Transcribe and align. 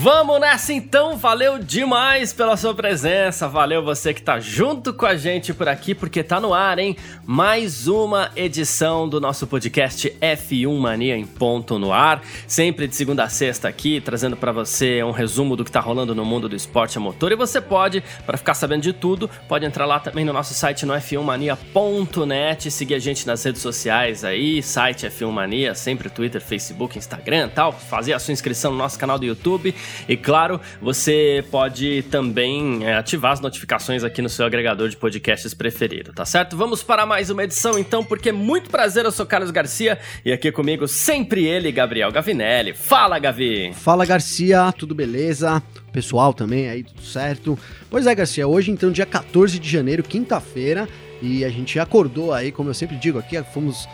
Vamos 0.00 0.40
nessa 0.40 0.72
então, 0.72 1.16
valeu 1.16 1.58
demais 1.58 2.32
pela 2.32 2.56
sua 2.56 2.72
presença, 2.72 3.48
valeu 3.48 3.82
você 3.82 4.14
que 4.14 4.22
tá 4.22 4.38
junto 4.38 4.94
com 4.94 5.04
a 5.04 5.16
gente 5.16 5.52
por 5.52 5.66
aqui, 5.66 5.92
porque 5.92 6.22
tá 6.22 6.38
no 6.38 6.54
ar, 6.54 6.78
hein? 6.78 6.96
Mais 7.26 7.88
uma 7.88 8.30
edição 8.36 9.08
do 9.08 9.20
nosso 9.20 9.44
podcast 9.44 10.08
F1 10.20 10.78
Mania 10.78 11.16
em 11.16 11.26
ponto 11.26 11.80
no 11.80 11.92
ar, 11.92 12.22
sempre 12.46 12.86
de 12.86 12.94
segunda 12.94 13.24
a 13.24 13.28
sexta 13.28 13.66
aqui, 13.66 14.00
trazendo 14.00 14.36
para 14.36 14.52
você 14.52 15.02
um 15.02 15.10
resumo 15.10 15.56
do 15.56 15.64
que 15.64 15.72
tá 15.72 15.80
rolando 15.80 16.14
no 16.14 16.24
mundo 16.24 16.48
do 16.48 16.54
esporte 16.54 16.96
a 16.96 17.00
motor. 17.00 17.32
E 17.32 17.36
você 17.36 17.60
pode, 17.60 18.00
para 18.24 18.38
ficar 18.38 18.54
sabendo 18.54 18.82
de 18.82 18.92
tudo, 18.92 19.28
pode 19.48 19.66
entrar 19.66 19.84
lá 19.84 19.98
também 19.98 20.24
no 20.24 20.32
nosso 20.32 20.54
site 20.54 20.86
no 20.86 20.94
f1mania.net, 20.94 22.70
seguir 22.70 22.94
a 22.94 23.00
gente 23.00 23.26
nas 23.26 23.42
redes 23.42 23.60
sociais 23.60 24.22
aí, 24.22 24.62
site 24.62 25.08
F1 25.08 25.32
Mania, 25.32 25.74
sempre 25.74 26.08
Twitter, 26.08 26.40
Facebook, 26.40 26.96
Instagram 26.96 27.48
tal, 27.48 27.72
fazer 27.72 28.12
a 28.12 28.20
sua 28.20 28.30
inscrição 28.30 28.70
no 28.70 28.78
nosso 28.78 28.96
canal 28.96 29.18
do 29.18 29.26
YouTube 29.26 29.74
e 30.08 30.16
claro, 30.16 30.60
você 30.80 31.44
pode 31.50 32.02
também 32.10 32.84
é, 32.84 32.94
ativar 32.94 33.32
as 33.32 33.40
notificações 33.40 34.04
aqui 34.04 34.22
no 34.22 34.28
seu 34.28 34.46
agregador 34.46 34.88
de 34.88 34.96
podcasts 34.96 35.54
preferido, 35.54 36.12
tá 36.12 36.24
certo? 36.24 36.56
Vamos 36.56 36.82
para 36.82 37.06
mais 37.06 37.30
uma 37.30 37.44
edição 37.44 37.78
então, 37.78 38.04
porque 38.04 38.30
é 38.30 38.32
muito 38.32 38.70
prazer, 38.70 39.04
eu 39.04 39.12
sou 39.12 39.26
Carlos 39.26 39.50
Garcia 39.50 39.98
e 40.24 40.32
aqui 40.32 40.50
comigo 40.52 40.86
sempre 40.88 41.44
ele, 41.46 41.70
Gabriel 41.72 42.10
Gavinelli. 42.12 42.74
Fala, 42.74 43.18
Gavi! 43.18 43.72
Fala, 43.74 44.04
Garcia, 44.04 44.72
tudo 44.72 44.94
beleza? 44.94 45.62
Pessoal 45.92 46.32
também 46.32 46.68
aí, 46.68 46.84
tudo 46.84 47.02
certo? 47.02 47.58
Pois 47.90 48.06
é, 48.06 48.14
Garcia, 48.14 48.46
hoje 48.46 48.70
então, 48.70 48.90
dia 48.90 49.06
14 49.06 49.58
de 49.58 49.68
janeiro, 49.68 50.02
quinta-feira, 50.02 50.88
e 51.20 51.44
a 51.44 51.50
gente 51.50 51.78
acordou 51.78 52.32
aí, 52.32 52.52
como 52.52 52.70
eu 52.70 52.74
sempre 52.74 52.96
digo 52.96 53.18
aqui, 53.18 53.42
fomos 53.42 53.88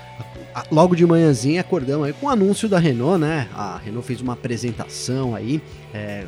logo 0.70 0.94
de 0.94 1.04
manhãzinha 1.06 1.60
acordamos 1.60 2.06
aí 2.06 2.12
com 2.12 2.26
o 2.26 2.28
anúncio 2.28 2.68
da 2.68 2.78
Renault, 2.78 3.18
né? 3.18 3.48
A 3.54 3.78
Renault 3.78 4.06
fez 4.06 4.20
uma 4.20 4.34
apresentação 4.34 5.34
aí, 5.34 5.60
é, 5.92 6.24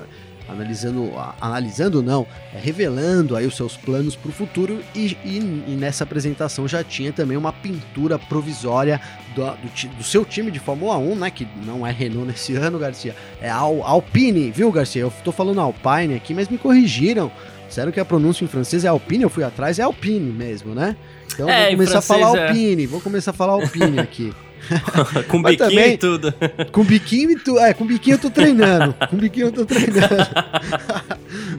analisando, 0.48 1.12
analisando 1.40 2.02
não, 2.02 2.26
é, 2.52 2.58
revelando 2.58 3.36
aí 3.36 3.46
os 3.46 3.56
seus 3.56 3.76
planos 3.76 4.16
para 4.16 4.28
o 4.30 4.32
futuro 4.32 4.80
e, 4.94 5.16
e, 5.24 5.64
e, 5.68 5.76
nessa 5.78 6.04
apresentação 6.04 6.66
já 6.66 6.82
tinha 6.82 7.12
também 7.12 7.36
uma 7.36 7.52
pintura 7.52 8.18
provisória 8.18 9.00
do, 9.34 9.44
do, 9.44 9.96
do, 9.98 10.04
seu 10.04 10.24
time 10.24 10.50
de 10.50 10.58
Fórmula 10.58 10.96
1, 10.96 11.14
né? 11.16 11.30
Que 11.30 11.46
não 11.64 11.86
é 11.86 11.92
Renault 11.92 12.28
nesse 12.28 12.54
ano, 12.54 12.78
Garcia, 12.78 13.14
é 13.40 13.50
Al, 13.50 13.82
Alpine, 13.82 14.50
viu, 14.50 14.72
Garcia? 14.72 15.02
Eu 15.02 15.12
tô 15.24 15.32
falando 15.32 15.60
Alpine 15.60 16.14
aqui, 16.14 16.34
mas 16.34 16.48
me 16.48 16.58
corrigiram. 16.58 17.30
Disseram 17.68 17.92
que 17.92 18.00
a 18.00 18.04
pronúncia 18.04 18.44
em 18.44 18.48
francês 18.48 18.84
é 18.84 18.88
Alpine, 18.88 19.24
eu 19.24 19.30
fui 19.30 19.44
atrás, 19.44 19.78
é 19.78 19.82
Alpine 19.82 20.32
mesmo, 20.32 20.74
né? 20.74 20.96
Então 21.32 21.48
é, 21.48 21.68
vou 21.68 21.76
começar 21.76 21.98
a 21.98 22.02
falar 22.02 22.36
é. 22.36 22.48
Alpine, 22.48 22.86
vou 22.86 23.00
começar 23.00 23.30
a 23.30 23.34
falar 23.34 23.52
Alpine 23.52 23.98
aqui. 23.98 24.32
com 25.28 25.42
biquinho 25.42 25.58
também, 25.58 25.92
e 25.92 25.98
tudo. 25.98 26.34
Com 26.72 26.84
biquinho 26.84 27.30
e 27.30 27.38
tudo. 27.38 27.58
É, 27.60 27.72
com 27.72 27.86
biquinho 27.86 28.14
eu 28.14 28.18
tô 28.18 28.30
treinando. 28.30 28.94
Com 29.08 29.16
biquinho 29.16 29.46
eu 29.46 29.52
tô 29.52 29.64
treinando. 29.64 30.26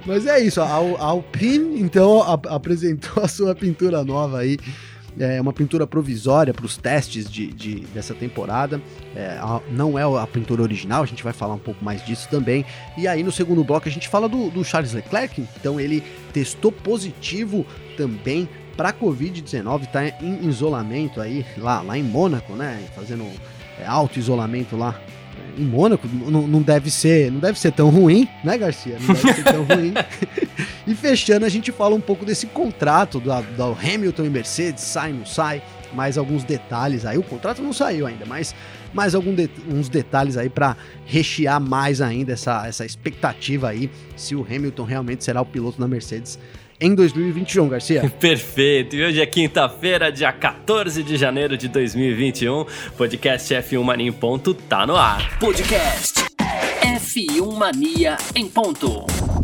Mas 0.05 0.25
é 0.25 0.39
isso, 0.39 0.61
a, 0.61 0.65
a 0.65 1.05
Alpine 1.05 1.81
então 1.81 2.21
a, 2.21 2.55
apresentou 2.55 3.23
a 3.23 3.27
sua 3.27 3.55
pintura 3.55 4.03
nova 4.03 4.39
aí. 4.39 4.57
É 5.19 5.41
uma 5.41 5.53
pintura 5.53 5.87
provisória 5.87 6.53
para 6.53 6.65
os 6.65 6.77
testes 6.77 7.29
de, 7.29 7.47
de, 7.47 7.79
dessa 7.93 8.13
temporada. 8.13 8.81
É, 9.15 9.37
a, 9.39 9.59
não 9.71 9.97
é 9.97 10.03
a 10.03 10.27
pintura 10.27 10.61
original, 10.61 11.03
a 11.03 11.05
gente 11.05 11.23
vai 11.23 11.33
falar 11.33 11.55
um 11.55 11.59
pouco 11.59 11.83
mais 11.83 12.05
disso 12.05 12.27
também. 12.29 12.65
E 12.97 13.07
aí 13.07 13.23
no 13.23 13.31
segundo 13.31 13.63
bloco 13.63 13.87
a 13.87 13.91
gente 13.91 14.07
fala 14.07 14.29
do, 14.29 14.49
do 14.49 14.63
Charles 14.63 14.93
Leclerc. 14.93 15.43
Então 15.59 15.79
ele 15.79 16.03
testou 16.33 16.71
positivo 16.71 17.65
também 17.95 18.47
para 18.77 18.93
Covid-19, 18.93 19.87
tá 19.87 20.07
em 20.07 20.47
isolamento 20.47 21.19
aí, 21.19 21.43
lá, 21.57 21.81
lá 21.81 21.97
em 21.97 22.03
Mônaco, 22.03 22.53
né? 22.53 22.79
Fazendo 22.95 23.25
é, 23.79 23.85
alto 23.87 24.19
isolamento 24.19 24.77
lá 24.77 25.01
é, 25.57 25.61
em 25.61 25.65
Mônaco. 25.65 26.07
Não, 26.07 26.47
não, 26.47 26.61
deve 26.61 26.91
ser, 26.91 27.31
não 27.31 27.39
deve 27.39 27.59
ser 27.59 27.71
tão 27.71 27.89
ruim, 27.89 28.29
né, 28.43 28.55
Garcia? 28.55 28.97
Não 28.99 29.15
deve 29.15 29.33
ser 29.33 29.43
tão 29.43 29.63
ruim. 29.75 29.93
E 30.87 30.95
fechando, 30.95 31.45
a 31.45 31.49
gente 31.49 31.71
fala 31.71 31.93
um 31.93 32.01
pouco 32.01 32.25
desse 32.25 32.47
contrato 32.47 33.19
do, 33.19 33.29
do 33.55 33.77
Hamilton 33.79 34.23
e 34.23 34.29
Mercedes, 34.29 34.83
sai, 34.83 35.11
não 35.11 35.25
sai, 35.25 35.61
mais 35.93 36.17
alguns 36.17 36.43
detalhes 36.43 37.05
aí. 37.05 37.17
O 37.17 37.23
contrato 37.23 37.61
não 37.61 37.73
saiu 37.73 38.07
ainda, 38.07 38.25
mas 38.25 38.55
mais 38.93 39.13
alguns 39.13 39.35
de, 39.35 39.49
uns 39.69 39.89
detalhes 39.89 40.37
aí 40.37 40.49
para 40.49 40.77
rechear 41.05 41.59
mais 41.59 42.01
ainda 42.01 42.33
essa, 42.33 42.65
essa 42.65 42.85
expectativa 42.85 43.69
aí 43.69 43.91
se 44.15 44.33
o 44.33 44.41
Hamilton 44.41 44.83
realmente 44.83 45.23
será 45.23 45.41
o 45.41 45.45
piloto 45.45 45.79
da 45.79 45.87
Mercedes 45.87 46.39
em 46.79 46.93
2021, 46.93 47.67
Garcia. 47.67 48.09
Perfeito. 48.19 48.95
E 48.95 49.03
hoje 49.03 49.19
é 49.19 49.25
quinta-feira, 49.25 50.11
dia 50.11 50.31
14 50.31 51.03
de 51.03 51.17
janeiro 51.17 51.57
de 51.57 51.67
2021. 51.67 52.65
Podcast 52.95 53.53
F1 53.53 53.83
Mania 53.83 54.07
em 54.07 54.13
ponto 54.13 54.53
tá 54.53 54.85
no 54.85 54.95
ar. 54.95 55.37
Podcast 55.39 56.23
F1 56.81 57.57
Mania 57.57 58.17
em 58.35 58.47
ponto. 58.47 59.36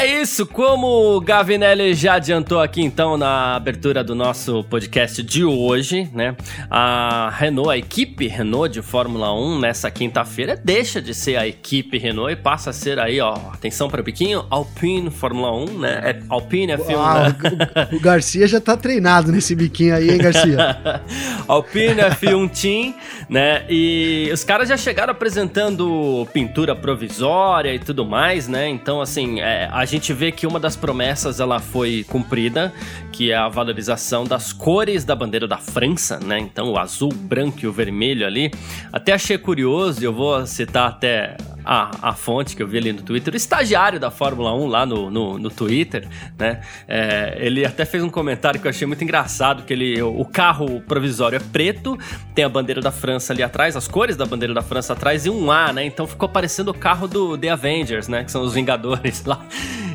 É 0.00 0.06
isso, 0.22 0.46
como 0.46 1.14
o 1.14 1.20
Gavinelli 1.20 1.92
já 1.92 2.14
adiantou 2.14 2.58
aqui 2.58 2.80
então 2.80 3.18
na 3.18 3.54
abertura 3.54 4.02
do 4.02 4.14
nosso 4.14 4.64
podcast 4.64 5.22
de 5.22 5.44
hoje, 5.44 6.08
né? 6.14 6.34
A 6.70 7.28
Renault, 7.36 7.68
a 7.70 7.76
equipe 7.76 8.26
Renault 8.26 8.72
de 8.72 8.80
Fórmula 8.80 9.30
1 9.34 9.60
nessa 9.60 9.90
quinta-feira 9.90 10.58
deixa 10.64 11.02
de 11.02 11.12
ser 11.12 11.36
a 11.36 11.46
equipe 11.46 11.98
Renault 11.98 12.32
e 12.32 12.36
passa 12.36 12.70
a 12.70 12.72
ser 12.72 12.98
aí, 12.98 13.20
ó, 13.20 13.34
atenção 13.52 13.90
para 13.90 14.00
o 14.00 14.02
biquinho, 14.02 14.46
Alpine 14.48 15.10
Fórmula 15.10 15.54
1, 15.54 15.78
né? 15.78 16.00
É 16.02 16.22
Alpine 16.30 16.72
é 16.72 16.78
filme. 16.78 16.94
Ah, 16.96 17.28
né? 17.28 17.88
o, 17.92 17.96
o, 17.96 18.00
Garcia 18.00 18.48
já 18.48 18.58
tá 18.58 18.78
treinado 18.78 19.30
nesse 19.30 19.54
biquinho 19.54 19.94
aí, 19.94 20.12
hein, 20.12 20.16
Garcia? 20.16 20.78
Alpine 21.46 22.00
F1 22.00 22.50
Team, 22.58 22.94
né? 23.30 23.64
E 23.68 24.28
os 24.32 24.42
caras 24.42 24.68
já 24.68 24.76
chegaram 24.76 25.12
apresentando 25.12 26.26
pintura 26.32 26.74
provisória 26.74 27.72
e 27.72 27.78
tudo 27.78 28.04
mais, 28.04 28.48
né? 28.48 28.68
Então, 28.68 29.00
assim, 29.00 29.40
é, 29.40 29.68
a 29.70 29.84
gente 29.84 30.12
vê 30.12 30.32
que 30.32 30.48
uma 30.48 30.58
das 30.58 30.74
promessas 30.74 31.38
ela 31.38 31.60
foi 31.60 32.04
cumprida, 32.08 32.72
que 33.12 33.30
é 33.30 33.36
a 33.36 33.48
valorização 33.48 34.24
das 34.24 34.52
cores 34.52 35.04
da 35.04 35.14
bandeira 35.14 35.46
da 35.46 35.58
França, 35.58 36.18
né? 36.18 36.40
Então 36.40 36.72
o 36.72 36.78
azul, 36.78 37.12
branco 37.14 37.60
e 37.62 37.68
o 37.68 37.72
vermelho 37.72 38.26
ali. 38.26 38.50
Até 38.92 39.12
achei 39.12 39.38
curioso, 39.38 40.04
eu 40.04 40.12
vou 40.12 40.44
citar 40.44 40.88
até 40.88 41.36
a, 41.72 42.10
a 42.10 42.14
fonte 42.14 42.56
que 42.56 42.62
eu 42.64 42.66
vi 42.66 42.78
ali 42.78 42.92
no 42.92 43.00
Twitter, 43.00 43.32
o 43.32 43.36
estagiário 43.36 44.00
da 44.00 44.10
Fórmula 44.10 44.52
1 44.52 44.66
lá 44.66 44.84
no, 44.84 45.08
no, 45.08 45.38
no 45.38 45.50
Twitter, 45.50 46.04
né? 46.36 46.62
É, 46.88 47.36
ele 47.38 47.64
até 47.64 47.84
fez 47.84 48.02
um 48.02 48.10
comentário 48.10 48.58
que 48.58 48.66
eu 48.66 48.70
achei 48.70 48.84
muito 48.88 49.04
engraçado, 49.04 49.62
que 49.62 49.72
ele, 49.72 50.02
o 50.02 50.24
carro 50.24 50.80
provisório 50.80 51.36
é 51.36 51.38
preto, 51.38 51.96
tem 52.34 52.44
a 52.44 52.48
bandeira 52.48 52.80
da 52.80 52.90
França 52.90 53.32
ali 53.32 53.40
atrás, 53.40 53.76
as 53.76 53.86
cores 53.86 54.16
da 54.16 54.26
bandeira 54.26 54.52
da 54.52 54.62
França 54.62 54.94
atrás 54.94 55.26
e 55.26 55.30
um 55.30 55.48
A, 55.52 55.72
né? 55.72 55.84
Então 55.84 56.08
ficou 56.08 56.28
parecendo 56.28 56.72
o 56.72 56.74
carro 56.74 57.06
do 57.06 57.38
The 57.38 57.50
Avengers, 57.50 58.08
né? 58.08 58.24
Que 58.24 58.32
são 58.32 58.42
os 58.42 58.52
Vingadores 58.52 59.24
lá. 59.24 59.40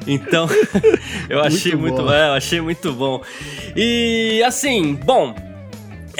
Então, 0.07 0.47
eu 1.29 1.41
achei 1.41 1.75
muito, 1.75 2.03
muito 2.03 2.13
é, 2.13 2.29
eu 2.29 2.33
achei 2.35 2.61
muito 2.61 2.93
bom. 2.93 3.21
E 3.75 4.41
assim, 4.45 4.95
bom, 4.95 5.35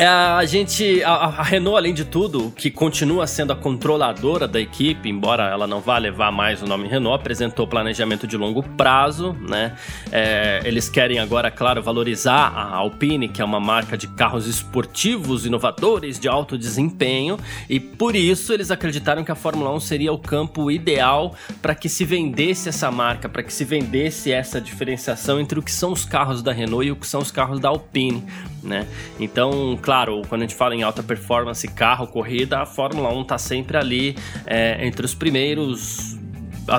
a 0.04 0.46
gente, 0.46 1.04
a, 1.04 1.12
a, 1.12 1.44
Renault, 1.44 1.78
além 1.78 1.94
de 1.94 2.04
tudo, 2.04 2.52
que 2.56 2.70
continua 2.70 3.26
sendo 3.28 3.54
a 3.54 3.56
controladora 3.56 4.48
da 4.48 4.60
equipe, 4.60 5.08
embora 5.08 5.50
ela 5.50 5.66
não 5.66 5.80
vá 5.80 5.98
levar 5.98 6.32
mais 6.32 6.62
o 6.62 6.68
nome 6.68 6.88
Renault, 6.88 7.22
apresentou 7.22 7.68
planejamento 7.68 8.28
de 8.28 8.36
longo 8.36 8.62
prazo, 8.62 9.36
né? 9.48 9.76
É, 10.12 10.62
eles 10.66 10.90
querem 10.90 11.20
agora, 11.20 11.50
claro, 11.50 11.82
valorizar 11.82 12.48
a 12.48 12.76
Alpine, 12.76 13.30
que 13.30 13.42
é 13.42 13.46
uma 13.46 13.60
marca 13.60 13.98
de 13.98 14.08
carros 14.08 14.48
esportivos, 14.48 15.46
inovadores, 15.46 16.20
de 16.20 16.28
alto 16.28 16.58
desempenho, 16.58 17.38
e 17.70 17.80
por 17.80 18.16
isso 18.16 18.54
eles 18.54 18.72
acreditaram 18.72 19.24
que 19.24 19.32
a 19.32 19.36
Fórmula 19.36 19.74
1 19.74 19.80
seria 19.80 20.12
o 20.12 20.18
campo 20.18 20.70
ideal 20.70 21.36
para 21.62 21.76
que 21.76 21.88
se 21.88 22.04
vendesse 22.04 22.70
essa 22.70 22.92
marca, 22.92 23.30
para 23.30 23.44
que 23.44 23.54
se 23.54 23.64
vendesse 23.64 24.32
essa 24.32 24.60
diferenciação 24.60 25.40
entre 25.40 25.60
o 25.60 25.62
que 25.62 25.72
são 25.72 25.92
os 25.92 26.06
carros 26.06 26.42
da 26.42 26.52
Renault 26.52 26.88
e 26.88 26.92
o 26.92 26.96
que 26.96 27.08
são 27.08 27.22
os 27.22 27.32
carros 27.32 27.60
da 27.60 27.70
Alpine, 27.70 28.24
né? 28.66 28.88
Então, 29.20 29.78
claro, 29.82 30.22
quando 30.28 30.42
a 30.42 30.46
gente 30.46 30.56
fala 30.56 30.76
em 30.76 30.84
alta 30.84 31.04
performance, 31.04 31.68
carro, 31.68 32.08
corrida, 32.08 32.60
a 32.60 32.66
Fórmula 32.66 33.10
1 33.14 33.24
tá 33.24 33.38
sempre 33.38 33.78
ali 33.78 34.16
é, 34.46 34.86
entre 34.86 35.06
os 35.06 35.14
primeiros 35.14 36.18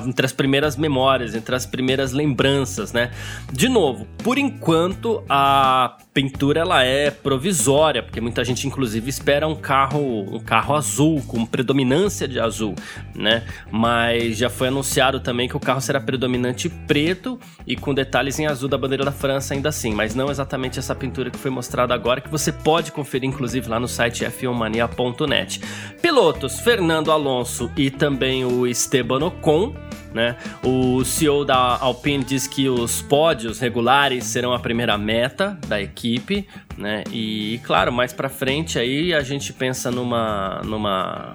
entre 0.06 0.27
as 0.27 0.33
primeiras 0.33 0.77
memórias, 0.77 1.35
entre 1.35 1.55
as 1.55 1.65
primeiras 1.65 2.12
lembranças, 2.12 2.93
né? 2.93 3.12
De 3.53 3.69
novo, 3.69 4.06
por 4.23 4.37
enquanto 4.37 5.23
a 5.29 5.97
pintura 6.17 6.61
ela 6.61 6.83
é 6.83 7.11
provisória, 7.11 8.03
porque 8.03 8.23
muita 8.23 8.43
gente 8.43 8.67
inclusive 8.67 9.11
espera 9.11 9.47
um 9.47 9.55
carro, 9.55 10.35
um 10.35 10.41
carro 10.41 10.75
azul 10.75 11.23
com 11.27 11.45
predominância 11.45 12.27
de 12.27 12.41
azul, 12.41 12.75
né? 13.15 13.45
Mas 13.71 14.39
já 14.39 14.49
foi 14.49 14.69
anunciado 14.69 15.21
também 15.21 15.47
que 15.47 15.59
o 15.59 15.61
carro 15.61 15.79
será 15.79 16.01
predominante 16.01 16.71
preto 16.71 17.39
e 17.67 17.77
com 17.77 17.93
detalhes 17.93 18.39
em 18.39 18.47
azul 18.47 18.67
da 18.67 18.79
bandeira 18.79 19.05
da 19.05 19.13
França 19.13 19.53
ainda 19.53 19.69
assim, 19.69 19.93
mas 19.93 20.15
não 20.15 20.31
exatamente 20.31 20.79
essa 20.79 20.95
pintura 20.95 21.31
que 21.31 21.37
foi 21.37 21.51
mostrada 21.51 21.93
agora 21.93 22.23
que 22.23 22.31
você 22.31 22.51
pode 22.51 22.93
conferir 22.93 23.29
inclusive 23.29 23.69
lá 23.69 23.79
no 23.79 23.87
site 23.87 24.25
f1mania.net. 24.25 25.61
Pilotos 26.01 26.61
Fernando 26.61 27.12
Alonso 27.12 27.71
e 27.77 27.91
também 27.91 28.43
o 28.43 28.67
Esteban 28.67 29.23
Ocon 29.23 29.75
né? 30.12 30.37
O 30.62 31.05
CEO 31.05 31.44
da 31.44 31.79
Alpine 31.79 32.25
diz 32.25 32.47
que 32.47 32.69
os 32.69 33.03
pódios 33.03 33.58
regulares 33.58 34.25
serão 34.25 34.53
a 34.53 34.58
primeira 34.58 34.97
meta 34.97 35.58
da 35.67 35.81
equipe, 35.81 36.47
né? 36.76 37.05
E 37.12 37.61
claro, 37.64 37.93
mais 37.93 38.12
para 38.12 38.29
frente 38.29 38.79
aí 38.79 39.14
a 39.14 39.20
gente 39.20 39.53
pensa 39.53 39.91
numa 39.91 40.61
numa 40.64 41.32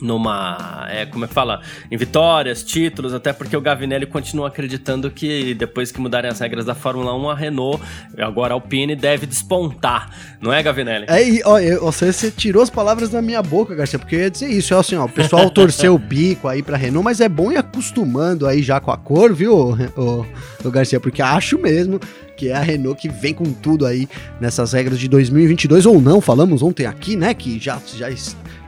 numa. 0.00 0.86
É, 0.90 1.06
como 1.06 1.24
é 1.24 1.28
que 1.28 1.34
fala? 1.34 1.60
Em 1.90 1.96
vitórias, 1.96 2.62
títulos, 2.62 3.12
até 3.12 3.32
porque 3.32 3.56
o 3.56 3.60
Gavinelli 3.60 4.06
continua 4.06 4.48
acreditando 4.48 5.10
que 5.10 5.54
depois 5.54 5.90
que 5.92 6.00
mudarem 6.00 6.30
as 6.30 6.38
regras 6.40 6.64
da 6.64 6.74
Fórmula 6.74 7.14
1, 7.14 7.30
a 7.30 7.34
Renault, 7.34 7.82
agora 8.18 8.54
a 8.54 8.56
Alpine, 8.56 8.94
deve 8.94 9.26
despontar. 9.26 10.10
Não 10.40 10.52
é, 10.52 10.62
Gavinelli? 10.62 11.06
É, 11.08 11.42
ó, 11.44 11.90
você, 11.90 12.12
você 12.12 12.30
tirou 12.30 12.62
as 12.62 12.70
palavras 12.70 13.10
da 13.10 13.20
minha 13.20 13.42
boca, 13.42 13.74
Garcia, 13.74 13.98
porque 13.98 14.16
eu 14.16 14.20
ia 14.20 14.30
dizer 14.30 14.48
isso. 14.48 14.74
É 14.74 14.78
assim, 14.78 14.96
ó, 14.96 15.04
o 15.04 15.08
pessoal 15.08 15.50
torceu 15.50 15.94
o 15.94 15.98
bico 15.98 16.48
aí 16.48 16.62
pra 16.62 16.76
Renault, 16.76 17.04
mas 17.04 17.20
é 17.20 17.28
bom 17.28 17.52
ir 17.52 17.56
acostumando 17.56 18.46
aí 18.46 18.62
já 18.62 18.80
com 18.80 18.90
a 18.90 18.96
cor, 18.96 19.32
viu, 19.32 19.76
o, 19.96 20.26
o 20.64 20.70
Garcia? 20.70 21.00
Porque 21.00 21.22
acho 21.22 21.58
mesmo 21.58 22.00
que 22.38 22.48
é 22.48 22.54
a 22.54 22.60
Renault 22.60 23.00
que 23.00 23.08
vem 23.08 23.34
com 23.34 23.52
tudo 23.52 23.84
aí 23.84 24.08
nessas 24.40 24.72
regras 24.72 24.98
de 24.98 25.08
2022 25.08 25.84
ou 25.84 26.00
não. 26.00 26.20
Falamos 26.20 26.62
ontem 26.62 26.86
aqui, 26.86 27.16
né, 27.16 27.34
que 27.34 27.58
já, 27.58 27.80
já 27.96 28.08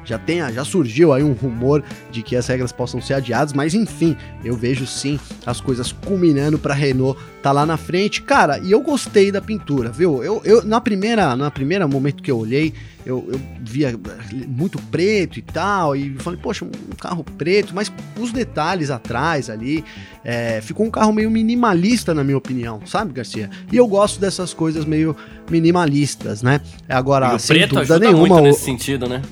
já 0.04 0.18
tenha, 0.18 0.50
já 0.52 0.64
surgiu 0.64 1.12
aí 1.12 1.22
um 1.22 1.32
rumor 1.32 1.84
de 2.10 2.22
que 2.22 2.34
as 2.34 2.46
regras 2.48 2.72
possam 2.72 3.00
ser 3.00 3.14
adiadas, 3.14 3.52
mas 3.52 3.74
enfim, 3.74 4.16
eu 4.44 4.56
vejo 4.56 4.84
sim 4.84 5.20
as 5.46 5.60
coisas 5.60 5.92
culminando 5.92 6.58
para 6.58 6.74
Renault 6.74 7.20
tá 7.42 7.52
lá 7.52 7.64
na 7.64 7.76
frente, 7.76 8.20
cara. 8.20 8.58
E 8.58 8.72
eu 8.72 8.80
gostei 8.80 9.30
da 9.30 9.40
pintura, 9.40 9.90
viu? 9.90 10.24
Eu, 10.24 10.42
eu 10.44 10.64
na 10.64 10.80
primeira, 10.80 11.36
na 11.36 11.50
primeira 11.50 11.86
momento 11.86 12.22
que 12.22 12.30
eu 12.30 12.38
olhei, 12.38 12.74
eu, 13.04 13.28
eu 13.32 13.40
via 13.60 13.98
muito 14.46 14.80
preto 14.82 15.38
e 15.38 15.42
tal, 15.42 15.96
e 15.96 16.14
falei, 16.18 16.38
poxa, 16.40 16.64
um 16.64 16.96
carro 16.96 17.24
preto, 17.24 17.74
mas 17.74 17.92
os 18.18 18.32
detalhes 18.32 18.90
atrás 18.90 19.48
ali, 19.48 19.84
é, 20.24 20.60
ficou 20.60 20.86
um 20.86 20.90
carro 20.90 21.12
meio 21.12 21.30
minimalista, 21.30 22.12
na 22.14 22.22
minha 22.22 22.36
opinião, 22.36 22.80
sabe, 22.84 23.12
Garcia? 23.12 23.48
E 23.72 23.76
eu 23.76 23.86
gosto 23.86 24.20
dessas 24.20 24.52
coisas 24.52 24.84
meio 24.84 25.16
minimalistas, 25.50 26.42
né? 26.42 26.60
Agora, 26.88 27.34
o 27.34 27.38
sem 27.38 27.58
preto 27.58 27.74
dúvida 27.74 27.94
ajuda 27.94 28.10
nenhuma. 28.10 28.28
Muito 28.28 28.42
nesse 28.42 28.64
sentido, 28.64 29.08
né? 29.08 29.22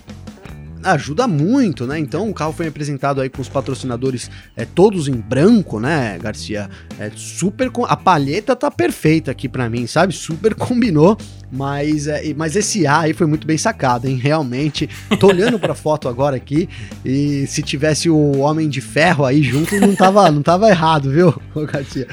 Ajuda 0.93 1.27
muito, 1.27 1.87
né? 1.87 1.99
Então 1.99 2.29
o 2.29 2.35
carro 2.35 2.53
foi 2.53 2.67
apresentado 2.67 3.21
aí 3.21 3.29
com 3.29 3.41
os 3.41 3.49
patrocinadores 3.49 4.31
é, 4.57 4.65
todos 4.65 5.09
em 5.09 5.15
branco, 5.15 5.81
né, 5.81 6.19
Garcia? 6.21 6.69
É 6.99 7.11
super. 7.15 7.71
A 7.87 7.97
palheta 7.97 8.55
tá 8.57 8.71
perfeita 8.71 9.31
aqui 9.31 9.49
para 9.49 9.69
mim, 9.69 9.87
sabe? 9.87 10.13
Super 10.13 10.55
combinou. 10.55 11.17
Mas, 11.51 12.07
é, 12.07 12.23
mas 12.37 12.57
esse 12.57 12.87
A 12.87 13.01
aí 13.01 13.15
foi 13.15 13.27
muito 13.27 13.47
bem 13.47 13.57
sacado, 13.57 14.07
hein? 14.07 14.17
Realmente. 14.17 14.89
Tô 15.19 15.29
olhando 15.29 15.59
pra 15.59 15.75
foto 15.75 16.09
agora 16.09 16.37
aqui 16.37 16.69
e 17.05 17.47
se 17.47 17.63
tivesse 17.63 18.11
o 18.11 18.39
Homem 18.39 18.69
de 18.69 18.81
Ferro 18.81 19.25
aí 19.25 19.43
junto, 19.43 19.75
não 19.81 19.95
tava, 19.95 20.31
não 20.31 20.43
tava 20.43 20.69
errado, 20.69 21.11
viu, 21.11 21.35
Garcia? 21.73 22.07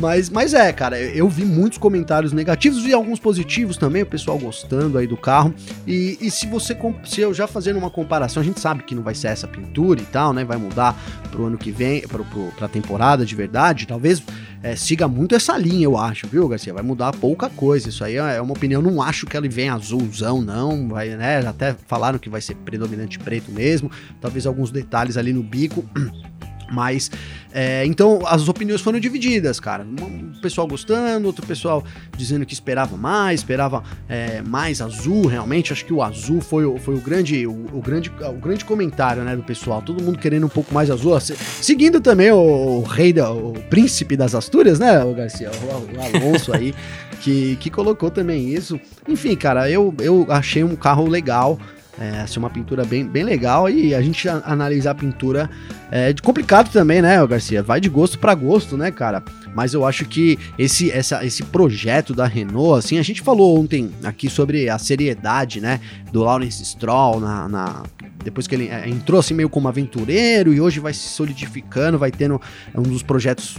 Mas, 0.00 0.28
mas 0.28 0.52
é, 0.54 0.72
cara, 0.72 0.98
eu 0.98 1.28
vi 1.28 1.44
muitos 1.44 1.78
comentários 1.78 2.32
negativos 2.32 2.84
e 2.84 2.92
alguns 2.92 3.20
positivos 3.20 3.76
também, 3.76 4.02
o 4.02 4.06
pessoal 4.06 4.38
gostando 4.38 4.98
aí 4.98 5.06
do 5.06 5.16
carro. 5.16 5.54
E, 5.86 6.18
e 6.20 6.30
se 6.30 6.46
você, 6.46 6.76
se 7.04 7.20
eu 7.20 7.32
já 7.32 7.46
fazendo 7.46 7.78
uma 7.78 7.90
comparação, 7.90 8.40
a 8.42 8.44
gente 8.44 8.58
sabe 8.58 8.82
que 8.82 8.94
não 8.94 9.02
vai 9.02 9.14
ser 9.14 9.28
essa 9.28 9.46
pintura 9.46 10.00
e 10.00 10.04
tal, 10.06 10.32
né? 10.32 10.44
Vai 10.44 10.56
mudar 10.56 10.98
pro 11.30 11.46
ano 11.46 11.56
que 11.56 11.70
vem, 11.70 12.02
pro, 12.02 12.24
pro, 12.24 12.52
pra 12.56 12.66
temporada 12.66 13.24
de 13.24 13.34
verdade. 13.36 13.86
Talvez 13.86 14.20
é, 14.64 14.74
siga 14.74 15.06
muito 15.06 15.34
essa 15.34 15.56
linha, 15.56 15.84
eu 15.84 15.96
acho, 15.96 16.26
viu, 16.26 16.48
Garcia? 16.48 16.74
Vai 16.74 16.82
mudar 16.82 17.12
pouca 17.12 17.48
coisa. 17.48 17.88
Isso 17.88 18.02
aí 18.02 18.16
é 18.16 18.40
uma 18.40 18.52
opinião. 18.52 18.82
Não 18.82 19.00
acho 19.00 19.26
que 19.26 19.36
ele 19.36 19.48
venha 19.48 19.74
azulzão, 19.74 20.42
não. 20.42 20.88
Vai, 20.88 21.10
né? 21.10 21.46
Até 21.46 21.76
falaram 21.86 22.18
que 22.18 22.28
vai 22.28 22.40
ser 22.40 22.56
predominante 22.56 23.18
preto 23.18 23.52
mesmo. 23.52 23.90
Talvez 24.20 24.44
alguns 24.44 24.70
detalhes 24.70 25.16
ali 25.16 25.32
no 25.32 25.42
bico. 25.42 25.84
Mas, 26.70 27.10
é, 27.52 27.84
então, 27.86 28.20
as 28.26 28.48
opiniões 28.48 28.80
foram 28.80 28.98
divididas, 28.98 29.60
cara. 29.60 29.84
Um 29.84 30.32
pessoal 30.40 30.66
gostando, 30.66 31.26
outro 31.26 31.46
pessoal 31.46 31.84
dizendo 32.16 32.44
que 32.44 32.54
esperava 32.54 32.96
mais, 32.96 33.40
esperava 33.40 33.82
é, 34.08 34.42
mais 34.42 34.80
azul, 34.80 35.26
realmente. 35.26 35.72
Acho 35.72 35.84
que 35.84 35.92
o 35.92 36.02
azul 36.02 36.40
foi, 36.40 36.64
o, 36.64 36.78
foi 36.78 36.94
o, 36.94 37.00
grande, 37.00 37.46
o, 37.46 37.66
o, 37.72 37.80
grande, 37.80 38.10
o 38.10 38.40
grande 38.40 38.64
comentário, 38.64 39.22
né, 39.22 39.36
do 39.36 39.42
pessoal. 39.42 39.82
Todo 39.82 40.02
mundo 40.02 40.18
querendo 40.18 40.46
um 40.46 40.48
pouco 40.48 40.72
mais 40.74 40.90
azul. 40.90 41.18
Seguindo 41.20 42.00
também 42.00 42.30
o, 42.30 42.38
o 42.38 42.82
rei, 42.82 43.12
da, 43.12 43.30
o 43.30 43.52
príncipe 43.70 44.16
das 44.16 44.34
Astúrias, 44.34 44.78
né, 44.78 45.04
o 45.04 45.14
Garcia, 45.14 45.50
o, 45.50 45.96
o 45.96 46.24
Alonso 46.24 46.52
aí, 46.52 46.74
que, 47.20 47.56
que 47.56 47.70
colocou 47.70 48.10
também 48.10 48.52
isso. 48.52 48.80
Enfim, 49.08 49.36
cara, 49.36 49.70
eu, 49.70 49.94
eu 50.00 50.26
achei 50.28 50.64
um 50.64 50.76
carro 50.76 51.06
legal. 51.08 51.58
É, 51.98 52.22
assim, 52.22 52.40
uma 52.40 52.50
pintura 52.50 52.84
bem, 52.84 53.06
bem 53.06 53.22
legal 53.22 53.70
e 53.70 53.94
a 53.94 54.02
gente 54.02 54.28
analisar 54.28 54.90
a 54.90 54.94
pintura 54.96 55.48
é 55.92 56.12
complicado 56.22 56.68
também, 56.72 57.00
né, 57.00 57.24
Garcia? 57.24 57.62
Vai 57.62 57.80
de 57.80 57.88
gosto 57.88 58.18
para 58.18 58.34
gosto, 58.34 58.76
né, 58.76 58.90
cara? 58.90 59.22
Mas 59.54 59.74
eu 59.74 59.86
acho 59.86 60.04
que 60.04 60.36
esse, 60.58 60.90
essa, 60.90 61.24
esse 61.24 61.44
projeto 61.44 62.12
da 62.12 62.26
Renault, 62.26 62.78
assim, 62.80 62.98
a 62.98 63.02
gente 63.02 63.22
falou 63.22 63.60
ontem 63.60 63.92
aqui 64.02 64.28
sobre 64.28 64.68
a 64.68 64.76
seriedade, 64.76 65.60
né, 65.60 65.78
do 66.10 66.24
Lawrence 66.24 66.64
Stroll 66.64 67.20
na, 67.20 67.48
na 67.48 67.82
depois 68.24 68.46
que 68.46 68.54
ele 68.54 68.68
é, 68.68 68.88
entrou 68.88 69.20
assim 69.20 69.34
meio 69.34 69.50
como 69.50 69.68
aventureiro 69.68 70.52
e 70.52 70.60
hoje 70.60 70.80
vai 70.80 70.94
se 70.94 71.08
solidificando, 71.10 71.98
vai 71.98 72.10
tendo 72.10 72.40
um 72.74 72.82
dos 72.82 73.02
projetos 73.02 73.58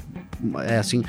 é 0.66 0.78
assim, 0.78 1.04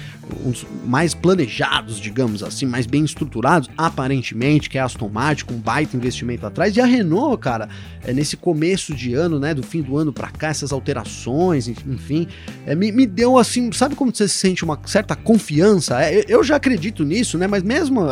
uns 0.45 0.67
mais 0.85 1.15
planejados, 1.15 1.99
digamos 1.99 2.43
assim, 2.43 2.67
mais 2.67 2.87
bem 2.87 3.05
estruturados, 3.05 3.69
aparentemente, 3.77 4.69
que 4.69 4.79
é 4.79 4.81
a 4.81 4.85
Aston 4.85 5.09
Martin, 5.09 5.45
com 5.45 5.55
um 5.55 5.59
baita 5.59 5.97
investimento 5.97 6.47
atrás, 6.47 6.77
e 6.77 6.81
a 6.81 6.87
Renault, 6.87 7.39
cara, 7.39 7.69
é, 8.05 8.13
nesse 8.13 8.37
começo 8.37 8.95
de 8.95 9.15
ano, 9.15 9.39
né, 9.39 9.55
do 9.55 9.63
fim 9.63 9.83
do 9.83 9.97
ano 9.97 10.13
para 10.13 10.29
cá, 10.29 10.49
essas 10.49 10.73
alterações, 10.73 11.69
enfim, 11.69 12.27
é, 12.67 12.75
me, 12.75 12.93
me 12.93 13.07
deu 13.07 13.39
assim, 13.39 13.71
sabe 13.73 13.95
como 13.95 14.15
você 14.15 14.29
se 14.29 14.35
sente 14.35 14.65
uma 14.65 14.79
certa 14.87 15.15
confiança? 15.15 16.03
É, 16.03 16.25
eu 16.29 16.43
já 16.43 16.57
acredito 16.57 17.05
nisso, 17.05 17.39
né, 17.39 17.47
mas 17.47 17.63
mesmo, 17.63 18.03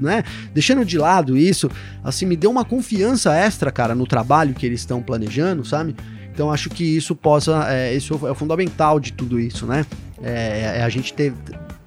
né, 0.00 0.22
deixando 0.52 0.84
de 0.84 0.98
lado 0.98 1.36
isso, 1.36 1.70
assim, 2.02 2.26
me 2.26 2.36
deu 2.36 2.50
uma 2.50 2.64
confiança 2.64 3.34
extra, 3.34 3.70
cara, 3.70 3.94
no 3.94 4.06
trabalho 4.06 4.54
que 4.54 4.66
eles 4.66 4.80
estão 4.80 5.02
planejando, 5.02 5.64
sabe? 5.64 5.94
Então 6.32 6.50
acho 6.50 6.70
que 6.70 6.84
isso 6.84 7.14
possa, 7.14 7.66
é, 7.68 7.94
isso 7.94 8.26
é 8.26 8.34
fundamental 8.34 8.98
de 8.98 9.12
tudo 9.12 9.38
isso, 9.38 9.66
né? 9.66 9.84
É, 10.22 10.78
é 10.78 10.82
a 10.82 10.88
gente 10.88 11.12
ter, 11.12 11.32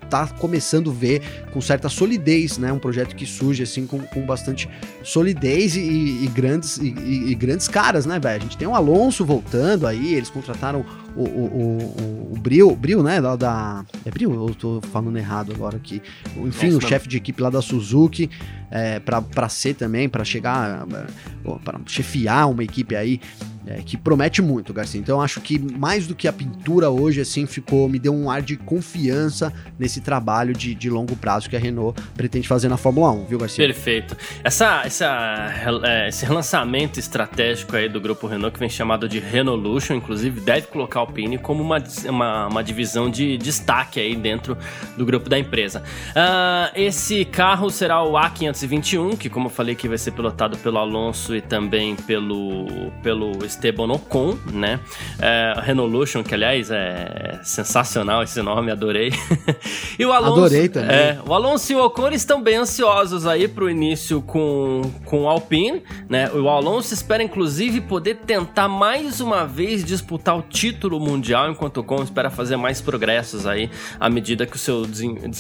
tá 0.10 0.28
começando 0.28 0.92
a 0.92 0.94
ver 0.94 1.22
com 1.52 1.62
certa 1.62 1.90
solidez, 1.90 2.58
né? 2.58 2.72
Um 2.72 2.80
projeto 2.80 3.16
que 3.16 3.26
surge 3.26 3.64
assim 3.64 3.86
com, 3.86 4.00
com 4.00 4.22
bastante 4.22 4.70
solidez 5.04 5.76
e, 5.76 5.82
e 5.82 6.30
grandes 6.34 6.78
e, 6.78 6.94
e, 7.28 7.36
grandes 7.36 7.68
caras, 7.68 8.06
né, 8.06 8.20
velho? 8.20 8.38
A 8.38 8.44
gente 8.44 8.58
tem 8.58 8.68
o 8.68 8.76
Alonso 8.76 9.26
voltando 9.26 9.88
aí, 9.88 10.14
eles 10.14 10.30
contrataram 10.30 10.86
o, 11.16 11.24
o, 11.24 11.46
o, 11.46 12.34
o 12.34 12.40
Bril, 12.40 12.76
Bril, 12.76 13.02
né? 13.02 13.20
Lá 13.20 13.36
da. 13.36 13.86
É 14.06 14.12
Bril? 14.12 14.34
Eu 14.34 14.54
tô 14.54 14.82
falando 14.92 15.18
errado 15.18 15.52
agora 15.54 15.78
aqui. 15.78 16.02
Enfim, 16.38 16.74
o 16.76 16.82
chefe 16.82 17.08
de 17.08 17.18
equipe 17.18 17.42
lá 17.42 17.50
da 17.50 17.62
Suzuki, 17.62 18.30
é, 18.70 19.00
para 19.00 19.50
ser 19.50 19.76
também, 19.76 20.10
para 20.10 20.24
chegar, 20.24 20.86
é, 20.92 21.56
para 21.64 21.80
chefiar 21.86 22.50
uma 22.50 22.64
equipe 22.64 22.96
aí 22.96 23.20
é, 23.68 23.82
que 23.84 23.98
promete 23.98 24.42
muito, 24.42 24.74
Garcia. 24.74 25.00
Então 25.00 25.22
acho 25.22 25.42
que 25.42 25.58
mais 25.60 26.08
do 26.08 26.16
que 26.16 26.28
a 26.28 26.34
pintura 26.34 26.90
hoje, 26.90 27.22
assim, 27.22 27.46
ficou, 27.46 27.90
me 27.90 27.98
deu 27.98 28.14
um 28.14 28.30
ar 28.30 28.42
de 28.42 28.56
confiança 28.56 29.52
nesse 29.78 30.02
trabalho 30.02 30.54
de, 30.54 30.76
de 30.76 30.90
longo 30.90 31.16
prazo 31.16 31.50
que 31.50 31.56
a 31.56 31.60
Renault 31.60 32.00
pretende 32.16 32.48
fazer 32.48 32.70
na 32.70 32.78
Fórmula 32.78 33.12
1, 33.12 33.26
viu, 33.26 33.40
Garcia? 33.40 33.66
Perfeito. 33.66 34.16
Essa, 34.44 34.84
essa, 34.86 35.52
é, 35.84 36.10
esse 36.10 36.26
relançamento 36.26 37.00
estratégico 37.00 37.76
aí 37.76 37.90
do 37.90 38.00
grupo 38.00 38.28
Renault, 38.28 38.54
que 38.54 38.60
vem 38.60 38.70
chamado 38.70 39.10
de 39.10 39.20
Renolution, 39.20 39.96
inclusive, 39.96 40.40
deve 40.42 40.68
colocar 40.68 41.05
Alpine 41.06 41.38
como 41.38 41.64
uma, 41.64 41.78
uma, 42.10 42.48
uma 42.48 42.64
divisão 42.64 43.10
de 43.10 43.38
destaque 43.38 44.00
aí 44.00 44.16
dentro 44.16 44.58
do 44.98 45.06
grupo 45.06 45.30
da 45.30 45.38
empresa. 45.38 45.84
Uh, 46.10 46.72
esse 46.76 47.24
carro 47.26 47.70
será 47.70 48.04
o 48.04 48.14
A521, 48.14 49.18
que 49.18 49.30
como 49.30 49.48
eu 49.48 49.50
falei 49.50 49.76
que 49.76 49.88
vai 49.88 49.98
ser 49.98 50.12
pilotado 50.12 50.58
pelo 50.58 50.78
Alonso 50.78 51.36
e 51.36 51.42
também 51.42 51.96
pelo, 51.96 52.92
pelo 53.04 53.46
Esteban 53.46 53.92
Ocon, 53.92 54.38
né? 54.52 54.80
É, 55.20 55.54
Renolution, 55.62 56.24
que 56.24 56.34
aliás 56.34 56.70
é 56.72 57.40
sensacional 57.44 58.24
esse 58.24 58.42
nome, 58.42 58.72
adorei. 58.72 59.12
e 59.98 60.06
o 60.06 60.12
Alonso, 60.12 60.40
adorei 60.40 60.70
também. 60.70 60.96
É, 60.96 61.20
o 61.26 61.34
Alonso 61.34 61.72
e 61.72 61.76
o 61.76 61.86
Ocon 61.86 62.10
estão 62.10 62.42
bem 62.42 62.58
ansiosos 62.58 63.26
aí 63.26 63.48
pro 63.48 63.70
início 63.70 64.22
com, 64.22 64.82
com 65.06 65.24
o 65.24 65.30
Alpine, 65.30 65.84
né? 66.10 66.30
O 66.32 66.50
Alonso 66.50 66.94
espera 66.94 67.24
inclusive 67.24 67.82
poder 67.82 68.18
tentar 68.26 68.68
mais 68.68 69.22
uma 69.22 69.46
vez 69.46 69.84
disputar 69.84 70.38
o 70.38 70.42
título 70.42 70.95
mundial, 71.00 71.50
enquanto 71.50 71.78
o 71.78 71.80
Ocon 71.82 72.04
espera 72.04 72.30
fazer 72.30 72.58
mais 72.58 72.82
progressos 72.82 73.46
aí 73.46 73.70
à 74.00 74.10
medida 74.10 74.46
que 74.46 74.56
o 74.56 74.60
seu, 74.60 74.84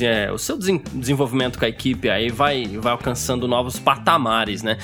é, 0.02 0.32
o 0.32 0.38
seu 0.38 0.58
desenvolvimento 0.58 1.58
com 1.58 1.66
a 1.66 1.70
equipe 1.70 2.10
aí 2.10 2.30
vai, 2.30 2.66
vai 2.68 2.92
alcançando 2.92 3.48
novos 3.48 3.80
patamares, 3.80 4.64
né? 4.64 4.78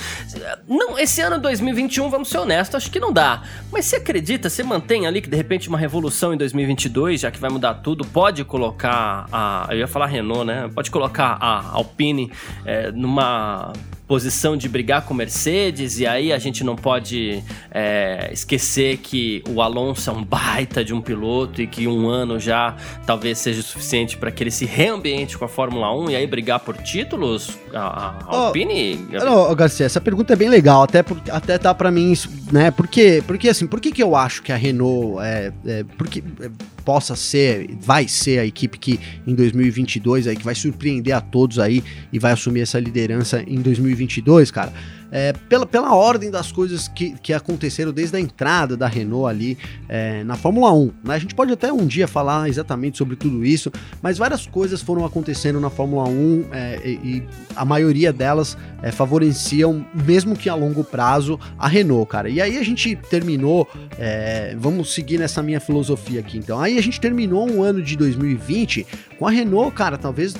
Não, 0.68 0.98
esse 0.98 1.20
ano 1.20 1.38
2021, 1.38 2.08
vamos 2.10 2.28
ser 2.28 2.38
honestos, 2.38 2.76
acho 2.76 2.90
que 2.90 3.00
não 3.00 3.12
dá. 3.12 3.42
Mas 3.70 3.86
você 3.86 3.96
acredita, 3.96 4.48
você 4.48 4.62
mantém 4.62 5.06
ali 5.06 5.20
que 5.20 5.28
de 5.28 5.36
repente 5.36 5.68
uma 5.68 5.78
revolução 5.78 6.32
em 6.32 6.36
2022, 6.36 7.20
já 7.20 7.30
que 7.30 7.38
vai 7.38 7.50
mudar 7.50 7.74
tudo, 7.74 8.04
pode 8.04 8.44
colocar 8.44 9.26
a. 9.32 9.66
Eu 9.70 9.78
ia 9.78 9.88
falar 9.88 10.06
Renault, 10.06 10.44
né? 10.44 10.70
Pode 10.74 10.90
colocar 10.90 11.36
a 11.40 11.70
Alpine 11.72 12.30
é, 12.64 12.90
numa 12.92 13.72
posição 14.12 14.58
de 14.58 14.68
brigar 14.68 15.06
com 15.06 15.14
Mercedes, 15.14 15.98
e 15.98 16.06
aí 16.06 16.34
a 16.34 16.38
gente 16.38 16.62
não 16.62 16.76
pode 16.76 17.42
é, 17.70 18.28
esquecer 18.30 18.98
que 18.98 19.42
o 19.48 19.62
Alonso 19.62 20.10
é 20.10 20.12
um 20.12 20.22
baita 20.22 20.84
de 20.84 20.92
um 20.92 21.00
piloto 21.00 21.62
e 21.62 21.66
que 21.66 21.88
um 21.88 22.10
ano 22.10 22.38
já 22.38 22.76
talvez 23.06 23.38
seja 23.38 23.60
o 23.60 23.62
suficiente 23.62 24.18
para 24.18 24.30
que 24.30 24.42
ele 24.42 24.50
se 24.50 24.66
reambiente 24.66 25.38
com 25.38 25.46
a 25.46 25.48
Fórmula 25.48 25.90
1 25.96 26.10
e 26.10 26.16
aí 26.16 26.26
brigar 26.26 26.60
por 26.60 26.76
títulos? 26.76 27.56
A, 27.72 28.14
a 28.28 28.36
Alpine? 28.36 29.00
Oh, 29.18 29.24
não, 29.24 29.54
Garcia, 29.54 29.86
essa 29.86 29.98
pergunta 29.98 30.34
é 30.34 30.36
bem 30.36 30.50
legal, 30.50 30.82
até, 30.82 31.02
por, 31.02 31.18
até 31.30 31.56
tá 31.56 31.72
para 31.72 31.90
mim, 31.90 32.12
né? 32.52 32.70
Porque, 32.70 33.24
porque 33.26 33.48
assim, 33.48 33.66
por 33.66 33.80
que, 33.80 33.90
que 33.90 34.02
eu 34.02 34.14
acho 34.14 34.42
que 34.42 34.52
a 34.52 34.56
Renault 34.56 35.22
é, 35.22 35.50
é 35.64 35.84
porque 35.96 36.22
é, 36.38 36.50
possa 36.84 37.16
ser, 37.16 37.70
vai 37.80 38.08
ser 38.08 38.38
a 38.38 38.46
equipe 38.46 38.78
que 38.78 39.00
em 39.26 39.34
2022 39.34 40.26
aí 40.26 40.36
que 40.36 40.44
vai 40.44 40.54
surpreender 40.54 41.14
a 41.14 41.20
todos 41.20 41.58
aí 41.58 41.82
e 42.12 42.18
vai 42.18 42.32
assumir 42.32 42.60
essa 42.60 42.78
liderança 42.78 43.42
em 43.46 43.60
2022, 43.60 44.50
cara 44.50 44.72
é, 45.12 45.34
pela, 45.34 45.66
pela 45.66 45.94
ordem 45.94 46.30
das 46.30 46.50
coisas 46.50 46.88
que, 46.88 47.12
que 47.22 47.34
aconteceram 47.34 47.92
desde 47.92 48.16
a 48.16 48.20
entrada 48.20 48.78
da 48.78 48.88
Renault 48.88 49.28
ali 49.28 49.58
é, 49.86 50.24
na 50.24 50.36
Fórmula 50.36 50.72
1. 50.72 50.90
Né? 51.04 51.14
A 51.14 51.18
gente 51.18 51.34
pode 51.34 51.52
até 51.52 51.70
um 51.70 51.86
dia 51.86 52.08
falar 52.08 52.48
exatamente 52.48 52.96
sobre 52.96 53.14
tudo 53.14 53.44
isso, 53.44 53.70
mas 54.00 54.16
várias 54.16 54.46
coisas 54.46 54.80
foram 54.80 55.04
acontecendo 55.04 55.60
na 55.60 55.68
Fórmula 55.68 56.08
1 56.08 56.44
é, 56.50 56.80
e, 56.82 56.90
e, 56.90 57.22
a 57.54 57.66
maioria 57.66 58.10
delas 58.10 58.56
é, 58.82 58.90
favoreciam, 58.90 59.84
mesmo 60.06 60.34
que 60.34 60.48
a 60.48 60.54
longo 60.54 60.82
prazo, 60.82 61.38
a 61.58 61.68
Renault, 61.68 62.08
cara. 62.08 62.30
E 62.30 62.40
aí 62.40 62.56
a 62.56 62.62
gente 62.62 62.96
terminou, 62.96 63.68
é, 63.98 64.56
vamos 64.58 64.94
seguir 64.94 65.18
nessa 65.18 65.42
minha 65.42 65.60
filosofia 65.60 66.20
aqui 66.20 66.38
então. 66.38 66.58
Aí 66.58 66.71
a 66.78 66.82
gente 66.82 67.00
terminou 67.00 67.50
um 67.50 67.62
ano 67.62 67.82
de 67.82 67.96
2020 67.96 68.86
com 69.18 69.26
a 69.26 69.30
Renault, 69.30 69.74
cara, 69.74 69.96
talvez, 69.96 70.34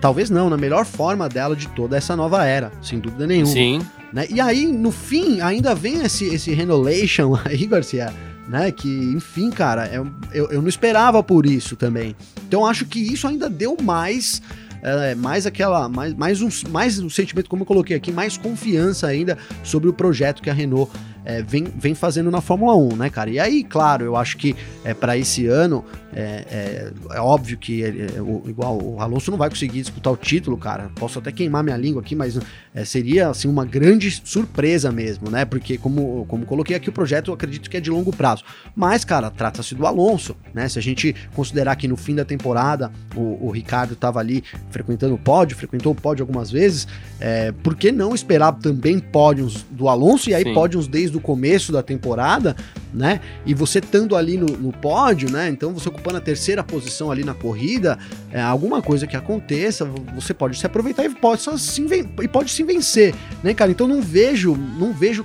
talvez 0.00 0.30
não, 0.30 0.48
na 0.48 0.56
melhor 0.56 0.84
forma 0.84 1.28
dela 1.28 1.54
de 1.54 1.68
toda 1.68 1.96
essa 1.96 2.16
nova 2.16 2.44
era, 2.44 2.72
sem 2.82 2.98
dúvida 2.98 3.26
nenhuma. 3.26 3.52
Sim. 3.52 3.80
Né? 4.12 4.26
E 4.30 4.40
aí, 4.40 4.66
no 4.66 4.90
fim, 4.90 5.40
ainda 5.40 5.74
vem 5.74 6.02
esse, 6.02 6.24
esse 6.26 6.52
Renolation 6.52 7.38
aí, 7.44 7.64
Garcia, 7.66 8.12
né? 8.48 8.72
Que, 8.72 8.88
enfim, 8.88 9.50
cara, 9.50 9.86
eu, 9.88 10.06
eu, 10.32 10.50
eu 10.50 10.62
não 10.62 10.68
esperava 10.68 11.22
por 11.22 11.44
isso 11.44 11.76
também. 11.76 12.16
Então, 12.46 12.64
acho 12.64 12.86
que 12.86 12.98
isso 12.98 13.26
ainda 13.28 13.50
deu 13.50 13.76
mais 13.82 14.40
é, 14.82 15.14
mais 15.14 15.46
aquela, 15.46 15.88
mais, 15.88 16.14
mais, 16.14 16.40
um, 16.40 16.48
mais 16.70 16.98
um 16.98 17.10
sentimento, 17.10 17.48
como 17.48 17.62
eu 17.62 17.66
coloquei 17.66 17.96
aqui, 17.96 18.12
mais 18.12 18.36
confiança 18.36 19.06
ainda 19.06 19.36
sobre 19.62 19.88
o 19.88 19.92
projeto 19.92 20.42
que 20.42 20.50
a 20.50 20.52
Renault 20.52 20.90
é, 21.28 21.42
vem, 21.42 21.64
vem 21.64 21.94
fazendo 21.94 22.30
na 22.30 22.40
Fórmula 22.40 22.74
1, 22.74 22.96
né, 22.96 23.10
cara? 23.10 23.28
E 23.28 23.38
aí, 23.38 23.62
claro, 23.62 24.02
eu 24.02 24.16
acho 24.16 24.38
que 24.38 24.56
é, 24.82 24.94
para 24.94 25.14
esse 25.18 25.46
ano 25.46 25.84
é, 26.18 26.44
é, 26.50 26.92
é, 27.12 27.20
óbvio 27.20 27.56
que 27.56 27.84
é, 27.84 28.20
o, 28.20 28.42
igual 28.48 28.76
o 28.82 29.00
Alonso 29.00 29.30
não 29.30 29.38
vai 29.38 29.48
conseguir 29.48 29.80
disputar 29.80 30.12
o 30.12 30.16
título, 30.16 30.56
cara. 30.56 30.90
Posso 30.96 31.20
até 31.20 31.30
queimar 31.30 31.62
minha 31.62 31.76
língua 31.76 32.02
aqui, 32.02 32.16
mas 32.16 32.36
é, 32.74 32.84
seria 32.84 33.28
assim 33.28 33.46
uma 33.46 33.64
grande 33.64 34.10
surpresa 34.24 34.90
mesmo, 34.90 35.30
né? 35.30 35.44
Porque 35.44 35.78
como, 35.78 36.26
como 36.26 36.44
coloquei 36.44 36.74
aqui 36.74 36.88
o 36.88 36.92
projeto, 36.92 37.30
eu 37.30 37.34
acredito 37.34 37.70
que 37.70 37.76
é 37.76 37.80
de 37.80 37.88
longo 37.88 38.12
prazo. 38.12 38.42
Mas, 38.74 39.04
cara, 39.04 39.30
trata-se 39.30 39.76
do 39.76 39.86
Alonso, 39.86 40.34
né? 40.52 40.68
Se 40.68 40.76
a 40.76 40.82
gente 40.82 41.14
considerar 41.36 41.76
que 41.76 41.86
no 41.86 41.96
fim 41.96 42.16
da 42.16 42.24
temporada 42.24 42.90
o, 43.14 43.46
o 43.46 43.50
Ricardo 43.52 43.92
estava 43.92 44.18
ali 44.18 44.42
frequentando 44.70 45.14
o 45.14 45.18
pódio, 45.18 45.56
frequentou 45.56 45.92
o 45.92 45.94
pódio 45.94 46.24
algumas 46.24 46.50
vezes, 46.50 46.88
é, 47.20 47.52
por 47.52 47.76
que 47.76 47.92
não 47.92 48.12
esperar 48.12 48.54
também 48.54 48.98
pódios 48.98 49.64
do 49.70 49.88
Alonso 49.88 50.30
e 50.30 50.34
aí 50.34 50.42
Sim. 50.42 50.52
pódios 50.52 50.88
desde 50.88 51.16
o 51.16 51.20
começo 51.20 51.70
da 51.70 51.80
temporada, 51.80 52.56
né? 52.92 53.20
E 53.44 53.54
você 53.54 53.78
estando 53.78 54.16
ali 54.16 54.36
no, 54.36 54.46
no 54.46 54.72
pódio, 54.72 55.30
né? 55.30 55.48
Então 55.48 55.72
você 55.72 55.88
ocupando 55.88 56.18
a 56.18 56.20
terceira 56.20 56.62
posição 56.62 57.10
ali 57.10 57.24
na 57.24 57.34
corrida, 57.34 57.98
é, 58.30 58.40
alguma 58.40 58.82
coisa 58.82 59.06
que 59.06 59.16
aconteça, 59.16 59.84
você 60.14 60.32
pode 60.32 60.58
se 60.58 60.66
aproveitar 60.66 61.04
e 61.04 61.10
pode, 61.10 61.42
se, 61.42 61.86
e 62.22 62.28
pode 62.28 62.50
se 62.50 62.62
vencer, 62.62 63.14
né, 63.42 63.54
cara? 63.54 63.70
Então 63.70 63.86
não 63.86 64.02
vejo, 64.02 64.56
não 64.56 64.92
vejo 64.92 65.24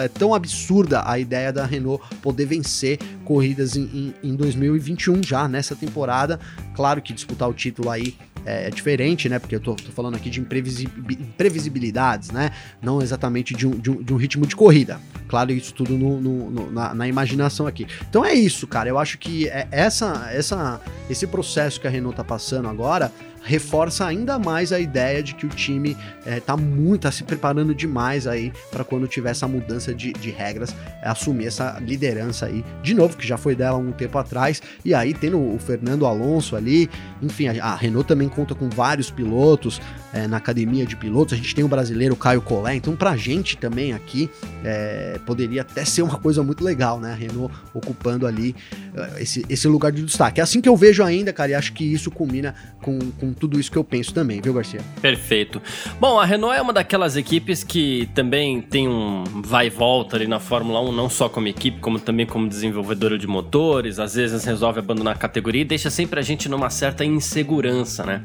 é 0.00 0.08
tão 0.08 0.32
absurda 0.34 1.02
a 1.08 1.18
ideia 1.18 1.52
da 1.52 1.66
Renault 1.66 2.02
poder 2.22 2.46
vencer 2.46 2.98
corridas 3.24 3.76
em, 3.76 4.14
em, 4.22 4.30
em 4.30 4.34
2021 4.34 5.22
já 5.22 5.46
nessa 5.46 5.76
temporada. 5.76 6.40
Claro 6.74 7.02
que 7.02 7.12
disputar 7.12 7.48
o 7.48 7.52
título 7.52 7.90
aí 7.90 8.14
é, 8.46 8.66
é, 8.68 8.70
diferente, 8.70 9.28
né? 9.28 9.38
Porque 9.38 9.54
eu 9.54 9.60
tô, 9.60 9.74
tô 9.74 9.90
falando 9.92 10.16
aqui 10.16 10.30
de 10.30 10.40
imprevisibilidades, 10.40 12.30
né? 12.30 12.50
Não 12.82 13.00
exatamente 13.00 13.54
de 13.54 13.66
um, 13.66 13.70
de 13.70 13.90
um, 13.90 14.02
de 14.02 14.12
um 14.12 14.16
ritmo 14.16 14.46
de 14.46 14.54
corrida. 14.54 15.00
Claro, 15.34 15.50
isso 15.50 15.74
tudo 15.74 15.98
no, 15.98 16.20
no, 16.20 16.48
no, 16.48 16.70
na, 16.70 16.94
na, 16.94 17.08
imaginação 17.08 17.66
aqui. 17.66 17.88
Então 18.08 18.24
é 18.24 18.32
isso, 18.32 18.68
cara. 18.68 18.88
Eu 18.88 19.00
acho 19.00 19.18
que 19.18 19.48
é 19.48 19.66
essa, 19.72 20.30
essa, 20.32 20.80
esse 21.10 21.26
processo 21.26 21.80
que 21.80 21.88
a 21.88 21.90
Renault 21.90 22.16
tá 22.16 22.22
passando 22.22 22.68
agora 22.68 23.10
reforça 23.44 24.06
ainda 24.06 24.38
mais 24.38 24.72
a 24.72 24.80
ideia 24.80 25.22
de 25.22 25.34
que 25.34 25.44
o 25.44 25.48
time 25.50 25.96
é, 26.24 26.40
tá 26.40 26.56
muito, 26.56 27.02
tá 27.02 27.12
se 27.12 27.22
preparando 27.22 27.74
demais 27.74 28.26
aí 28.26 28.52
para 28.70 28.82
quando 28.82 29.06
tiver 29.06 29.30
essa 29.30 29.46
mudança 29.46 29.94
de, 29.94 30.12
de 30.12 30.30
regras, 30.30 30.74
é, 31.02 31.08
assumir 31.08 31.46
essa 31.46 31.78
liderança 31.78 32.46
aí, 32.46 32.64
de 32.82 32.94
novo, 32.94 33.16
que 33.16 33.26
já 33.26 33.36
foi 33.36 33.54
dela 33.54 33.76
um 33.76 33.92
tempo 33.92 34.16
atrás, 34.16 34.62
e 34.84 34.94
aí 34.94 35.12
tendo 35.12 35.38
o 35.38 35.58
Fernando 35.58 36.06
Alonso 36.06 36.56
ali, 36.56 36.88
enfim, 37.22 37.48
a, 37.48 37.64
a 37.64 37.76
Renault 37.76 38.08
também 38.08 38.28
conta 38.28 38.54
com 38.54 38.68
vários 38.70 39.10
pilotos 39.10 39.80
é, 40.12 40.26
na 40.26 40.38
academia 40.38 40.86
de 40.86 40.96
pilotos, 40.96 41.34
a 41.34 41.36
gente 41.36 41.54
tem 41.54 41.64
o 41.64 41.68
brasileiro 41.68 42.16
Caio 42.16 42.40
Collet, 42.40 42.78
então 42.78 42.96
pra 42.96 43.16
gente 43.16 43.58
também 43.58 43.92
aqui 43.92 44.30
é, 44.64 45.20
poderia 45.26 45.62
até 45.62 45.84
ser 45.84 46.02
uma 46.02 46.18
coisa 46.18 46.42
muito 46.42 46.64
legal, 46.64 46.98
né, 46.98 47.12
a 47.12 47.14
Renault 47.14 47.54
ocupando 47.74 48.26
ali 48.26 48.56
é, 48.94 49.22
esse, 49.22 49.44
esse 49.50 49.68
lugar 49.68 49.92
de 49.92 50.02
destaque. 50.02 50.40
É 50.40 50.42
assim 50.42 50.62
que 50.62 50.68
eu 50.68 50.76
vejo 50.76 51.04
ainda, 51.04 51.32
cara, 51.32 51.50
e 51.50 51.54
acho 51.54 51.74
que 51.74 51.84
isso 51.84 52.10
culmina 52.10 52.54
com, 52.80 52.98
com 52.98 53.33
tudo 53.34 53.58
isso 53.58 53.70
que 53.70 53.78
eu 53.78 53.84
penso 53.84 54.12
também, 54.14 54.40
viu, 54.40 54.54
Garcia? 54.54 54.80
Perfeito. 55.00 55.60
Bom, 56.00 56.18
a 56.18 56.24
Renault 56.24 56.56
é 56.56 56.62
uma 56.62 56.72
daquelas 56.72 57.16
equipes 57.16 57.62
que 57.64 58.08
também 58.14 58.60
tem 58.60 58.88
um 58.88 59.24
vai 59.44 59.66
e 59.66 59.70
volta 59.70 60.16
ali 60.16 60.26
na 60.26 60.40
Fórmula 60.40 60.80
1, 60.80 60.92
não 60.92 61.08
só 61.08 61.28
como 61.28 61.48
equipe, 61.48 61.80
como 61.80 61.98
também 61.98 62.26
como 62.26 62.48
desenvolvedora 62.48 63.18
de 63.18 63.26
motores, 63.26 63.98
às 63.98 64.14
vezes 64.14 64.44
resolve 64.44 64.78
abandonar 64.78 65.14
a 65.14 65.18
categoria 65.18 65.62
e 65.62 65.64
deixa 65.64 65.90
sempre 65.90 66.20
a 66.20 66.22
gente 66.22 66.48
numa 66.48 66.70
certa 66.70 67.04
insegurança, 67.04 68.04
né? 68.04 68.24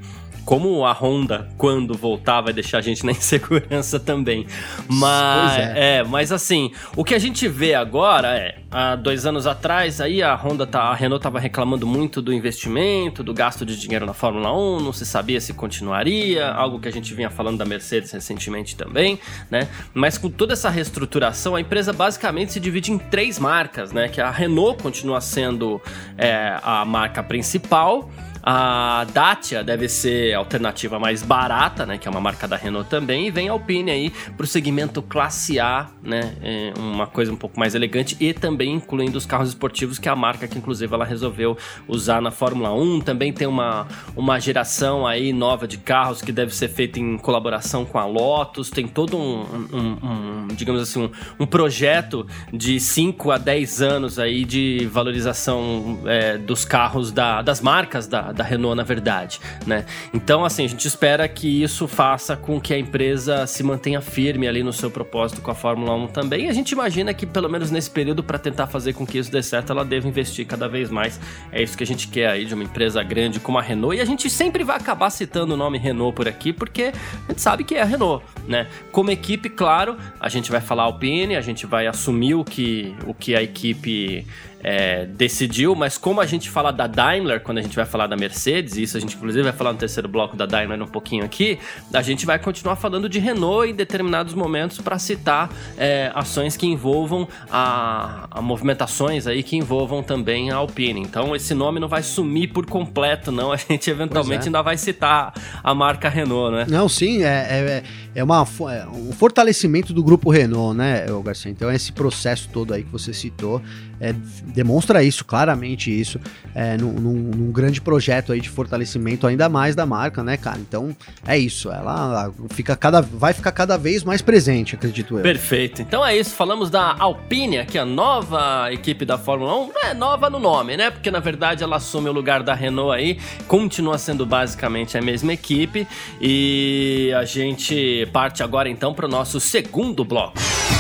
como 0.50 0.84
a 0.84 0.92
Honda, 0.92 1.48
quando 1.60 1.94
voltar, 1.94 2.42
vai 2.42 2.52
deixar 2.52 2.80
a 2.80 2.82
gente 2.82 3.06
na 3.06 3.12
insegurança 3.14 4.00
também. 4.00 4.48
Mas, 4.88 5.60
é. 5.60 5.98
é. 5.98 6.04
mas 6.04 6.32
assim, 6.32 6.72
o 6.96 7.04
que 7.04 7.14
a 7.14 7.20
gente 7.20 7.48
vê 7.48 7.76
agora 7.76 8.36
é, 8.36 8.58
há 8.72 8.96
dois 8.96 9.28
anos 9.28 9.46
atrás, 9.46 10.02
aí 10.02 10.24
a 10.24 10.34
Honda 10.34 10.66
tá, 10.66 10.86
a 10.86 10.96
Renault 10.96 11.22
tava 11.22 11.40
reclamando 11.40 11.86
muito 11.86 12.20
do 12.20 12.34
investimento, 12.34 13.24
do 13.24 13.32
gasto 13.32 13.64
de 13.64 13.80
dinheiro 13.80 14.08
na 14.08 14.14
Fórmula 14.16 14.52
1, 14.52 14.80
não 14.80 14.92
se 15.00 15.06
sabia 15.06 15.40
se 15.40 15.54
continuaria, 15.54 16.48
algo 16.52 16.80
que 16.80 16.88
a 16.88 16.92
gente 16.92 17.14
vinha 17.14 17.30
falando 17.30 17.58
da 17.58 17.66
Mercedes 17.66 18.12
recentemente 18.12 18.76
também, 18.76 19.20
né? 19.50 19.68
Mas 19.94 20.18
com 20.18 20.30
toda 20.30 20.54
essa 20.54 20.70
reestruturação, 20.70 21.56
a 21.56 21.62
empresa 21.62 21.94
basicamente 21.94 22.54
se 22.54 22.60
divide 22.60 22.92
em 22.92 22.98
três 22.98 23.40
marcas, 23.40 23.92
né? 23.92 24.08
Que 24.08 24.22
a 24.22 24.30
Renault 24.30 24.82
continua 24.82 25.22
sendo 25.22 25.82
é, 26.18 26.60
a 26.62 26.84
marca 26.86 27.24
principal, 27.24 28.10
a 28.42 29.06
Dacia 29.14 29.64
deve 29.64 29.88
ser 29.90 30.34
a 30.34 30.38
alternativa 30.38 31.00
mais 31.00 31.22
barata, 31.22 31.86
né? 31.86 31.98
Que 31.98 32.08
é 32.08 32.12
uma 32.12 32.22
marca 32.22 32.48
da 32.48 32.56
Renault 32.56 32.90
também. 32.90 33.28
E 33.28 33.32
vem 33.32 33.50
a 33.50 33.52
Alpine 33.52 33.92
aí 33.92 34.10
para 34.10 34.44
o 34.44 34.48
segmento 34.48 35.02
classe 35.02 35.60
A, 35.60 35.88
né? 36.02 36.36
É 36.42 36.74
uma 36.78 37.08
coisa 37.08 37.32
um 37.32 37.36
pouco 37.36 37.60
mais 37.60 37.76
elegante 37.76 38.16
e 38.20 38.34
também 38.34 38.74
incluindo 38.74 39.18
os 39.18 39.26
carros 39.26 39.50
esportivos, 39.50 40.00
que 40.00 40.08
é 40.08 40.12
a 40.12 40.16
marca 40.16 40.48
que 40.48 40.58
inclusive 40.58 40.94
ela 40.94 41.06
resolveu 41.06 41.58
usar 41.88 42.22
na 42.22 42.32
Fórmula 42.32 42.74
1. 42.74 43.02
Também 43.02 43.34
tem 43.34 43.48
uma, 43.48 43.88
uma 44.16 44.40
geração 44.40 45.06
aí 45.06 45.34
nova 45.34 45.68
de 45.68 45.78
carros 45.78 46.22
que 46.22 46.32
deve 46.32 46.56
ser 46.56 46.70
feita 46.70 47.00
em 47.00 47.18
colaboração 47.18 47.86
com 47.86 47.98
a 47.98 48.06
Lotus. 48.06 48.70
Tem 48.70 48.88
todo 48.88 49.18
um, 49.18 49.68
um, 49.74 49.98
um 50.04 50.48
digamos 50.54 50.82
assim, 50.82 51.04
um, 51.04 51.44
um, 51.44 51.46
projeto 51.46 52.26
de 52.54 52.80
5 52.80 53.32
a 53.32 53.38
10 53.38 53.82
anos 53.82 54.20
aí 54.20 54.46
de 54.46 54.88
valorização 54.92 56.00
é, 56.06 56.38
dos 56.38 56.66
carros 56.66 57.12
da, 57.12 57.42
das 57.42 57.62
marcas 57.62 58.08
da, 58.08 58.29
da, 58.34 58.44
Renault, 58.44 58.76
na 58.76 58.84
verdade, 58.84 59.40
né? 59.66 59.86
Então, 60.14 60.44
assim, 60.44 60.66
a 60.66 60.68
gente 60.68 60.88
espera 60.88 61.28
que 61.28 61.64
isso 61.64 61.88
faça 61.88 62.36
com 62.36 62.60
que 62.60 62.74
a 62.74 62.78
empresa 62.78 63.46
se 63.48 63.64
mantenha 63.64 64.02
firme 64.02 64.48
ali 64.48 64.64
no 64.64 64.74
seu 64.74 64.90
propósito 64.90 65.42
com 65.42 65.52
a 65.52 65.56
Fórmula 65.56 65.94
1 65.94 66.08
também. 66.08 66.46
E 66.46 66.50
a 66.50 66.54
gente 66.54 66.72
imagina 66.72 67.14
que, 67.14 67.26
pelo 67.26 67.50
menos 67.50 67.72
nesse 67.72 67.90
período, 67.90 68.24
para 68.24 68.38
tentar 68.38 68.68
fazer 68.68 68.94
com 68.94 69.06
que 69.06 69.18
isso 69.18 69.32
dê 69.32 69.42
certo, 69.42 69.72
ela 69.72 69.86
deve 69.86 70.08
investir 70.08 70.46
cada 70.46 70.68
vez 70.68 70.90
mais. 70.90 71.20
É 71.52 71.62
isso 71.62 71.78
que 71.78 71.84
a 71.84 71.88
gente 71.88 72.08
quer 72.08 72.30
aí 72.30 72.46
de 72.46 72.54
uma 72.54 72.64
empresa 72.64 73.02
grande 73.04 73.40
como 73.40 73.58
a 73.58 73.62
Renault. 73.62 73.98
E 73.98 74.02
a 74.02 74.06
gente 74.06 74.30
sempre 74.30 74.64
vai 74.64 74.78
acabar 74.78 75.10
citando 75.10 75.54
o 75.54 75.58
nome 75.58 75.78
Renault 75.78 76.16
por 76.16 76.28
aqui, 76.28 76.54
porque 76.54 76.92
a 77.28 77.32
gente 77.32 77.42
sabe 77.42 77.64
que 77.64 77.76
é 77.76 77.82
a 77.82 77.86
Renault, 77.86 78.26
né? 78.48 78.68
Como 78.92 79.12
equipe, 79.12 79.50
claro, 79.50 79.98
a 80.20 80.30
gente 80.30 80.52
vai 80.52 80.62
falar 80.62 80.84
Alpine, 80.84 81.36
a 81.36 81.42
gente 81.42 81.66
vai 81.66 81.88
assumir 81.88 82.36
o 82.36 82.44
que, 82.44 82.96
o 83.06 83.14
que 83.14 83.36
a 83.36 83.42
equipe 83.42 84.26
é, 84.64 85.06
decidiu, 85.06 85.76
mas 85.76 85.98
como 85.98 86.20
a 86.20 86.26
gente 86.26 86.50
fala 86.50 86.72
da 86.72 86.88
Daimler, 86.88 87.42
quando 87.42 87.60
a 87.60 87.62
gente 87.62 87.76
vai 87.76 87.86
falar 87.86 88.08
da 88.08 88.18
Mercedes, 88.18 88.78
isso 88.78 88.98
a 88.98 89.00
gente 89.00 89.16
inclusive 89.16 89.44
vai 89.44 89.54
falar 89.54 89.74
no 89.74 89.80
terceiro 89.80 90.08
bloco 90.08 90.36
da 90.36 90.46
Daimler 90.46 90.82
um 90.82 90.88
pouquinho 90.88 91.24
aqui, 91.24 91.60
a 91.94 92.02
gente 92.02 92.26
vai 92.26 92.38
continuar 92.40 92.76
falando 92.76 93.08
de 93.08 93.20
Renault 93.20 93.70
em 93.70 93.76
determinados 93.76 94.34
momentos 94.34 94.80
para 94.80 95.00
citar 95.00 95.50
é, 95.78 96.12
ações 96.14 96.58
que 96.58 96.66
envolvam 96.66 97.28
a, 97.50 98.28
a, 98.32 98.42
movimentações 98.42 99.28
aí 99.28 99.44
que 99.44 99.56
envolvam 99.56 100.04
também 100.04 100.52
a 100.52 100.56
Alpine. 100.56 101.02
Então 101.02 101.36
esse 101.36 101.54
nome 101.54 101.80
não 101.80 101.88
vai 101.88 102.04
sumir 102.04 102.52
por 102.52 102.66
completo, 102.66 103.32
não. 103.32 103.52
A 103.52 103.58
gente 103.58 103.90
eventualmente 103.90 104.44
é. 104.44 104.46
ainda 104.46 104.62
vai 104.62 104.78
citar 104.78 105.34
a 105.64 105.74
marca 105.74 106.10
Renault, 106.10 106.56
né? 106.56 106.66
Não, 106.70 106.88
sim, 106.90 107.24
é, 107.24 107.28
é, 107.28 107.84
é, 108.16 108.24
uma, 108.24 108.46
é 108.72 108.88
um 108.88 109.12
fortalecimento 109.12 109.94
do 109.94 110.04
grupo 110.04 110.30
Renault, 110.30 110.78
né, 110.78 111.06
Garcia? 111.24 111.52
Então 111.52 111.72
esse 111.72 111.92
processo 111.92 112.50
todo 112.52 112.74
aí 112.74 112.84
que 112.84 112.92
você 112.92 113.14
citou 113.14 113.62
é, 114.00 114.14
demonstra 114.54 115.04
isso, 115.04 115.24
claramente 115.26 115.90
isso, 115.90 116.20
é, 116.54 116.78
num, 116.78 116.92
num, 116.94 117.14
num, 117.14 117.52
grande 117.52 117.82
projeto 117.82 118.32
aí 118.32 118.42
de 118.42 118.50
fortalecimento 118.50 119.28
ainda 119.28 119.50
mais 119.50 119.76
da 119.76 119.86
marca, 119.86 120.24
né, 120.24 120.38
cara? 120.38 120.60
Então 120.60 120.96
é 121.26 121.38
isso, 121.38 121.72
ela 121.72 122.32
fica 122.50 122.76
cada, 122.76 123.02
vai 123.02 123.34
ficar 123.34 123.52
cada 123.52 123.78
vez 123.78 124.04
mais 124.04 124.22
presente, 124.22 124.76
acredito 124.76 125.18
eu. 125.18 125.24
Perfeito. 125.24 125.82
Então 125.82 126.06
é 126.06 126.18
isso, 126.18 126.32
falamos 126.36 126.70
da 126.70 126.96
Alpine, 127.00 127.66
que 127.66 127.78
é 127.78 127.82
a 127.82 127.86
nova 127.86 128.72
equipe 128.72 129.06
da 129.06 129.18
Fórmula 129.18 129.56
1. 129.56 129.68
Não 129.68 129.82
é 129.84 129.94
nova 129.94 130.30
no 130.30 130.40
nome, 130.40 130.78
né? 130.78 130.90
Porque 130.90 131.12
na 131.12 131.20
verdade 131.20 131.64
ela 131.64 131.78
assume 131.78 132.10
o 132.10 132.14
lugar 132.14 132.44
da 132.44 132.54
Renault 132.54 132.96
aí, 132.96 133.18
continua 133.48 133.98
sendo 133.98 134.26
basicamente 134.26 134.98
a 134.98 135.02
mesma 135.02 135.34
equipe. 135.34 135.88
E 136.22 137.12
a 137.18 137.26
gente 137.26 138.08
parte 138.12 138.44
agora 138.44 138.70
então 138.70 138.94
para 138.94 139.06
o 139.06 139.10
nosso 139.10 139.40
segundo 139.40 140.04
bloco. 140.04 140.38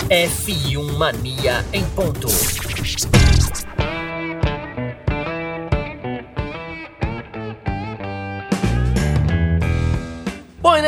F1 0.09 0.97
Mania 0.97 1.65
em 1.73 1.83
ponto. 1.85 2.27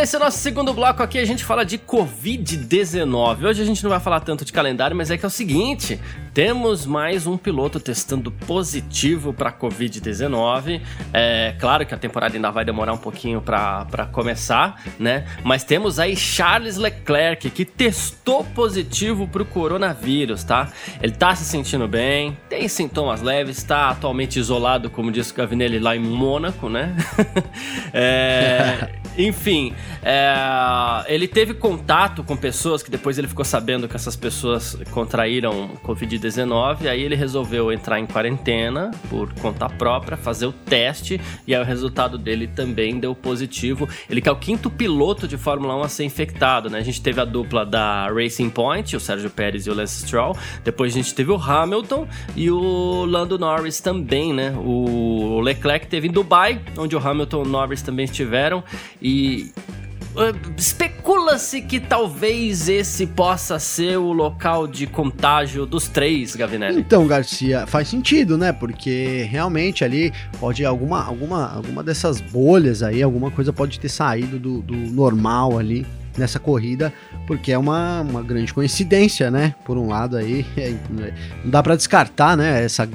Nesse 0.02 0.18
nosso 0.18 0.40
segundo 0.40 0.74
bloco 0.74 1.04
aqui 1.04 1.20
a 1.20 1.26
gente 1.26 1.46
fala 1.46 1.64
de 1.64 1.78
Covid-19. 1.78 3.44
Hoje 3.44 3.62
a 3.62 3.66
gente 3.66 3.84
não 3.84 3.90
vai 3.92 4.00
falar 4.00 4.20
tanto 4.22 4.44
de 4.44 4.52
calendário, 4.52 4.98
mas 4.98 5.12
é 5.12 5.18
que 5.18 5.24
é 5.24 5.28
o 5.28 5.30
seguinte: 5.30 6.00
temos 6.34 6.86
mais 6.86 7.28
um 7.28 7.38
piloto 7.38 7.80
testando 7.80 8.32
positivo 8.32 9.34
para 9.34 9.52
Covid-19. 9.52 10.82
É 11.14 11.56
claro 11.60 11.86
que 11.86 11.94
a 11.94 11.98
temporada 11.98 12.36
ainda 12.36 12.50
vai 12.50 12.64
demorar 12.64 12.94
um 12.94 12.98
pouquinho 12.98 13.42
para 13.42 14.08
começar, 14.12 14.82
né? 14.98 15.26
Mas 15.44 15.64
temos 15.64 16.00
aí 16.00 16.16
Charles 16.16 16.78
Leclerc 16.78 17.50
que 17.50 17.66
testou 17.66 18.44
positivo 18.44 19.28
para 19.28 19.42
o 19.42 19.46
coronavírus, 19.46 20.44
tá? 20.44 20.72
Ele 21.02 21.14
tá 21.14 21.36
se 21.36 21.44
sentindo 21.44 21.88
bem, 21.88 22.38
tem 22.50 22.68
sintomas 22.68 23.22
leves, 23.22 23.58
está 23.58 23.90
atualmente 23.90 24.40
isolado, 24.40 24.90
como 24.90 25.12
disse 25.12 25.34
o 25.34 25.36
Gavinelli, 25.36 25.80
lá 25.80 25.96
em 25.96 26.00
Mônaco, 26.00 26.70
né? 26.70 26.96
é, 27.94 28.90
enfim, 29.18 29.74
é, 30.02 30.34
ele 31.08 31.28
teve 31.28 31.54
contato 31.54 32.24
com 32.24 32.38
pessoas 32.38 32.82
que 32.82 32.90
depois 32.90 33.18
ele 33.18 33.28
ficou 33.28 33.44
sabendo 33.44 33.88
que 33.88 33.96
essas 33.96 34.16
pessoas 34.16 34.78
contraíram 34.92 35.72
Covid-19 35.84 36.21
Covid-19, 36.22 36.88
aí 36.88 37.02
ele 37.02 37.16
resolveu 37.16 37.72
entrar 37.72 38.00
em 38.00 38.06
quarentena 38.06 38.92
por 39.10 39.34
conta 39.34 39.68
própria, 39.68 40.16
fazer 40.16 40.46
o 40.46 40.52
teste, 40.52 41.20
e 41.48 41.56
aí 41.56 41.62
o 41.62 41.66
resultado 41.66 42.18
dele 42.18 42.48
também 42.48 43.00
deu 43.00 43.16
positivo. 43.16 43.90
Ele 44.10 44.22
que 44.22 44.30
é 44.30 44.32
o 44.32 44.36
quinto 44.36 44.70
piloto 44.70 45.28
de 45.28 45.38
Fórmula 45.38 45.76
1 45.78 45.82
a 45.82 45.90
ser 45.90 46.04
infectado, 46.04 46.70
né? 46.70 46.80
A 46.80 46.84
gente 46.84 47.02
teve 47.02 47.20
a 47.20 47.26
dupla 47.26 47.66
da 47.66 48.08
Racing 48.08 48.50
Point, 48.50 48.96
o 48.96 49.00
Sérgio 49.00 49.30
Pérez 49.30 49.66
e 49.66 49.70
o 49.70 49.74
Lance 49.74 50.06
Stroll, 50.06 50.38
depois 50.64 50.94
a 50.94 50.98
gente 50.98 51.14
teve 51.16 51.32
o 51.32 51.36
Hamilton 51.36 52.08
e 52.36 52.52
o 52.52 53.06
Lando 53.06 53.40
Norris 53.40 53.80
também, 53.80 54.34
né? 54.34 54.54
O 54.58 55.40
Leclerc 55.42 55.88
teve 55.88 56.08
em 56.08 56.12
Dubai, 56.12 56.62
onde 56.78 56.96
o 56.96 57.00
Hamilton 57.00 57.44
e 57.44 57.48
o 57.48 57.50
Norris 57.50 57.82
também 57.82 58.06
estiveram, 58.06 58.64
e 59.02 59.52
especula-se 60.58 61.62
que 61.62 61.80
talvez 61.80 62.68
esse 62.68 63.08
possa 63.08 63.58
ser 63.60 63.98
o 63.98 64.12
local 64.12 64.68
de 64.68 64.86
contágio 64.86 65.66
dos 65.66 65.88
três, 65.88 66.36
Gavinelli. 66.36 66.80
Então, 66.80 67.08
Garcia, 67.08 67.66
faz 67.66 67.88
sentido, 67.88 68.38
né? 68.38 68.52
Porque 68.52 69.28
realmente 69.30 69.84
ali 69.84 70.12
pode 70.40 70.66
alguma, 70.66 71.04
alguma, 71.04 71.54
alguma 71.54 71.84
dessas 71.84 72.20
bolhas 72.20 72.84
aí, 72.84 73.02
alguma 73.02 73.32
coisa 73.32 73.54
pode 73.54 73.80
ter 73.80 73.90
saído 73.90 74.38
do, 74.38 74.62
do 74.62 74.76
normal 74.76 75.58
ali 75.58 75.86
nessa 76.18 76.40
corrida, 76.40 76.92
porque 77.26 77.52
é 77.52 77.58
uma, 77.58 78.02
uma 78.02 78.22
grande 78.22 78.54
coincidência, 78.54 79.32
né? 79.32 79.56
Por 79.66 79.78
um 79.78 79.88
lado 79.88 80.18
aí, 80.18 80.46
é, 80.58 80.76
não 81.44 81.52
dá 81.52 81.64
para 81.64 81.76
descartar, 81.76 82.36
né? 82.36 82.64
Essa, 82.64 82.88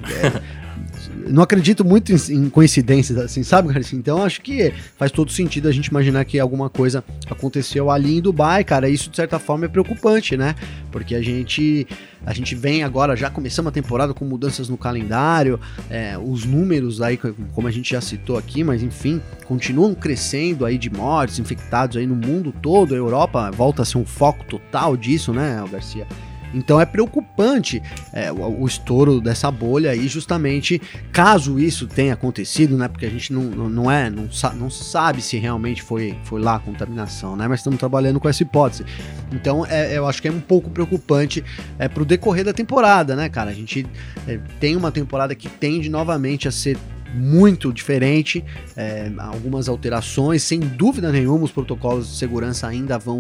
não 1.29 1.43
acredito 1.43 1.85
muito 1.85 2.12
em, 2.12 2.17
em, 2.31 2.51
coincidências, 2.51 3.19
assim, 3.19 3.43
sabe, 3.43 3.73
Garcia? 3.73 3.99
Então 3.99 4.23
acho 4.23 4.41
que 4.41 4.73
faz 4.97 5.11
todo 5.11 5.31
sentido 5.31 5.69
a 5.69 5.73
gente 5.73 5.87
imaginar 5.87 6.25
que 6.25 6.39
alguma 6.39 6.71
coisa 6.71 7.05
aconteceu 7.29 7.91
ali 7.91 8.19
em 8.19 8.21
Dubai, 8.21 8.65
cara. 8.65 8.89
Isso 8.89 9.11
de 9.11 9.17
certa 9.17 9.39
forma 9.39 9.65
é 9.65 9.69
preocupante, 9.69 10.37
né? 10.37 10.55
Porque 10.91 11.15
a 11.15 11.23
gente 11.23 11.87
a 12.25 12.33
gente 12.33 12.57
vem 12.57 12.83
agora, 12.83 13.15
já 13.15 13.31
começamos 13.31 13.69
a 13.69 13.73
temporada 13.73 14.12
com 14.12 14.25
mudanças 14.25 14.69
no 14.69 14.77
calendário, 14.77 15.61
é, 15.89 16.19
os 16.19 16.45
números 16.45 17.01
aí, 17.01 17.17
como 17.53 17.69
a 17.69 17.71
gente 17.71 17.91
já 17.91 18.01
citou 18.01 18.37
aqui, 18.37 18.65
mas 18.65 18.83
enfim, 18.83 19.23
continuam 19.45 19.95
crescendo 19.95 20.65
aí 20.65 20.77
de 20.77 20.91
mortes, 20.91 21.39
infectados 21.39 21.97
aí 21.97 22.07
no 22.07 22.17
mundo 22.17 22.53
todo. 22.61 22.95
A 22.95 22.97
Europa 22.97 23.51
volta 23.53 23.83
a 23.83 23.85
ser 23.85 23.99
um 23.99 24.05
foco 24.05 24.45
total 24.45 24.97
disso, 24.97 25.33
né, 25.33 25.65
Garcia? 25.71 26.07
Então 26.54 26.80
é 26.80 26.87
preocupante 26.87 27.82
é, 28.12 28.32
o, 28.32 28.62
o, 28.62 28.66
estouro 28.66 29.20
dessa 29.20 29.50
bolha 29.50 29.90
aí, 29.90 30.09
justamente 30.09 30.80
caso 31.12 31.59
isso 31.59 31.87
tenha 31.87 32.14
acontecido, 32.14 32.76
né? 32.76 32.88
Porque 32.88 33.06
a 33.06 33.11
gente 33.11 33.32
não, 33.32 33.42
não, 33.42 33.90
é, 33.90 34.11
não, 34.11 34.28
não 34.54 34.70
sabe 34.70 35.22
se 35.22 35.37
realmente 35.37 35.82
foi, 35.82 36.16
foi 36.24 36.40
lá 36.40 36.56
a 36.56 36.59
contaminação, 36.59 37.37
né? 37.37 37.46
Mas 37.48 37.61
estamos 37.61 37.78
trabalhando 37.78 38.20
com 38.20 38.28
essa 38.28 38.42
hipótese. 38.42 38.85
Então 39.32 39.66
é, 39.66 39.96
eu 39.96 40.06
acho 40.06 40.22
que 40.22 40.28
é 40.28 40.32
um 40.32 40.40
pouco 40.40 40.70
preocupante 40.70 41.44
é, 41.78 41.88
para 41.88 42.02
o 42.02 42.06
decorrer 42.06 42.44
da 42.44 42.52
temporada, 42.52 43.16
né, 43.16 43.28
cara? 43.28 43.50
A 43.50 43.54
gente 43.54 43.87
é, 44.26 44.38
tem 44.61 44.76
uma 44.76 44.90
temporada 44.90 45.35
que 45.35 45.48
tende 45.48 45.88
novamente 45.88 46.48
a 46.48 46.50
ser 46.50 46.78
muito 47.14 47.73
diferente, 47.73 48.45
é, 48.77 49.11
algumas 49.19 49.69
alterações, 49.69 50.42
sem 50.42 50.61
dúvida 50.61 51.11
nenhuma, 51.11 51.45
os 51.45 51.53
protocolos 51.53 52.09
de 52.09 52.16
segurança 52.16 52.66
ainda 52.66 52.99
vão 52.99 53.19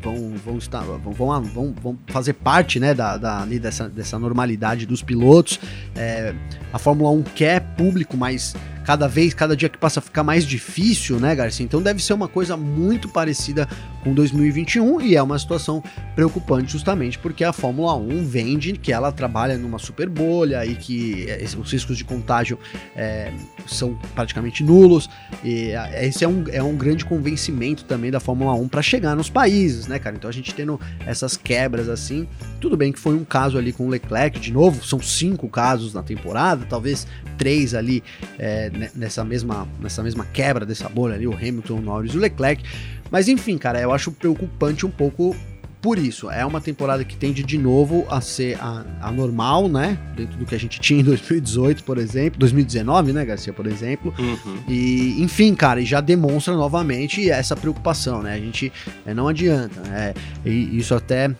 vão, 0.00 0.34
vão, 0.44 0.58
estar, 0.58 0.80
vão, 0.80 1.12
vão, 1.12 1.42
vão, 1.42 1.74
vão 1.80 1.98
fazer 2.08 2.34
parte 2.34 2.78
né, 2.78 2.94
da, 2.94 3.16
da, 3.16 3.44
dessa, 3.44 3.88
dessa 3.88 4.18
normalidade 4.18 4.86
dos 4.86 5.02
pilotos. 5.02 5.58
É, 5.94 6.34
a 6.72 6.78
Fórmula 6.78 7.10
1 7.10 7.22
quer 7.22 7.60
público, 7.76 8.16
mas 8.16 8.54
cada 8.88 9.06
vez, 9.06 9.34
cada 9.34 9.54
dia 9.54 9.68
que 9.68 9.76
passa 9.76 10.00
fica 10.00 10.24
mais 10.24 10.46
difícil, 10.46 11.20
né, 11.20 11.34
Garcia? 11.34 11.62
Então 11.62 11.82
deve 11.82 12.02
ser 12.02 12.14
uma 12.14 12.26
coisa 12.26 12.56
muito 12.56 13.06
parecida 13.06 13.68
com 14.02 14.14
2021 14.14 15.02
e 15.02 15.14
é 15.14 15.22
uma 15.22 15.38
situação 15.38 15.84
preocupante 16.14 16.72
justamente 16.72 17.18
porque 17.18 17.44
a 17.44 17.52
Fórmula 17.52 17.94
1 17.94 18.24
vende 18.24 18.72
que 18.72 18.90
ela 18.90 19.12
trabalha 19.12 19.58
numa 19.58 19.78
super 19.78 20.08
bolha 20.08 20.64
e 20.64 20.74
que 20.74 21.26
é, 21.28 21.44
os 21.58 21.70
riscos 21.70 21.98
de 21.98 22.04
contágio 22.04 22.58
é, 22.96 23.30
são 23.66 23.94
praticamente 24.14 24.64
nulos. 24.64 25.10
E 25.44 25.72
é, 25.72 26.06
esse 26.06 26.24
é 26.24 26.28
um, 26.28 26.44
é 26.50 26.62
um 26.62 26.74
grande 26.74 27.04
convencimento 27.04 27.84
também 27.84 28.10
da 28.10 28.20
Fórmula 28.20 28.54
1 28.54 28.68
para 28.68 28.80
chegar 28.80 29.14
nos 29.14 29.28
países, 29.28 29.86
né, 29.86 29.98
cara? 29.98 30.16
Então 30.16 30.30
a 30.30 30.32
gente 30.32 30.54
tendo 30.54 30.80
essas 31.04 31.36
quebras 31.36 31.90
assim, 31.90 32.26
tudo 32.58 32.74
bem 32.74 32.90
que 32.90 32.98
foi 32.98 33.14
um 33.14 33.24
caso 33.24 33.58
ali 33.58 33.70
com 33.70 33.86
o 33.86 33.90
Leclerc, 33.90 34.40
de 34.40 34.50
novo, 34.50 34.82
são 34.82 34.98
cinco 34.98 35.46
casos 35.46 35.92
na 35.92 36.02
temporada, 36.02 36.64
talvez 36.66 37.06
três 37.36 37.74
ali 37.74 38.02
é, 38.38 38.70
nessa 38.94 39.24
mesma, 39.24 39.66
nessa 39.80 40.02
mesma 40.02 40.24
quebra 40.26 40.64
dessa 40.64 40.88
bolha 40.88 41.14
ali, 41.14 41.26
o 41.26 41.34
Hamilton, 41.34 41.74
o 41.74 41.82
Norris 41.82 42.14
e 42.14 42.16
o 42.16 42.20
Leclerc. 42.20 42.62
Mas 43.10 43.28
enfim, 43.28 43.58
cara, 43.58 43.80
eu 43.80 43.92
acho 43.92 44.12
preocupante 44.12 44.86
um 44.86 44.90
pouco 44.90 45.34
por 45.80 45.98
isso. 45.98 46.30
É 46.30 46.44
uma 46.44 46.60
temporada 46.60 47.04
que 47.04 47.16
tende 47.16 47.42
de 47.42 47.56
novo 47.56 48.06
a 48.10 48.20
ser 48.20 48.58
a, 48.60 48.84
a, 49.00 49.12
normal, 49.12 49.68
né? 49.68 49.98
Dentro 50.16 50.36
do 50.38 50.44
que 50.44 50.54
a 50.54 50.58
gente 50.58 50.78
tinha 50.80 51.00
em 51.00 51.04
2018, 51.04 51.84
por 51.84 51.98
exemplo. 51.98 52.38
2019, 52.38 53.12
né, 53.12 53.24
Garcia, 53.24 53.52
por 53.52 53.66
exemplo. 53.66 54.12
Uhum. 54.18 54.58
E, 54.68 55.22
enfim, 55.22 55.54
cara, 55.54 55.80
e 55.80 55.84
já 55.84 56.00
demonstra 56.00 56.54
novamente 56.54 57.30
essa 57.30 57.56
preocupação, 57.56 58.22
né? 58.22 58.34
A 58.34 58.38
gente 58.38 58.72
é, 59.06 59.14
não 59.14 59.28
adianta, 59.28 59.80
né? 59.80 60.14
E 60.44 60.78
isso 60.78 60.94
até 60.94 61.30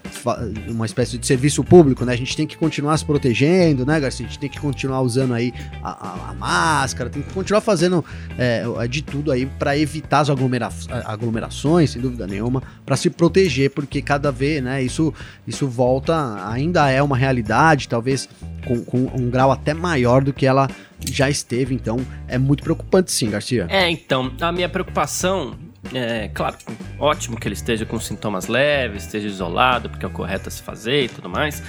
uma 0.68 0.86
espécie 0.86 1.18
de 1.18 1.26
serviço 1.26 1.64
público, 1.64 2.04
né? 2.04 2.12
A 2.12 2.16
gente 2.16 2.36
tem 2.36 2.46
que 2.46 2.56
continuar 2.56 2.96
se 2.96 3.04
protegendo, 3.04 3.84
né, 3.84 3.98
Garcia? 3.98 4.24
A 4.24 4.28
gente 4.28 4.38
tem 4.38 4.48
que 4.48 4.60
continuar 4.60 5.00
usando 5.00 5.34
aí 5.34 5.52
a, 5.82 5.90
a, 5.90 6.30
a 6.30 6.34
máscara, 6.34 7.10
tem 7.10 7.22
que 7.22 7.32
continuar 7.32 7.60
fazendo 7.60 8.04
é, 8.36 8.64
de 8.88 9.02
tudo 9.02 9.32
aí 9.32 9.46
para 9.46 9.76
evitar 9.76 10.20
as 10.20 10.30
aglomera 10.30 10.68
aglomerações, 11.04 11.90
sem 11.90 12.00
dúvida 12.00 12.26
nenhuma, 12.26 12.62
para 12.84 12.96
se 12.96 13.10
proteger, 13.10 13.70
porque 13.70 14.00
cada 14.00 14.27
vez, 14.30 14.62
né, 14.62 14.82
isso, 14.82 15.12
isso 15.46 15.66
volta, 15.66 16.48
ainda 16.48 16.90
é 16.90 17.02
uma 17.02 17.16
realidade, 17.16 17.88
talvez 17.88 18.28
com, 18.66 18.84
com 18.84 18.98
um 19.14 19.30
grau 19.30 19.50
até 19.50 19.74
maior 19.74 20.22
do 20.22 20.32
que 20.32 20.46
ela 20.46 20.68
já 21.06 21.30
esteve, 21.30 21.74
então 21.74 21.98
é 22.26 22.38
muito 22.38 22.62
preocupante 22.62 23.12
sim, 23.12 23.30
Garcia. 23.30 23.66
É, 23.68 23.88
então, 23.90 24.32
a 24.40 24.52
minha 24.52 24.68
preocupação 24.68 25.56
é, 25.94 26.28
claro, 26.28 26.56
ótimo 26.98 27.38
que 27.38 27.46
ele 27.46 27.54
esteja 27.54 27.86
com 27.86 27.98
sintomas 27.98 28.46
leves, 28.46 29.04
esteja 29.04 29.28
isolado, 29.28 29.88
porque 29.88 30.04
é 30.04 30.08
o 30.08 30.10
correto 30.10 30.48
a 30.48 30.50
se 30.50 30.62
fazer 30.62 31.04
e 31.04 31.08
tudo 31.08 31.28
mais. 31.28 31.62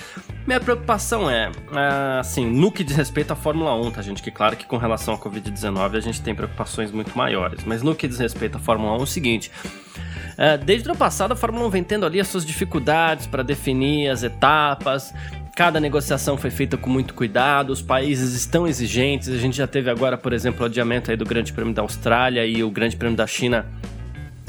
Minha 0.46 0.60
preocupação 0.60 1.30
é, 1.30 1.52
é, 1.72 2.20
assim, 2.20 2.46
no 2.46 2.72
que 2.72 2.84
diz 2.84 2.96
respeito 2.96 3.32
à 3.32 3.36
Fórmula 3.36 3.74
1, 3.76 3.92
tá, 3.92 4.02
gente? 4.02 4.22
Que 4.22 4.32
claro 4.32 4.58
que 4.58 4.66
com 4.66 4.78
relação 4.78 5.14
à 5.14 5.18
Covid-19 5.18 5.96
a 5.96 6.00
gente 6.00 6.22
tem 6.22 6.34
preocupações 6.34 6.92
muito 6.92 7.18
maiores, 7.18 7.64
mas 7.64 7.84
no 7.84 7.96
que 7.96 8.08
diz 8.08 8.18
respeito 8.20 8.58
à 8.58 8.60
Fórmula 8.60 8.98
1 8.98 9.00
é 9.00 9.04
o 9.04 9.06
seguinte. 9.06 9.52
É, 10.38 10.58
desde 10.58 10.88
o 10.88 10.92
ano 10.92 10.98
passado, 10.98 11.34
a 11.34 11.36
Fórmula 11.36 11.68
1 11.68 11.70
vem 11.70 11.84
tendo 11.84 12.06
ali 12.06 12.20
as 12.20 12.28
suas 12.28 12.46
dificuldades 12.46 13.28
para 13.28 13.44
definir 13.44 14.10
as 14.10 14.24
etapas, 14.24 15.14
Cada 15.60 15.78
negociação 15.78 16.38
foi 16.38 16.50
feita 16.50 16.78
com 16.78 16.90
muito 16.90 17.14
cuidado, 17.14 17.72
os 17.72 17.82
países 17.82 18.34
estão 18.34 18.66
exigentes. 18.66 19.28
A 19.28 19.36
gente 19.36 19.58
já 19.58 19.68
teve 19.68 19.90
agora, 19.90 20.18
por 20.18 20.32
exemplo, 20.32 20.62
o 20.62 20.66
adiamento 20.66 21.12
aí 21.12 21.18
do 21.18 21.26
Grande 21.26 21.52
Prêmio 21.52 21.74
da 21.74 21.82
Austrália 21.82 22.46
e 22.46 22.64
o 22.64 22.72
Grande 22.72 22.96
Prêmio 22.96 23.18
da 23.18 23.28
China 23.28 23.66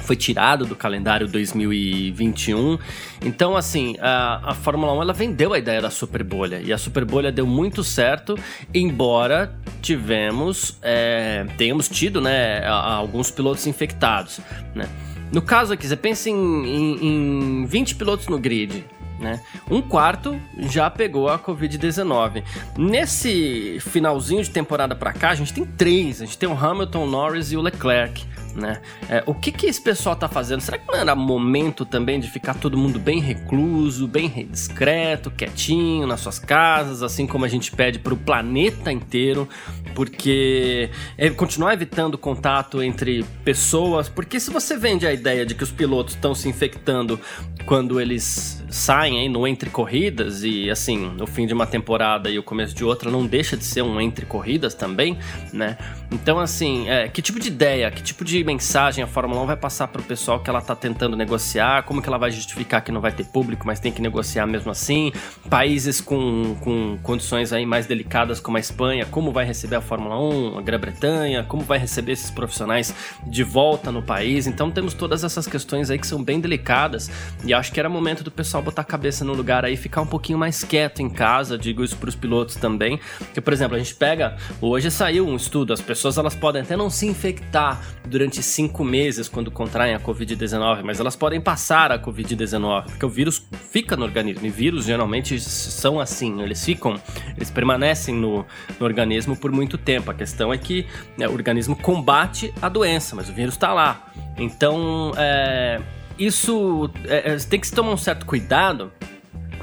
foi 0.01 0.17
tirado 0.17 0.65
do 0.65 0.75
calendário 0.75 1.27
2021. 1.29 2.79
Então, 3.25 3.57
assim, 3.57 3.97
a, 4.01 4.51
a 4.51 4.55
Fórmula 4.55 4.93
1 4.95 5.03
ela 5.03 5.13
vendeu 5.13 5.53
a 5.53 5.59
ideia 5.59 5.81
da 5.81 5.91
super 5.91 6.23
bolha 6.23 6.61
e 6.61 6.73
a 6.73 6.79
super 6.79 7.05
bolha 7.05 7.31
deu 7.31 7.47
muito 7.47 7.85
certo, 7.85 8.39
embora 8.75 9.55
tivemos, 9.81 10.79
é, 10.83 11.47
tenhamos 11.57 11.89
tido, 11.89 12.21
né, 12.21 12.67
alguns 12.67 13.31
pilotos 13.31 13.67
infectados, 13.67 14.41
né. 14.75 14.89
No 15.33 15.41
caso 15.41 15.73
aqui, 15.73 15.87
você 15.87 15.97
pensa 15.97 16.29
em, 16.29 16.35
em, 16.35 17.63
em 17.63 17.67
20 17.67 17.95
pilotos 17.95 18.27
no 18.27 18.37
grid, 18.37 18.85
né? 19.21 19.41
Um 19.71 19.83
quarto 19.83 20.41
já 20.59 20.91
pegou 20.91 21.29
a 21.29 21.39
Covid-19. 21.39 22.43
Nesse 22.77 23.79
finalzinho 23.81 24.43
de 24.43 24.51
temporada 24.51 24.95
para 24.95 25.13
cá, 25.13 25.31
a 25.31 25.35
gente 25.35 25.53
tem 25.53 25.65
três. 25.65 26.23
A 26.23 26.25
gente 26.25 26.39
tem 26.39 26.49
o 26.49 26.59
Hamilton, 26.59 27.05
o 27.05 27.07
Norris 27.07 27.53
e 27.53 27.57
o 27.57 27.61
Leclerc 27.61 28.27
né? 28.55 28.81
É, 29.09 29.23
o 29.27 29.35
que 29.35 29.53
que 29.53 29.67
esse 29.67 29.81
pessoal 29.81 30.17
tá 30.17 30.29
fazendo? 30.29 30.61
Será 30.61 30.79
que 30.79 30.87
não 30.87 30.95
era 30.95 31.15
momento 31.15 31.85
também 31.85 32.19
de 32.21 32.29
ficar 32.29 32.55
todo 32.55 32.77
mundo 32.77 32.99
bem 32.99 33.21
recluso, 33.21 34.07
bem 34.07 34.49
discreto, 34.51 35.31
quietinho 35.31 36.07
nas 36.07 36.21
suas 36.21 36.39
casas, 36.39 37.03
assim 37.03 37.27
como 37.27 37.45
a 37.45 37.49
gente 37.49 37.71
pede 37.73 37.99
para 37.99 38.15
o 38.15 38.17
planeta 38.17 38.93
inteiro, 38.93 39.49
porque 39.95 40.91
é 41.17 41.31
continuar 41.31 41.75
evitando 41.75 42.17
contato 42.19 42.83
entre 42.83 43.25
pessoas, 43.45 44.09
porque 44.09 44.41
se 44.41 44.51
você 44.51 44.77
vende 44.77 45.07
a 45.07 45.13
ideia 45.13 45.45
de 45.45 45.55
que 45.55 45.63
os 45.63 45.71
pilotos 45.71 46.15
estão 46.15 46.35
se 46.35 46.49
infectando 46.49 47.21
quando 47.67 48.01
eles 48.01 48.60
saem 48.71 49.19
aí 49.19 49.29
no 49.29 49.47
entre 49.47 49.69
corridas 49.69 50.43
e 50.43 50.71
assim, 50.71 51.17
o 51.21 51.27
fim 51.27 51.47
de 51.47 51.53
uma 51.53 51.67
temporada 51.67 52.31
e 52.31 52.39
o 52.39 52.43
começo 52.43 52.75
de 52.75 52.85
outra 52.85 53.11
não 53.11 53.27
deixa 53.27 53.57
de 53.57 53.65
ser 53.65 53.83
um 53.83 54.01
entre 54.01 54.25
corridas 54.25 54.75
também, 54.75 55.19
né? 55.53 55.77
Então 56.11 56.41
assim, 56.41 56.89
é, 56.89 57.09
que 57.09 57.23
tipo 57.23 57.39
de 57.39 57.49
ideia, 57.49 57.91
que 57.91 58.03
tipo 58.03 58.25
de 58.25 58.43
mensagem 58.43 59.03
a 59.03 59.07
Fórmula 59.07 59.43
1 59.43 59.47
vai 59.47 59.57
passar 59.57 59.87
para 59.89 60.01
o 60.01 60.05
pessoal 60.05 60.41
que 60.41 60.51
ela 60.51 60.59
está 60.59 60.75
tentando 60.75 61.17
negociar? 61.17 61.85
Como 61.85 62.03
que 62.03 62.09
ela 62.09 62.19
vai 62.19 62.33
justificar 62.33 62.83
que 62.83 62.91
não 62.91 63.01
vai 63.01 63.13
ter 63.13 63.25
público, 63.25 63.67
mas 63.67 63.79
tem 63.79 63.93
que 63.93 64.03
negociar 64.03 64.45
mesmo 64.47 64.73
assim? 64.73 65.13
Países 65.49 66.01
com, 66.01 66.57
com 66.61 66.99
condições 67.03 67.53
aí 67.53 67.65
mais 67.65 67.87
delicadas 67.87 68.41
como 68.41 68.57
a 68.57 68.61
Espanha, 68.61 69.07
como 69.07 69.31
vai 69.31 69.45
receber 69.45 69.77
a 69.77 69.81
Fórmula 69.81 70.21
1, 70.21 70.59
a 70.59 70.63
Grã-Bretanha, 70.63 71.45
como 71.45 71.63
vai 71.63 71.79
receber 71.79 72.13
esses 72.13 72.31
profissionais 72.31 72.93
de 73.25 73.45
volta 73.45 73.93
no 73.93 74.03
país? 74.03 74.49
Então 74.49 74.69
temos 74.69 74.95
todas 74.95 75.23
essas 75.23 75.47
questões 75.47 75.91
aí 75.91 75.99
que 75.99 76.07
são 76.07 76.23
bem 76.23 76.41
delicadas 76.41 77.09
e 77.45 77.55
acho 77.55 77.73
que 77.73 77.79
era 77.79 77.89
momento 77.89 78.25
do 78.25 78.33
pessoal 78.33 78.63
botar 78.63 78.83
a 78.83 78.85
cabeça 78.85 79.25
no 79.25 79.33
lugar 79.33 79.65
aí 79.65 79.77
ficar 79.77 80.01
um 80.01 80.07
pouquinho 80.07 80.39
mais 80.39 80.65
quieto 80.65 81.01
em 81.01 81.09
casa, 81.09 81.57
digo 81.57 81.85
isso 81.85 81.97
para 81.97 82.09
os 82.09 82.17
pilotos 82.17 82.57
também, 82.57 82.99
que 83.33 83.41
por 83.41 83.53
exemplo, 83.53 83.77
a 83.77 83.79
gente 83.79 83.95
pega, 83.95 84.37
hoje 84.61 84.91
saiu 84.91 85.27
um 85.27 85.37
estudo, 85.37 85.73
as 85.73 85.81
pessoas 85.81 86.00
elas 86.05 86.35
podem 86.35 86.63
até 86.63 86.77
não 86.77 86.91
se 86.91 87.07
infectar 87.07 87.81
durante 88.07 88.43
cinco 88.43 88.85
meses 88.85 89.29
quando 89.29 89.51
contraem 89.51 89.95
a 89.95 90.01
Covid-19, 90.01 90.83
mas 90.83 91.01
elas 91.01 91.17
podem 91.17 91.41
passar 91.41 91.93
a 91.93 91.99
Covid-19, 91.99 92.85
porque 92.85 93.07
o 93.07 93.09
vírus 93.09 93.47
fica 93.71 93.97
no 93.97 94.05
organismo. 94.05 94.47
E 94.47 94.51
vírus 94.51 94.85
geralmente 94.85 95.39
são 95.41 96.01
assim, 96.01 96.43
eles 96.43 96.65
ficam, 96.65 97.01
eles 97.37 97.51
permanecem 97.51 98.15
no, 98.15 98.45
no 98.79 98.87
organismo 98.87 99.37
por 99.37 99.53
muito 99.53 99.79
tempo. 99.79 100.11
A 100.11 100.15
questão 100.15 100.53
é 100.53 100.59
que 100.59 100.87
né, 101.17 101.29
o 101.29 101.33
organismo 101.33 101.77
combate 101.77 102.53
a 102.61 102.69
doença, 102.69 103.15
mas 103.15 103.29
o 103.29 103.33
vírus 103.33 103.55
está 103.55 103.73
lá. 103.73 104.13
Então, 104.37 105.13
é, 105.17 105.81
isso 106.19 106.91
é, 107.07 107.37
tem 107.37 107.59
que 107.61 107.67
se 107.67 107.75
tomar 107.75 107.93
um 107.93 107.97
certo 107.97 108.27
cuidado 108.27 108.93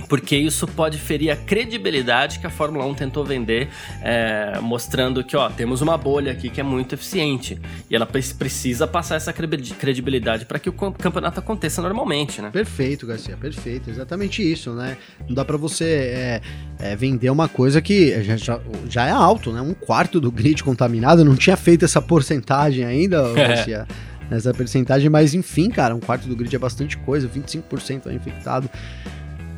porque 0.07 0.35
isso 0.35 0.67
pode 0.67 0.97
ferir 0.97 1.31
a 1.31 1.35
credibilidade 1.35 2.39
que 2.39 2.47
a 2.47 2.49
Fórmula 2.49 2.85
1 2.85 2.93
tentou 2.93 3.25
vender, 3.25 3.69
é, 4.01 4.59
mostrando 4.61 5.23
que, 5.23 5.35
ó, 5.35 5.49
temos 5.49 5.81
uma 5.81 5.97
bolha 5.97 6.31
aqui 6.31 6.49
que 6.49 6.59
é 6.61 6.63
muito 6.63 6.93
eficiente 6.93 7.59
e 7.89 7.95
ela 7.95 8.05
precisa 8.05 8.87
passar 8.87 9.15
essa 9.15 9.33
credibilidade 9.33 10.45
para 10.45 10.59
que 10.59 10.69
o 10.69 10.73
campeonato 10.73 11.39
aconteça 11.39 11.81
normalmente, 11.81 12.41
né? 12.41 12.49
Perfeito, 12.51 13.05
Garcia, 13.05 13.35
perfeito, 13.37 13.89
exatamente 13.89 14.41
isso, 14.41 14.73
né? 14.73 14.97
Não 15.27 15.35
dá 15.35 15.43
para 15.43 15.57
você 15.57 15.85
é, 15.85 16.41
é, 16.79 16.95
vender 16.95 17.29
uma 17.29 17.47
coisa 17.47 17.81
que 17.81 18.23
já, 18.23 18.37
já, 18.37 18.59
já, 18.87 19.05
é 19.07 19.11
alto, 19.11 19.51
né? 19.51 19.61
Um 19.61 19.73
quarto 19.73 20.19
do 20.19 20.31
grid 20.31 20.63
contaminado, 20.63 21.25
não 21.25 21.35
tinha 21.35 21.57
feito 21.57 21.85
essa 21.85 22.01
porcentagem 22.01 22.85
ainda, 22.85 23.21
Garcia. 23.33 23.87
Nessa 24.29 24.53
porcentagem, 24.53 25.09
mas 25.09 25.33
enfim, 25.33 25.69
cara, 25.69 25.95
um 25.95 26.01
quarto 26.01 26.27
do 26.27 26.35
grid 26.35 26.53
é 26.53 26.59
bastante 26.59 26.97
coisa, 26.97 27.29
25% 27.29 28.07
é 28.07 28.13
infectado. 28.13 28.69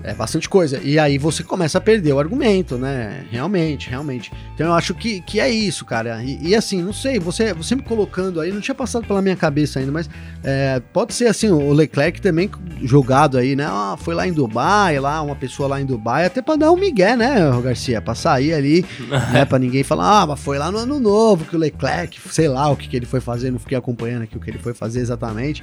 É 0.03 0.13
bastante 0.13 0.47
coisa. 0.47 0.79
E 0.81 0.97
aí 0.97 1.17
você 1.17 1.43
começa 1.43 1.77
a 1.77 1.81
perder 1.81 2.13
o 2.13 2.19
argumento, 2.19 2.77
né? 2.77 3.25
Realmente, 3.29 3.89
realmente. 3.89 4.31
Então 4.55 4.67
eu 4.67 4.73
acho 4.73 4.93
que, 4.93 5.19
que 5.21 5.39
é 5.39 5.49
isso, 5.49 5.83
cara. 5.83 6.23
E, 6.23 6.49
e 6.49 6.55
assim, 6.55 6.81
não 6.81 6.93
sei, 6.93 7.19
você, 7.19 7.53
você 7.53 7.75
me 7.75 7.81
colocando 7.81 8.39
aí, 8.39 8.51
não 8.51 8.61
tinha 8.61 8.75
passado 8.75 9.05
pela 9.05 9.21
minha 9.21 9.35
cabeça 9.35 9.79
ainda, 9.79 9.91
mas 9.91 10.09
é, 10.43 10.81
pode 10.93 11.13
ser 11.13 11.27
assim, 11.27 11.49
o 11.51 11.73
Leclerc 11.73 12.21
também 12.21 12.49
jogado 12.81 13.37
aí, 13.37 13.55
né? 13.55 13.65
Ah, 13.67 13.97
foi 13.99 14.15
lá 14.15 14.25
em 14.27 14.31
Dubai, 14.31 14.99
lá, 14.99 15.21
uma 15.21 15.35
pessoa 15.35 15.67
lá 15.67 15.81
em 15.81 15.85
Dubai, 15.85 16.25
até 16.25 16.41
pra 16.41 16.55
dar 16.55 16.71
um 16.71 16.77
migué, 16.77 17.17
né, 17.17 17.35
Garcia? 17.61 18.01
Pra 18.01 18.15
sair 18.15 18.53
ali, 18.53 18.85
né? 19.33 19.43
Pra 19.43 19.59
ninguém 19.59 19.83
falar, 19.83 20.21
ah, 20.21 20.27
mas 20.27 20.39
foi 20.39 20.57
lá 20.57 20.71
no 20.71 20.77
ano 20.77 20.99
novo 20.99 21.43
que 21.45 21.55
o 21.55 21.59
Leclerc, 21.59 22.19
sei 22.31 22.47
lá 22.47 22.69
o 22.69 22.77
que, 22.77 22.87
que 22.87 22.95
ele 22.95 23.05
foi 23.05 23.19
fazer, 23.19 23.51
não 23.51 23.59
fiquei 23.59 23.77
acompanhando 23.77 24.23
aqui 24.23 24.37
o 24.37 24.39
que 24.39 24.49
ele 24.49 24.59
foi 24.59 24.73
fazer 24.73 25.01
exatamente. 25.01 25.61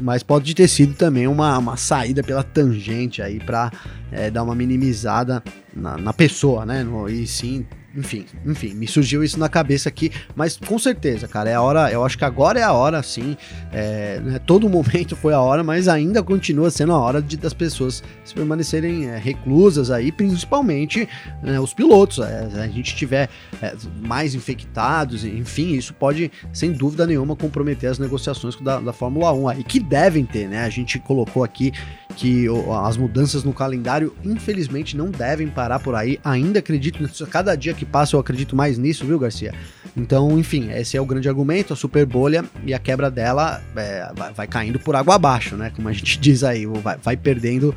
Mas 0.00 0.22
pode 0.22 0.54
ter 0.54 0.68
sido 0.68 0.94
também 0.94 1.26
uma, 1.26 1.58
uma 1.58 1.76
saída 1.76 2.22
pela 2.22 2.42
tangente 2.42 3.20
aí 3.20 3.38
para 3.38 3.70
é, 4.10 4.30
dar 4.30 4.42
uma 4.42 4.54
minimizada 4.54 5.42
na, 5.74 5.96
na 5.96 6.12
pessoa, 6.12 6.64
né? 6.64 6.82
No, 6.82 7.08
e 7.08 7.26
sim 7.26 7.66
enfim, 7.94 8.24
enfim, 8.46 8.74
me 8.74 8.86
surgiu 8.86 9.22
isso 9.22 9.38
na 9.38 9.48
cabeça 9.48 9.88
aqui, 9.88 10.10
mas 10.34 10.56
com 10.56 10.78
certeza, 10.78 11.28
cara, 11.28 11.50
é 11.50 11.54
a 11.54 11.62
hora, 11.62 11.90
eu 11.90 12.04
acho 12.04 12.16
que 12.16 12.24
agora 12.24 12.58
é 12.58 12.62
a 12.62 12.72
hora, 12.72 13.02
sim, 13.02 13.36
é, 13.72 14.18
né, 14.20 14.38
todo 14.38 14.68
momento 14.70 15.14
foi 15.14 15.34
a 15.34 15.40
hora, 15.40 15.62
mas 15.62 15.88
ainda 15.88 16.22
continua 16.22 16.70
sendo 16.70 16.92
a 16.92 16.98
hora 16.98 17.20
de, 17.20 17.36
das 17.36 17.52
pessoas 17.52 18.02
se 18.24 18.34
permanecerem 18.34 19.08
é, 19.08 19.18
reclusas 19.18 19.90
aí, 19.90 20.10
principalmente 20.10 21.08
né, 21.42 21.60
os 21.60 21.74
pilotos, 21.74 22.18
é, 22.18 22.48
a 22.62 22.68
gente 22.68 22.96
tiver 22.96 23.28
é, 23.60 23.74
mais 24.00 24.34
infectados, 24.34 25.24
enfim, 25.24 25.72
isso 25.72 25.92
pode, 25.94 26.30
sem 26.52 26.72
dúvida 26.72 27.06
nenhuma, 27.06 27.36
comprometer 27.36 27.90
as 27.90 27.98
negociações 27.98 28.56
da, 28.60 28.80
da 28.80 28.92
Fórmula 28.92 29.32
1 29.32 29.48
aí, 29.48 29.64
que 29.64 29.78
devem 29.78 30.24
ter, 30.24 30.48
né, 30.48 30.64
a 30.64 30.70
gente 30.70 30.98
colocou 30.98 31.44
aqui 31.44 31.72
que 32.16 32.46
as 32.84 32.96
mudanças 32.96 33.44
no 33.44 33.52
calendário, 33.52 34.14
infelizmente, 34.24 34.96
não 34.96 35.10
devem 35.10 35.48
parar 35.48 35.78
por 35.78 35.94
aí, 35.94 36.18
ainda 36.24 36.58
acredito, 36.58 36.98
cada 37.26 37.54
dia 37.54 37.74
que 37.74 37.84
passa, 37.84 38.16
eu 38.16 38.20
acredito 38.20 38.54
mais 38.54 38.78
nisso, 38.78 39.04
viu, 39.04 39.18
Garcia? 39.18 39.54
Então, 39.96 40.38
enfim, 40.38 40.70
esse 40.72 40.96
é 40.96 41.00
o 41.00 41.04
grande 41.04 41.28
argumento, 41.28 41.72
a 41.72 41.76
super 41.76 42.06
bolha 42.06 42.44
e 42.64 42.72
a 42.72 42.78
quebra 42.78 43.10
dela 43.10 43.62
é, 43.76 44.10
vai, 44.14 44.32
vai, 44.32 44.46
caindo 44.46 44.78
por 44.78 44.96
água 44.96 45.16
abaixo, 45.16 45.56
né? 45.56 45.70
Como 45.74 45.88
a 45.88 45.92
gente 45.92 46.18
diz 46.20 46.42
aí, 46.42 46.66
vai, 46.66 46.96
vai 46.96 47.16
perdendo 47.16 47.74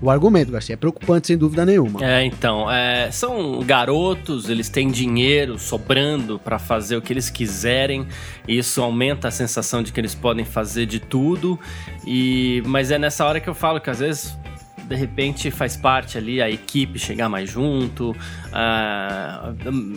o 0.00 0.10
argumento, 0.10 0.50
Garcia. 0.50 0.74
É 0.74 0.76
preocupante, 0.76 1.28
sem 1.28 1.38
dúvida 1.38 1.64
nenhuma. 1.64 2.04
É, 2.04 2.24
então, 2.24 2.68
é, 2.68 3.08
são 3.12 3.60
garotos, 3.60 4.48
eles 4.48 4.68
têm 4.68 4.90
dinheiro 4.90 5.56
sobrando 5.58 6.40
para 6.40 6.58
fazer 6.58 6.96
o 6.96 7.02
que 7.02 7.12
eles 7.12 7.30
quiserem. 7.30 8.08
Isso 8.48 8.82
aumenta 8.82 9.28
a 9.28 9.30
sensação 9.30 9.80
de 9.82 9.92
que 9.92 10.00
eles 10.00 10.14
podem 10.14 10.44
fazer 10.44 10.86
de 10.86 10.98
tudo. 10.98 11.58
E, 12.04 12.60
mas 12.66 12.90
é 12.90 12.98
nessa 12.98 13.24
hora 13.24 13.38
que 13.38 13.48
eu 13.48 13.54
falo 13.54 13.80
que 13.80 13.88
às 13.88 14.00
vezes 14.00 14.36
de 14.84 14.94
repente 14.94 15.50
faz 15.50 15.76
parte 15.76 16.18
ali 16.18 16.42
a 16.42 16.50
equipe 16.50 16.98
chegar 16.98 17.28
mais 17.28 17.50
junto, 17.50 18.10
uh, 18.10 19.56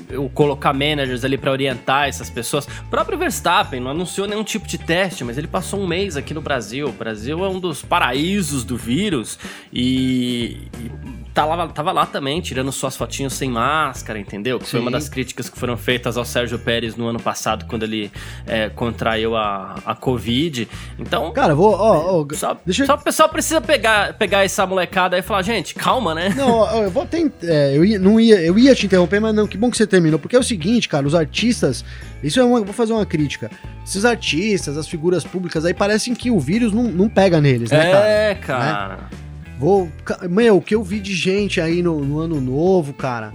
eu 0.09 0.29
colocar 0.29 0.73
managers 0.73 1.23
ali 1.23 1.37
para 1.37 1.51
orientar 1.51 2.07
essas 2.07 2.29
pessoas. 2.29 2.65
O 2.65 2.89
próprio 2.89 3.17
Verstappen 3.17 3.79
não 3.79 3.91
anunciou 3.91 4.27
nenhum 4.27 4.43
tipo 4.43 4.67
de 4.67 4.77
teste, 4.77 5.23
mas 5.23 5.37
ele 5.37 5.47
passou 5.47 5.79
um 5.79 5.87
mês 5.87 6.17
aqui 6.17 6.33
no 6.33 6.41
Brasil. 6.41 6.87
O 6.87 6.91
Brasil 6.91 7.43
é 7.43 7.49
um 7.49 7.59
dos 7.59 7.81
paraísos 7.81 8.63
do 8.63 8.77
vírus 8.77 9.37
e, 9.71 10.67
e 10.79 11.24
tá 11.35 11.43
lá, 11.43 11.67
tava 11.67 11.91
lá 11.91 12.05
também, 12.05 12.39
tirando 12.39 12.71
suas 12.71 12.95
fotinhas 12.95 13.33
sem 13.33 13.51
máscara, 13.51 14.17
entendeu? 14.17 14.57
Que 14.57 14.65
foi 14.65 14.79
uma 14.79 14.89
das 14.89 15.09
críticas 15.09 15.49
que 15.49 15.59
foram 15.59 15.75
feitas 15.75 16.15
ao 16.15 16.23
Sérgio 16.23 16.57
Pérez 16.57 16.95
no 16.95 17.07
ano 17.07 17.19
passado, 17.19 17.65
quando 17.65 17.83
ele 17.83 18.09
é, 18.47 18.69
contraiu 18.69 19.35
a, 19.35 19.75
a 19.85 19.93
Covid. 19.93 20.65
Então. 20.97 21.29
Cara, 21.33 21.53
vou. 21.53 21.73
Ó, 21.73 22.21
ó, 22.21 22.25
só, 22.33 22.57
deixa... 22.65 22.85
só 22.85 22.95
o 22.95 22.97
pessoal 22.97 23.27
precisa 23.27 23.59
pegar, 23.59 24.13
pegar 24.13 24.45
essa 24.45 24.65
molecada 24.65 25.17
aí 25.17 25.19
e 25.19 25.23
falar, 25.23 25.41
gente, 25.41 25.75
calma, 25.75 26.15
né? 26.15 26.33
Não, 26.37 26.51
ó, 26.51 26.83
eu 26.83 26.89
vou 26.89 27.05
tentar. 27.05 27.45
É, 27.45 27.75
eu, 27.75 27.83
ia, 27.83 27.99
não 27.99 28.17
ia, 28.17 28.39
eu 28.39 28.57
ia 28.57 28.73
te 28.73 28.85
interromper, 28.85 29.19
mas 29.19 29.35
não, 29.35 29.45
que 29.45 29.57
bom 29.57 29.69
que 29.69 29.75
você 29.75 29.85
terminou. 29.85 30.17
Porque 30.17 30.37
é 30.37 30.39
o 30.39 30.43
seguinte, 30.43 30.87
cara, 30.87 31.05
os 31.05 31.13
artistas. 31.13 31.83
Isso 32.23 32.39
é 32.39 32.45
uma. 32.45 32.61
Vou 32.61 32.73
fazer 32.73 32.93
uma 32.93 33.05
crítica. 33.05 33.51
Esses 33.85 34.05
artistas, 34.05 34.77
as 34.77 34.87
figuras 34.87 35.25
públicas 35.25 35.65
aí, 35.65 35.73
parecem 35.73 36.15
que 36.15 36.31
o 36.31 36.39
vírus 36.39 36.71
não, 36.71 36.83
não 36.83 37.09
pega 37.09 37.41
neles, 37.41 37.71
né, 37.71 37.91
cara? 37.91 38.07
É, 38.07 38.35
cara. 38.35 38.87
Né? 38.95 39.24
Vou. 39.59 39.89
Meu, 40.29 40.57
o 40.57 40.61
que 40.61 40.75
eu 40.75 40.83
vi 40.83 40.99
de 40.99 41.13
gente 41.13 41.61
aí 41.61 41.81
no, 41.81 41.99
no 41.99 42.19
ano 42.19 42.41
novo, 42.41 42.93
cara. 42.93 43.33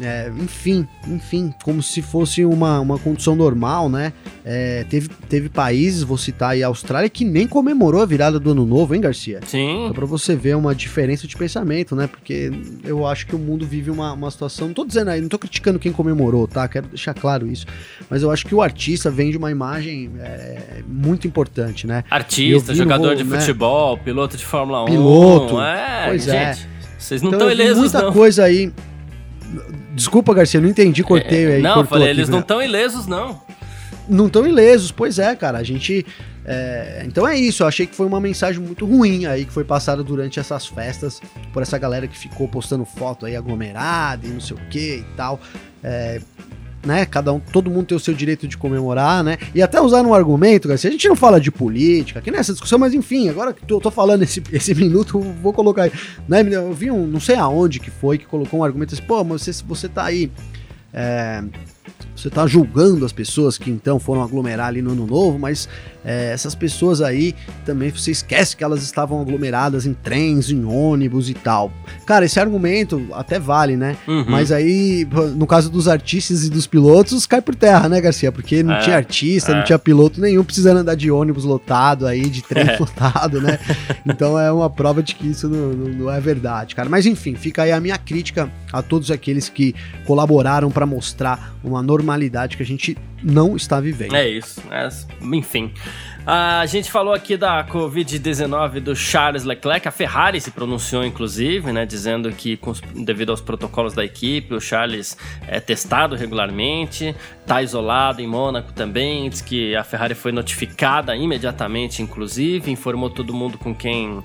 É, 0.00 0.30
enfim, 0.38 0.86
enfim, 1.08 1.54
como 1.62 1.82
se 1.82 2.02
fosse 2.02 2.44
uma, 2.44 2.80
uma 2.80 2.98
condição 2.98 3.34
normal, 3.34 3.88
né? 3.88 4.12
É, 4.44 4.84
teve, 4.84 5.08
teve 5.28 5.48
países, 5.48 6.02
vou 6.02 6.18
citar 6.18 6.50
aí 6.50 6.62
a 6.62 6.66
Austrália, 6.66 7.08
que 7.08 7.24
nem 7.24 7.46
comemorou 7.46 8.02
a 8.02 8.06
virada 8.06 8.38
do 8.38 8.50
ano 8.50 8.66
novo, 8.66 8.94
hein, 8.94 9.00
Garcia? 9.00 9.40
Sim. 9.46 9.86
Só 9.88 9.94
pra 9.94 10.06
você 10.06 10.36
ver 10.36 10.56
uma 10.56 10.74
diferença 10.74 11.26
de 11.26 11.36
pensamento, 11.36 11.96
né? 11.96 12.06
Porque 12.06 12.50
eu 12.84 13.06
acho 13.06 13.26
que 13.26 13.34
o 13.34 13.38
mundo 13.38 13.66
vive 13.66 13.90
uma, 13.90 14.12
uma 14.12 14.30
situação. 14.30 14.68
Não 14.68 14.74
tô 14.74 14.84
dizendo 14.84 15.10
aí, 15.10 15.20
não 15.20 15.28
tô 15.28 15.38
criticando 15.38 15.78
quem 15.78 15.92
comemorou, 15.92 16.46
tá? 16.46 16.68
Quero 16.68 16.88
deixar 16.88 17.14
claro 17.14 17.46
isso. 17.46 17.66
Mas 18.10 18.22
eu 18.22 18.30
acho 18.30 18.44
que 18.44 18.54
o 18.54 18.60
artista 18.60 19.10
vende 19.10 19.36
uma 19.36 19.50
imagem 19.50 20.10
é, 20.20 20.82
muito 20.86 21.26
importante, 21.26 21.86
né? 21.86 22.04
Artista, 22.10 22.74
jogador 22.74 23.08
vou, 23.08 23.14
de 23.14 23.24
né? 23.24 23.40
futebol, 23.40 23.96
piloto 23.96 24.36
de 24.36 24.44
Fórmula 24.44 24.82
1. 24.84 24.86
Piloto. 24.86 25.60
É, 25.60 26.04
pois 26.08 26.28
é. 26.28 26.54
gente, 26.54 26.66
é. 26.66 26.76
Vocês 26.98 27.22
não 27.22 27.30
estão 27.30 27.50
então, 27.50 27.64
ilesos, 27.64 27.78
muita 27.78 28.02
não. 28.02 28.12
coisa 28.12 28.44
aí 28.44 28.72
Desculpa, 29.96 30.34
Garcia, 30.34 30.60
não 30.60 30.68
entendi, 30.68 31.02
cortei 31.02 31.46
é, 31.46 31.54
aí. 31.54 31.62
Não, 31.62 31.82
falei, 31.86 32.10
aqui, 32.10 32.18
eles 32.18 32.28
né? 32.28 32.32
não 32.34 32.40
estão 32.40 32.62
ilesos, 32.62 33.06
não. 33.06 33.40
Não 34.06 34.26
estão 34.26 34.46
ilesos, 34.46 34.92
pois 34.92 35.18
é, 35.18 35.34
cara. 35.34 35.56
A 35.56 35.62
gente. 35.62 36.04
É... 36.44 37.02
Então 37.06 37.26
é 37.26 37.34
isso, 37.34 37.62
eu 37.62 37.66
achei 37.66 37.86
que 37.86 37.94
foi 37.96 38.06
uma 38.06 38.20
mensagem 38.20 38.60
muito 38.60 38.84
ruim 38.84 39.24
aí 39.24 39.46
que 39.46 39.52
foi 39.52 39.64
passada 39.64 40.04
durante 40.04 40.38
essas 40.38 40.66
festas 40.66 41.20
por 41.52 41.62
essa 41.62 41.76
galera 41.76 42.06
que 42.06 42.16
ficou 42.16 42.46
postando 42.46 42.84
foto 42.84 43.26
aí 43.26 43.34
aglomerada 43.34 44.26
e 44.26 44.30
não 44.30 44.40
sei 44.40 44.56
o 44.56 44.60
que 44.68 44.98
e 44.98 45.16
tal. 45.16 45.40
É, 45.82 46.20
né? 46.86 47.04
Cada 47.04 47.32
um, 47.32 47.40
todo 47.40 47.70
mundo 47.70 47.86
tem 47.86 47.96
o 47.96 48.00
seu 48.00 48.14
direito 48.14 48.46
de 48.46 48.56
comemorar, 48.56 49.22
né? 49.22 49.36
E 49.54 49.60
até 49.60 49.80
usar 49.80 50.02
um 50.02 50.14
argumento, 50.14 50.68
Garcia, 50.68 50.88
a 50.88 50.92
gente 50.92 51.08
não 51.08 51.16
fala 51.16 51.40
de 51.40 51.50
política 51.50 52.20
aqui 52.20 52.30
nessa 52.30 52.52
discussão, 52.52 52.78
mas 52.78 52.94
enfim, 52.94 53.28
agora 53.28 53.52
que 53.52 53.70
eu 53.70 53.80
tô 53.80 53.90
falando 53.90 54.22
esse, 54.22 54.42
esse 54.52 54.74
minuto, 54.74 55.20
vou 55.42 55.52
colocar 55.52 55.82
aí. 55.82 55.92
Né? 56.28 56.42
Eu 56.50 56.72
vi 56.72 56.90
um, 56.90 57.06
não 57.06 57.20
sei 57.20 57.36
aonde 57.36 57.80
que 57.80 57.90
foi, 57.90 58.16
que 58.16 58.24
colocou 58.24 58.60
um 58.60 58.64
argumento 58.64 58.94
assim, 58.94 59.02
pô, 59.02 59.22
mas 59.24 59.42
você, 59.42 59.52
você 59.64 59.88
tá 59.88 60.04
aí. 60.04 60.30
É, 60.94 61.42
você 62.14 62.28
está 62.28 62.46
julgando 62.46 63.04
as 63.04 63.12
pessoas 63.12 63.58
que 63.58 63.70
então 63.70 64.00
foram 64.00 64.22
aglomerar 64.22 64.68
ali 64.68 64.80
no 64.80 64.92
ano 64.92 65.06
novo, 65.06 65.38
mas 65.38 65.68
é, 66.04 66.32
essas 66.32 66.54
pessoas 66.54 67.02
aí 67.02 67.34
também 67.64 67.90
você 67.90 68.10
esquece 68.10 68.56
que 68.56 68.62
elas 68.62 68.82
estavam 68.82 69.20
aglomeradas 69.20 69.86
em 69.86 69.92
trens, 69.92 70.50
em 70.50 70.64
ônibus 70.64 71.28
e 71.28 71.34
tal. 71.34 71.70
Cara, 72.06 72.24
esse 72.24 72.38
argumento 72.38 73.06
até 73.12 73.38
vale, 73.38 73.76
né? 73.76 73.96
Uhum. 74.06 74.24
Mas 74.28 74.52
aí, 74.52 75.06
no 75.34 75.46
caso 75.46 75.68
dos 75.68 75.88
artistas 75.88 76.44
e 76.44 76.50
dos 76.50 76.66
pilotos, 76.66 77.26
cai 77.26 77.42
por 77.42 77.54
terra, 77.54 77.88
né, 77.88 78.00
Garcia? 78.00 78.30
Porque 78.30 78.62
não 78.62 78.74
é, 78.74 78.80
tinha 78.80 78.96
artista, 78.96 79.52
é. 79.52 79.56
não 79.56 79.64
tinha 79.64 79.78
piloto 79.78 80.20
nenhum 80.20 80.44
precisando 80.44 80.78
andar 80.78 80.94
de 80.94 81.10
ônibus 81.10 81.44
lotado 81.44 82.06
aí, 82.06 82.30
de 82.30 82.40
trem 82.40 82.68
é. 82.68 82.76
lotado, 82.80 83.40
né? 83.40 83.58
Então 84.06 84.38
é 84.38 84.50
uma 84.50 84.70
prova 84.70 85.02
de 85.02 85.14
que 85.14 85.26
isso 85.26 85.48
não, 85.48 85.72
não, 85.72 85.92
não 85.92 86.10
é 86.10 86.20
verdade, 86.20 86.74
cara. 86.74 86.88
Mas 86.88 87.04
enfim, 87.04 87.34
fica 87.34 87.64
aí 87.64 87.72
a 87.72 87.80
minha 87.80 87.98
crítica 87.98 88.50
a 88.72 88.80
todos 88.80 89.10
aqueles 89.10 89.48
que 89.48 89.74
colaboraram 90.04 90.70
para 90.70 90.86
mostrar 90.86 91.56
uma 91.64 91.82
normalidade 91.86 92.56
que 92.56 92.62
a 92.62 92.66
gente 92.66 92.96
não 93.22 93.56
está 93.56 93.80
vivendo. 93.80 94.14
É 94.14 94.28
isso. 94.28 94.62
É, 94.70 94.88
enfim. 95.22 95.72
A 96.26 96.66
gente 96.66 96.90
falou 96.90 97.14
aqui 97.14 97.36
da 97.36 97.64
Covid-19 97.64 98.80
do 98.80 98.96
Charles 98.96 99.44
Leclerc, 99.44 99.86
a 99.86 99.92
Ferrari 99.92 100.40
se 100.40 100.50
pronunciou 100.50 101.04
inclusive, 101.04 101.70
né, 101.70 101.86
dizendo 101.86 102.32
que 102.32 102.58
devido 102.96 103.30
aos 103.30 103.40
protocolos 103.40 103.94
da 103.94 104.04
equipe, 104.04 104.52
o 104.52 104.60
Charles 104.60 105.16
é 105.46 105.60
testado 105.60 106.16
regularmente, 106.16 107.14
está 107.40 107.62
isolado 107.62 108.20
em 108.20 108.26
Mônaco 108.26 108.72
também, 108.72 109.30
diz 109.30 109.40
que 109.40 109.76
a 109.76 109.84
Ferrari 109.84 110.16
foi 110.16 110.32
notificada 110.32 111.14
imediatamente, 111.14 112.02
inclusive, 112.02 112.72
informou 112.72 113.08
todo 113.08 113.32
mundo 113.32 113.56
com 113.56 113.72
quem 113.72 114.20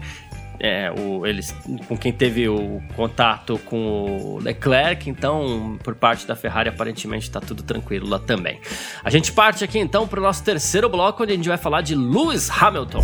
é, 0.63 0.91
o, 0.91 1.25
eles, 1.25 1.55
com 1.87 1.97
quem 1.97 2.13
teve 2.13 2.47
o 2.47 2.79
contato 2.95 3.57
com 3.65 4.35
o 4.35 4.39
Leclerc, 4.39 5.09
então 5.09 5.79
por 5.83 5.95
parte 5.95 6.27
da 6.27 6.35
Ferrari 6.35 6.69
aparentemente 6.69 7.23
está 7.23 7.41
tudo 7.41 7.63
tranquilo 7.63 8.07
lá 8.07 8.19
também. 8.19 8.59
A 9.03 9.09
gente 9.09 9.31
parte 9.31 9.63
aqui 9.63 9.79
então 9.79 10.07
para 10.07 10.19
o 10.19 10.23
nosso 10.23 10.43
terceiro 10.43 10.87
bloco, 10.87 11.23
onde 11.23 11.33
a 11.33 11.35
gente 11.35 11.49
vai 11.49 11.57
falar 11.57 11.81
de 11.81 11.95
Lewis 11.95 12.49
Hamilton. 12.51 13.01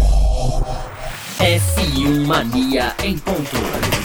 F1 1.39 2.27
Mania 2.27 2.95
em 3.03 3.17
ponto. 3.17 3.96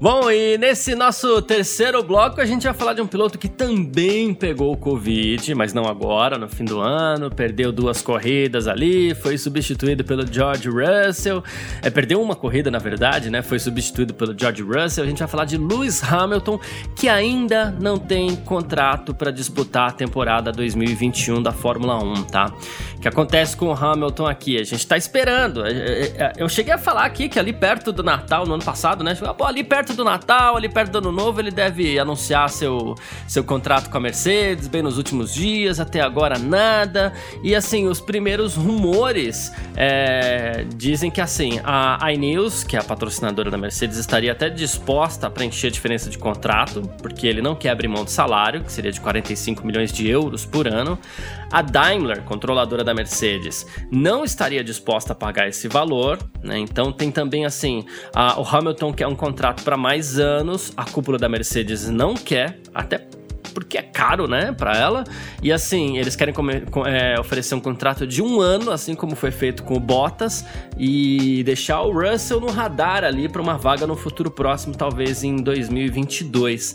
Bom, 0.00 0.28
e 0.30 0.58
nesse 0.58 0.94
nosso 0.94 1.40
terceiro 1.40 2.02
bloco 2.02 2.40
a 2.40 2.44
gente 2.44 2.64
vai 2.64 2.74
falar 2.74 2.94
de 2.94 3.00
um 3.00 3.06
piloto 3.06 3.38
que 3.38 3.48
também 3.48 4.34
pegou 4.34 4.72
o 4.72 4.76
Covid, 4.76 5.54
mas 5.54 5.72
não 5.72 5.86
agora, 5.86 6.36
no 6.36 6.48
fim 6.48 6.64
do 6.64 6.80
ano, 6.80 7.30
perdeu 7.30 7.70
duas 7.70 8.02
corridas 8.02 8.66
ali, 8.66 9.14
foi 9.14 9.38
substituído 9.38 10.04
pelo 10.04 10.26
George 10.30 10.68
Russell, 10.68 11.42
é, 11.80 11.88
perdeu 11.90 12.20
uma 12.20 12.34
corrida 12.34 12.70
na 12.70 12.78
verdade, 12.78 13.30
né? 13.30 13.40
Foi 13.40 13.58
substituído 13.58 14.12
pelo 14.12 14.36
George 14.38 14.62
Russell. 14.62 15.04
A 15.04 15.06
gente 15.06 15.20
vai 15.20 15.28
falar 15.28 15.44
de 15.44 15.56
Lewis 15.56 16.02
Hamilton, 16.02 16.58
que 16.96 17.08
ainda 17.08 17.70
não 17.80 17.96
tem 17.96 18.34
contrato 18.34 19.14
para 19.14 19.30
disputar 19.30 19.90
a 19.90 19.92
temporada 19.92 20.50
2021 20.50 21.40
da 21.40 21.52
Fórmula 21.52 22.02
1, 22.02 22.24
tá? 22.24 22.52
O 22.96 23.00
que 23.00 23.08
acontece 23.08 23.56
com 23.56 23.66
o 23.66 23.72
Hamilton 23.72 24.26
aqui? 24.26 24.58
A 24.58 24.64
gente 24.64 24.86
tá 24.86 24.96
esperando. 24.96 25.64
É, 25.64 25.70
é, 25.70 26.04
é, 26.16 26.32
eu 26.36 26.48
cheguei 26.48 26.72
a 26.72 26.78
falar 26.78 27.04
aqui 27.04 27.28
que 27.28 27.38
ali 27.38 27.52
perto 27.52 27.92
do 27.92 28.02
Natal, 28.02 28.44
no 28.44 28.54
ano 28.54 28.64
passado, 28.64 29.04
né? 29.04 29.14
Pô, 29.14 29.44
ali 29.44 29.62
perto 29.62 29.83
do 29.92 30.04
Natal, 30.04 30.56
ali 30.56 30.68
perto 30.68 30.92
do 30.92 30.98
Ano 30.98 31.12
Novo, 31.12 31.40
ele 31.40 31.50
deve 31.50 31.98
anunciar 31.98 32.48
seu, 32.48 32.94
seu 33.28 33.44
contrato 33.44 33.90
com 33.90 33.96
a 33.98 34.00
Mercedes, 34.00 34.68
bem 34.68 34.82
nos 34.82 34.96
últimos 34.96 35.34
dias, 35.34 35.78
até 35.80 36.00
agora 36.00 36.38
nada. 36.38 37.12
E 37.42 37.54
assim, 37.54 37.86
os 37.86 38.00
primeiros 38.00 38.54
rumores 38.54 39.52
é, 39.76 40.64
dizem 40.74 41.10
que 41.10 41.20
assim, 41.20 41.60
a 41.64 42.12
iNews, 42.12 42.64
que 42.64 42.76
é 42.76 42.80
a 42.80 42.84
patrocinadora 42.84 43.50
da 43.50 43.58
Mercedes, 43.58 43.98
estaria 43.98 44.32
até 44.32 44.48
disposta 44.48 45.26
a 45.26 45.30
preencher 45.30 45.66
a 45.66 45.70
diferença 45.70 46.08
de 46.08 46.16
contrato, 46.16 46.82
porque 47.02 47.26
ele 47.26 47.42
não 47.42 47.54
quer 47.54 47.70
abrir 47.70 47.88
mão 47.88 48.04
de 48.04 48.10
salário, 48.10 48.62
que 48.62 48.72
seria 48.72 48.92
de 48.92 49.00
45 49.00 49.66
milhões 49.66 49.92
de 49.92 50.08
euros 50.08 50.44
por 50.44 50.66
ano. 50.66 50.98
A 51.54 51.62
Daimler, 51.62 52.24
controladora 52.24 52.82
da 52.82 52.92
Mercedes, 52.92 53.64
não 53.88 54.24
estaria 54.24 54.64
disposta 54.64 55.12
a 55.12 55.14
pagar 55.14 55.46
esse 55.46 55.68
valor, 55.68 56.18
né? 56.42 56.58
Então 56.58 56.90
tem 56.90 57.12
também 57.12 57.46
assim, 57.46 57.84
a, 58.12 58.40
o 58.40 58.44
Hamilton 58.44 58.92
quer 58.92 59.06
um 59.06 59.14
contrato 59.14 59.62
para 59.62 59.76
mais 59.76 60.18
anos, 60.18 60.72
a 60.76 60.84
cúpula 60.84 61.16
da 61.16 61.28
Mercedes 61.28 61.88
não 61.88 62.14
quer, 62.14 62.58
até 62.74 63.06
porque 63.54 63.78
é 63.78 63.82
caro, 63.82 64.26
né, 64.26 64.50
para 64.50 64.76
ela. 64.76 65.04
E 65.40 65.52
assim, 65.52 65.96
eles 65.96 66.16
querem 66.16 66.34
comer, 66.34 66.64
é, 66.86 67.20
oferecer 67.20 67.54
um 67.54 67.60
contrato 67.60 68.04
de 68.04 68.20
um 68.20 68.40
ano, 68.40 68.72
assim 68.72 68.96
como 68.96 69.14
foi 69.14 69.30
feito 69.30 69.62
com 69.62 69.76
o 69.76 69.80
Bottas, 69.80 70.44
e 70.76 71.44
deixar 71.44 71.82
o 71.82 71.92
Russell 71.92 72.40
no 72.40 72.50
radar 72.50 73.04
ali 73.04 73.28
para 73.28 73.40
uma 73.40 73.56
vaga 73.56 73.86
no 73.86 73.94
futuro 73.94 74.28
próximo, 74.28 74.74
talvez 74.74 75.22
em 75.22 75.36
2022. 75.36 76.74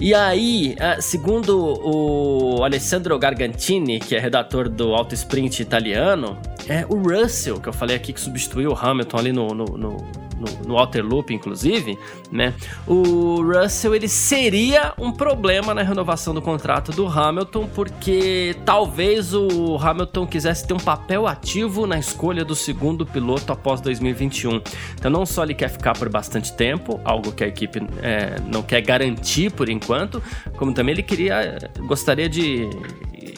E 0.00 0.12
aí, 0.12 0.74
é, 0.78 1.00
segundo 1.00 1.80
o 1.84 2.64
Alessandro 2.64 3.18
Gargantini, 3.18 4.00
que 4.00 4.14
é 4.16 4.18
redator 4.18 4.68
do 4.68 4.94
Auto 4.94 5.14
Sprint 5.14 5.62
italiano, 5.62 6.36
é 6.68 6.84
o 6.88 6.96
Russell, 6.96 7.60
que 7.60 7.68
eu 7.68 7.72
falei 7.72 7.96
aqui 7.96 8.12
que 8.12 8.20
substituiu 8.20 8.72
o 8.72 8.74
Hamilton 8.74 9.18
ali 9.18 9.32
no, 9.32 9.48
no, 9.48 9.64
no 9.64 9.96
no, 10.38 10.68
no 10.68 10.78
Outer 10.78 11.04
Loop, 11.04 11.32
inclusive, 11.32 11.98
né? 12.30 12.54
O 12.86 13.42
Russell 13.42 13.94
ele 13.94 14.08
seria 14.08 14.92
um 14.98 15.12
problema 15.12 15.74
na 15.74 15.82
renovação 15.82 16.34
do 16.34 16.42
contrato 16.42 16.92
do 16.92 17.06
Hamilton, 17.06 17.68
porque 17.74 18.56
talvez 18.64 19.34
o 19.34 19.76
Hamilton 19.76 20.26
quisesse 20.26 20.66
ter 20.66 20.74
um 20.74 20.78
papel 20.78 21.26
ativo 21.26 21.86
na 21.86 21.98
escolha 21.98 22.44
do 22.44 22.54
segundo 22.54 23.06
piloto 23.06 23.52
após 23.52 23.80
2021. 23.80 24.60
Então, 24.94 25.10
não 25.10 25.24
só 25.26 25.44
ele 25.44 25.54
quer 25.54 25.68
ficar 25.68 25.94
por 25.94 26.08
bastante 26.08 26.52
tempo, 26.52 27.00
algo 27.04 27.32
que 27.32 27.44
a 27.44 27.46
equipe 27.46 27.80
é, 28.02 28.36
não 28.46 28.62
quer 28.62 28.80
garantir 28.80 29.50
por 29.50 29.68
enquanto, 29.68 30.22
como 30.56 30.72
também 30.72 30.92
ele 30.92 31.02
queria, 31.02 31.58
gostaria 31.86 32.28
de 32.28 32.68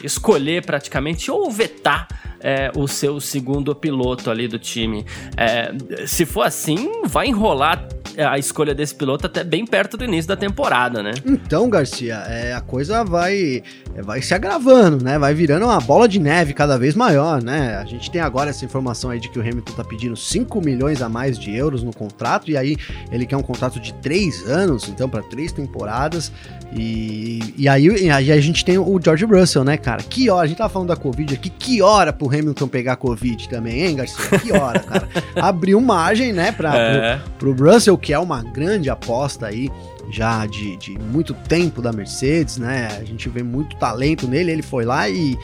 escolher 0.03 0.65
praticamente 0.65 1.29
ou 1.31 1.49
vetar 1.49 2.07
é, 2.39 2.71
o 2.75 2.87
seu 2.87 3.19
segundo 3.19 3.75
piloto 3.75 4.29
ali 4.29 4.47
do 4.47 4.59
time. 4.59 5.05
É, 5.35 5.73
se 6.05 6.25
for 6.25 6.43
assim, 6.43 7.03
vai 7.05 7.27
enrolar 7.27 7.87
a 8.25 8.39
escolha 8.39 8.73
desse 8.73 8.95
piloto 8.95 9.27
até 9.27 9.43
bem 9.43 9.65
perto 9.65 9.95
do 9.95 10.03
início 10.03 10.27
da 10.27 10.35
temporada, 10.35 11.03
né? 11.03 11.11
Então, 11.23 11.69
Garcia, 11.69 12.15
é, 12.27 12.53
a 12.53 12.61
coisa 12.61 13.03
vai, 13.03 13.61
é, 13.95 14.01
vai 14.01 14.21
se 14.21 14.33
agravando, 14.33 15.03
né? 15.03 15.19
Vai 15.19 15.33
virando 15.35 15.65
uma 15.65 15.79
bola 15.79 16.07
de 16.07 16.19
neve 16.19 16.53
cada 16.53 16.77
vez 16.77 16.95
maior, 16.95 17.43
né? 17.43 17.75
A 17.75 17.85
gente 17.85 18.09
tem 18.09 18.19
agora 18.19 18.49
essa 18.49 18.65
informação 18.65 19.11
aí 19.11 19.19
de 19.19 19.29
que 19.29 19.37
o 19.37 19.41
Hamilton 19.41 19.73
tá 19.73 19.83
pedindo 19.83 20.15
5 20.15 20.59
milhões 20.61 21.01
a 21.01 21.09
mais 21.09 21.37
de 21.37 21.55
euros 21.55 21.83
no 21.83 21.93
contrato, 21.93 22.49
e 22.49 22.57
aí 22.57 22.75
ele 23.11 23.25
quer 23.25 23.37
um 23.37 23.43
contrato 23.43 23.79
de 23.79 23.93
3 23.95 24.49
anos, 24.49 24.89
então 24.89 25.07
para 25.07 25.21
três 25.21 25.51
temporadas. 25.51 26.31
E, 26.73 27.53
e, 27.57 27.69
aí, 27.69 27.87
e 27.87 28.09
a 28.11 28.41
gente 28.41 28.65
tem 28.65 28.77
o 28.77 28.99
George 29.01 29.25
Russell, 29.25 29.63
né, 29.63 29.77
cara? 29.77 30.03
Que 30.03 30.29
hora, 30.29 30.43
a 30.43 30.47
gente 30.47 30.57
tava 30.57 30.69
falando 30.69 30.89
da 30.89 30.95
Covid 30.97 31.33
aqui, 31.33 31.49
que 31.49 31.81
hora 31.81 32.11
pro 32.11 32.27
Hamilton 32.27 32.67
pegar 32.67 32.97
Covid 32.97 33.47
também, 33.47 33.85
hein, 33.85 33.95
Garcia? 33.95 34.39
Que 34.39 34.51
hora, 34.51 34.79
cara? 34.79 35.07
Abriu 35.35 35.79
margem, 35.79 36.33
né, 36.33 36.51
pra, 36.51 36.77
é. 36.77 37.21
pro, 37.39 37.55
pro 37.55 37.71
Russell, 37.71 37.97
que 37.97 38.13
é 38.13 38.19
uma 38.19 38.43
grande 38.43 38.89
aposta 38.89 39.47
aí 39.47 39.71
já 40.11 40.45
de, 40.45 40.77
de 40.77 40.97
muito 40.97 41.33
tempo 41.33 41.81
da 41.81 41.91
Mercedes, 41.91 42.57
né? 42.57 42.87
A 42.99 43.03
gente 43.03 43.27
vê 43.29 43.43
muito 43.43 43.75
talento 43.77 44.27
nele, 44.27 44.51
ele 44.51 44.61
foi 44.61 44.85
lá 44.85 45.09
e, 45.09 45.37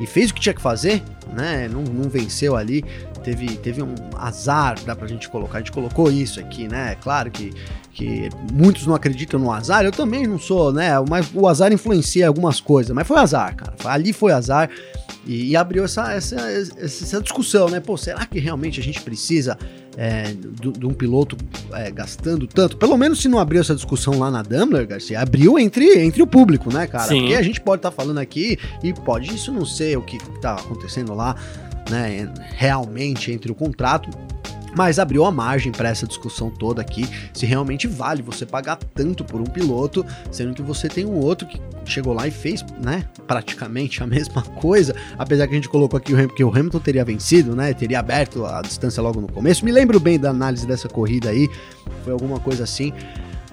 e 0.00 0.06
fez 0.06 0.30
o 0.30 0.34
que 0.34 0.40
tinha 0.40 0.54
que 0.54 0.60
fazer, 0.60 1.02
né? 1.32 1.68
Não, 1.70 1.82
não 1.82 2.08
venceu 2.08 2.56
ali, 2.56 2.84
teve, 3.22 3.56
teve 3.56 3.82
um 3.82 3.94
azar, 4.16 4.78
dá 4.84 4.94
pra 4.94 5.06
gente 5.06 5.28
colocar, 5.28 5.58
a 5.58 5.60
gente 5.60 5.72
colocou 5.72 6.10
isso 6.10 6.40
aqui, 6.40 6.68
né? 6.68 6.96
Claro 7.00 7.30
que, 7.30 7.52
que 7.92 8.28
muitos 8.52 8.86
não 8.86 8.94
acreditam 8.94 9.38
no 9.38 9.50
azar, 9.50 9.84
eu 9.84 9.92
também 9.92 10.26
não 10.26 10.38
sou, 10.38 10.72
né? 10.72 10.90
Mas 11.08 11.30
o 11.34 11.46
azar 11.46 11.72
influencia 11.72 12.28
algumas 12.28 12.60
coisas, 12.60 12.94
mas 12.94 13.06
foi 13.06 13.18
azar, 13.18 13.54
cara. 13.56 13.74
Ali 13.84 14.12
foi 14.12 14.32
azar. 14.32 14.70
E, 15.26 15.50
e 15.50 15.56
abriu 15.56 15.84
essa, 15.84 16.12
essa, 16.12 16.36
essa 16.78 17.20
discussão, 17.20 17.68
né? 17.68 17.78
Pô, 17.80 17.96
será 17.96 18.24
que 18.24 18.38
realmente 18.38 18.80
a 18.80 18.82
gente 18.82 19.02
precisa 19.02 19.58
é, 19.96 20.32
de, 20.32 20.86
um 20.86 20.94
piloto 20.94 21.36
é, 21.72 21.90
gastando 21.90 22.46
tanto? 22.46 22.76
Pelo 22.76 22.96
menos 22.96 23.20
se 23.20 23.28
não 23.28 23.38
abriu 23.38 23.60
essa 23.60 23.74
discussão 23.74 24.18
lá 24.18 24.30
na 24.30 24.42
Daimler, 24.42 24.86
Garcia, 24.86 25.20
abriu 25.20 25.58
entre, 25.58 25.98
entre 25.98 26.22
o 26.22 26.26
público, 26.26 26.72
né, 26.72 26.86
cara? 26.86 27.08
Sim. 27.08 27.20
Porque 27.20 27.34
a 27.34 27.42
gente 27.42 27.60
pode 27.60 27.80
estar 27.80 27.90
tá 27.90 27.96
falando 27.96 28.18
aqui 28.18 28.58
e 28.82 28.94
pode 28.94 29.34
isso 29.34 29.52
não 29.52 29.66
ser 29.66 29.98
o 29.98 30.02
que 30.02 30.16
está 30.16 30.54
acontecendo 30.54 31.12
lá, 31.12 31.36
né, 31.90 32.32
realmente 32.56 33.30
entre 33.30 33.50
o 33.52 33.54
contrato 33.54 34.08
mas 34.76 34.98
abriu 34.98 35.24
a 35.24 35.30
margem 35.30 35.72
para 35.72 35.88
essa 35.88 36.06
discussão 36.06 36.50
toda 36.50 36.80
aqui, 36.80 37.08
se 37.32 37.46
realmente 37.46 37.86
vale 37.86 38.22
você 38.22 38.46
pagar 38.46 38.76
tanto 38.76 39.24
por 39.24 39.40
um 39.40 39.44
piloto, 39.44 40.04
sendo 40.30 40.54
que 40.54 40.62
você 40.62 40.88
tem 40.88 41.04
um 41.04 41.16
outro 41.16 41.46
que 41.46 41.60
chegou 41.84 42.12
lá 42.12 42.26
e 42.26 42.30
fez, 42.30 42.64
né, 42.82 43.04
praticamente 43.26 44.02
a 44.02 44.06
mesma 44.08 44.42
coisa, 44.42 44.94
apesar 45.18 45.46
que 45.46 45.52
a 45.52 45.56
gente 45.56 45.68
colocou 45.68 45.98
aqui 45.98 46.12
que 46.28 46.44
o 46.44 46.48
Hamilton 46.48 46.78
teria 46.78 47.04
vencido, 47.04 47.54
né, 47.54 47.72
teria 47.72 48.00
aberto 48.00 48.44
a 48.44 48.62
distância 48.62 49.02
logo 49.02 49.20
no 49.20 49.30
começo. 49.30 49.64
Me 49.64 49.72
lembro 49.72 49.98
bem 49.98 50.18
da 50.18 50.30
análise 50.30 50.66
dessa 50.66 50.88
corrida 50.88 51.30
aí, 51.30 51.48
foi 52.04 52.12
alguma 52.12 52.38
coisa 52.38 52.64
assim. 52.64 52.92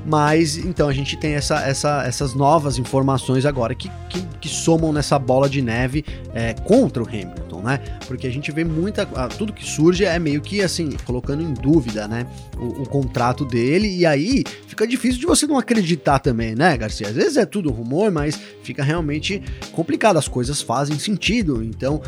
Mas 0.05 0.57
então 0.57 0.87
a 0.87 0.93
gente 0.93 1.17
tem 1.17 1.33
essa, 1.33 1.59
essa, 1.67 2.03
essas 2.05 2.33
novas 2.33 2.77
informações 2.77 3.45
agora 3.45 3.75
que, 3.75 3.89
que, 4.09 4.21
que 4.39 4.47
somam 4.47 4.93
nessa 4.93 5.19
bola 5.19 5.49
de 5.49 5.61
neve 5.61 6.05
é, 6.33 6.53
contra 6.53 7.03
o 7.03 7.07
Hamilton, 7.07 7.46
né? 7.61 7.79
Porque 8.07 8.27
a 8.27 8.31
gente 8.31 8.51
vê 8.51 8.63
muita. 8.63 9.05
Tudo 9.37 9.53
que 9.53 9.65
surge 9.65 10.05
é 10.05 10.17
meio 10.19 10.41
que 10.41 10.61
assim, 10.61 10.91
colocando 11.05 11.41
em 11.41 11.53
dúvida, 11.53 12.07
né? 12.07 12.27
O, 12.57 12.83
o, 12.83 12.89
contrato 12.89 13.45
dele, 13.45 13.87
e 13.95 14.05
aí 14.05 14.43
fica 14.67 14.87
difícil 14.87 15.19
de 15.19 15.25
você 15.25 15.45
não 15.45 15.57
acreditar 15.57 16.19
também, 16.19 16.55
né, 16.55 16.75
Garcia? 16.77 17.07
Às 17.07 17.15
vezes 17.15 17.37
é 17.37 17.45
tudo 17.45 17.71
rumor, 17.71 18.11
mas 18.11 18.39
fica 18.63 18.83
realmente 18.83 19.41
complicado. 19.71 20.17
As 20.17 20.27
coisas 20.27 20.61
fazem 20.61 20.97
sentido, 20.97 21.63
então 21.63 22.01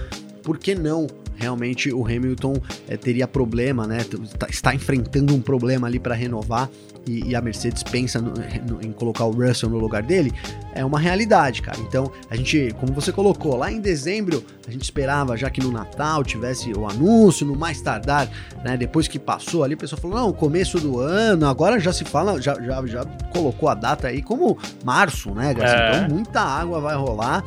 por 0.43 0.57
que 0.57 0.73
não 0.73 1.05
realmente 1.39 1.91
o 1.91 2.05
Hamilton 2.05 2.55
é, 2.87 2.97
teria 2.97 3.27
problema, 3.27 3.87
né? 3.87 3.99
Tá, 4.37 4.47
está 4.49 4.75
enfrentando 4.75 5.33
um 5.33 5.41
problema 5.41 5.87
ali 5.87 5.99
para 5.99 6.13
renovar 6.13 6.69
e, 7.07 7.29
e, 7.29 7.35
a 7.35 7.41
Mercedes 7.41 7.81
pensa 7.81 8.21
no, 8.21 8.33
no, 8.67 8.85
em 8.85 8.91
colocar 8.91 9.25
o 9.25 9.31
Russell 9.31 9.69
no 9.69 9.77
lugar 9.77 10.03
dele, 10.03 10.31
é 10.73 10.85
uma 10.85 10.99
realidade, 10.99 11.61
cara. 11.61 11.79
Então, 11.79 12.11
a 12.29 12.35
gente, 12.35 12.73
como 12.79 12.93
você 12.93 13.11
colocou, 13.11 13.55
lá 13.55 13.71
em 13.71 13.79
dezembro, 13.79 14.43
a 14.67 14.71
gente 14.71 14.83
esperava 14.83 15.35
já 15.35 15.49
que 15.49 15.59
no 15.61 15.71
Natal 15.71 16.23
tivesse 16.23 16.71
o 16.71 16.87
anúncio, 16.87 17.47
no 17.47 17.55
mais 17.55 17.81
tardar, 17.81 18.29
né? 18.63 18.77
Depois 18.77 19.07
que 19.07 19.17
passou 19.17 19.63
ali, 19.63 19.73
o 19.73 19.77
pessoal 19.77 19.99
falou: 19.99 20.17
não, 20.17 20.33
começo 20.33 20.79
do 20.79 20.99
ano, 20.99 21.47
agora 21.47 21.79
já 21.79 21.91
se 21.91 22.05
fala, 22.05 22.39
já, 22.41 22.53
já, 22.61 22.85
já 22.85 23.05
colocou 23.31 23.69
a 23.69 23.73
data 23.73 24.07
aí 24.07 24.21
como 24.21 24.57
março, 24.83 25.33
né, 25.33 25.53
Garcia? 25.53 25.79
É. 25.79 25.97
Então, 25.97 26.15
muita 26.15 26.41
água 26.41 26.79
vai 26.79 26.95
rolar. 26.95 27.43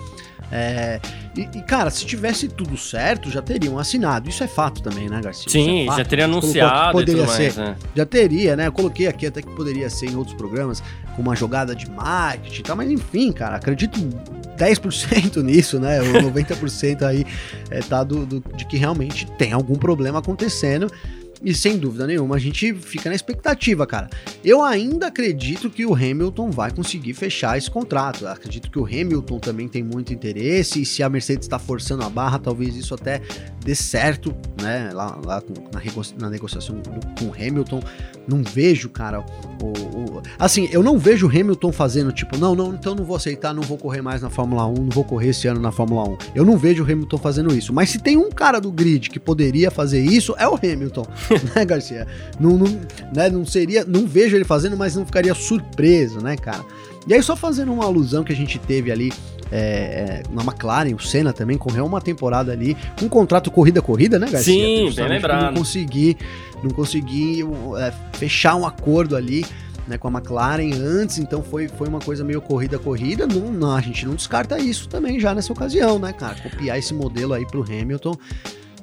É, 0.50 1.00
e, 1.36 1.48
e, 1.58 1.62
cara, 1.62 1.90
se 1.90 2.04
tivesse 2.04 2.46
tudo 2.46 2.76
certo, 2.76 3.30
já 3.30 3.40
teriam 3.40 3.78
assinado. 3.78 4.28
Isso 4.28 4.44
é 4.44 4.46
fato 4.46 4.82
também, 4.82 5.08
né, 5.08 5.20
Garcia? 5.22 5.50
Sim, 5.50 5.88
é 5.88 5.96
já 5.96 6.04
teria 6.04 6.26
anunciado 6.26 6.92
poderia 6.92 7.26
ser. 7.26 7.42
Mais, 7.42 7.56
né? 7.56 7.76
Já 7.94 8.04
teria, 8.04 8.54
né? 8.54 8.66
Eu 8.66 8.72
coloquei 8.72 9.06
aqui 9.06 9.26
até 9.26 9.40
que 9.40 9.50
poderia 9.50 9.88
ser 9.88 10.10
em 10.10 10.16
outros 10.16 10.36
programas, 10.36 10.82
com 11.16 11.22
uma 11.22 11.34
jogada 11.34 11.74
de 11.74 11.90
marketing 11.90 12.60
e 12.60 12.62
tal, 12.62 12.76
mas 12.76 12.90
enfim, 12.90 13.32
cara, 13.32 13.56
acredito 13.56 13.98
10% 14.58 15.36
nisso, 15.42 15.80
né? 15.80 16.02
O 16.02 16.30
90% 16.30 17.02
aí 17.02 17.24
é, 17.70 17.80
tá 17.80 18.04
do, 18.04 18.26
do, 18.26 18.44
de 18.54 18.66
que 18.66 18.76
realmente 18.76 19.26
tem 19.38 19.52
algum 19.52 19.76
problema 19.76 20.18
acontecendo. 20.18 20.92
E 21.44 21.52
sem 21.54 21.76
dúvida 21.76 22.06
nenhuma, 22.06 22.36
a 22.36 22.38
gente 22.38 22.72
fica 22.74 23.08
na 23.08 23.16
expectativa, 23.16 23.86
cara. 23.86 24.08
Eu 24.44 24.62
ainda 24.62 25.08
acredito 25.08 25.68
que 25.68 25.84
o 25.84 25.94
Hamilton 25.94 26.50
vai 26.50 26.70
conseguir 26.70 27.14
fechar 27.14 27.58
esse 27.58 27.70
contrato. 27.70 28.24
Eu 28.24 28.28
acredito 28.28 28.70
que 28.70 28.78
o 28.78 28.84
Hamilton 28.84 29.38
também 29.38 29.66
tem 29.66 29.82
muito 29.82 30.12
interesse. 30.12 30.82
E 30.82 30.86
se 30.86 31.02
a 31.02 31.08
Mercedes 31.08 31.46
está 31.46 31.58
forçando 31.58 32.04
a 32.04 32.10
barra, 32.10 32.38
talvez 32.38 32.76
isso 32.76 32.94
até 32.94 33.20
dê 33.64 33.74
certo, 33.74 34.34
né? 34.60 34.90
Lá, 34.92 35.18
lá 35.24 35.42
na, 36.18 36.30
negociação 36.30 36.80
com 37.18 37.26
o 37.26 37.32
Hamilton. 37.32 37.82
Não 38.26 38.42
vejo, 38.42 38.88
cara, 38.88 39.24
o, 39.60 39.66
o, 39.66 40.22
Assim, 40.38 40.68
eu 40.70 40.82
não 40.82 40.98
vejo 40.98 41.26
o 41.26 41.28
Hamilton 41.28 41.72
fazendo 41.72 42.12
tipo, 42.12 42.38
não, 42.38 42.54
não, 42.54 42.74
então 42.74 42.94
não 42.94 43.04
vou 43.04 43.16
aceitar, 43.16 43.52
não 43.52 43.62
vou 43.62 43.76
correr 43.76 44.00
mais 44.00 44.22
na 44.22 44.30
Fórmula 44.30 44.66
1, 44.66 44.74
não 44.74 44.90
vou 44.90 45.04
correr 45.04 45.30
esse 45.30 45.48
ano 45.48 45.60
na 45.60 45.72
Fórmula 45.72 46.08
1. 46.08 46.16
Eu 46.34 46.44
não 46.44 46.56
vejo 46.56 46.84
o 46.84 46.86
Hamilton 46.86 47.18
fazendo 47.18 47.54
isso. 47.56 47.72
Mas 47.72 47.90
se 47.90 47.98
tem 47.98 48.16
um 48.16 48.30
cara 48.30 48.60
do 48.60 48.70
grid 48.70 49.10
que 49.10 49.18
poderia 49.18 49.70
fazer 49.70 50.02
isso, 50.02 50.34
é 50.38 50.46
o 50.46 50.54
Hamilton. 50.54 51.04
né, 51.54 51.64
Garcia? 51.64 52.06
Não, 52.38 52.56
não, 52.56 52.80
né, 53.14 53.28
não 53.30 53.44
seria, 53.44 53.84
não 53.84 54.06
vejo 54.06 54.36
ele 54.36 54.44
fazendo, 54.44 54.76
mas 54.76 54.96
não 54.96 55.04
ficaria 55.04 55.34
surpreso, 55.34 56.20
né, 56.20 56.36
cara? 56.36 56.64
E 57.06 57.14
aí, 57.14 57.22
só 57.22 57.34
fazendo 57.34 57.72
uma 57.72 57.84
alusão 57.84 58.22
que 58.22 58.32
a 58.32 58.36
gente 58.36 58.58
teve 58.58 58.92
ali 58.92 59.12
é, 59.50 59.58
é 59.58 60.22
na 60.30 60.42
McLaren, 60.42 60.94
o 60.94 61.00
Senna 61.00 61.32
também 61.32 61.58
correu 61.58 61.84
uma 61.84 62.00
temporada 62.00 62.52
ali, 62.52 62.76
um 63.02 63.08
contrato 63.08 63.50
corrida-corrida, 63.50 64.18
né, 64.18 64.28
Garcia? 64.30 64.54
Sim, 64.54 64.94
bem 64.94 65.08
lembrado. 65.08 65.46
Não 65.46 65.54
consegui, 65.54 66.16
não 66.62 66.70
consegui 66.70 67.40
é, 67.78 67.92
fechar 68.14 68.54
um 68.56 68.66
acordo 68.66 69.16
ali. 69.16 69.44
Né, 69.84 69.98
com 69.98 70.06
a 70.06 70.12
McLaren 70.12 70.70
antes, 70.80 71.18
então 71.18 71.42
foi, 71.42 71.66
foi 71.66 71.88
uma 71.88 71.98
coisa 71.98 72.22
meio 72.22 72.40
corrida-corrida. 72.40 73.26
Não, 73.26 73.50
não, 73.50 73.74
a 73.74 73.80
gente 73.80 74.06
não 74.06 74.14
descarta 74.14 74.56
isso 74.56 74.88
também 74.88 75.18
já 75.18 75.34
nessa 75.34 75.52
ocasião, 75.52 75.98
né, 75.98 76.12
cara? 76.12 76.36
Copiar 76.36 76.78
esse 76.78 76.94
modelo 76.94 77.34
aí 77.34 77.44
pro 77.44 77.64
Hamilton 77.64 78.16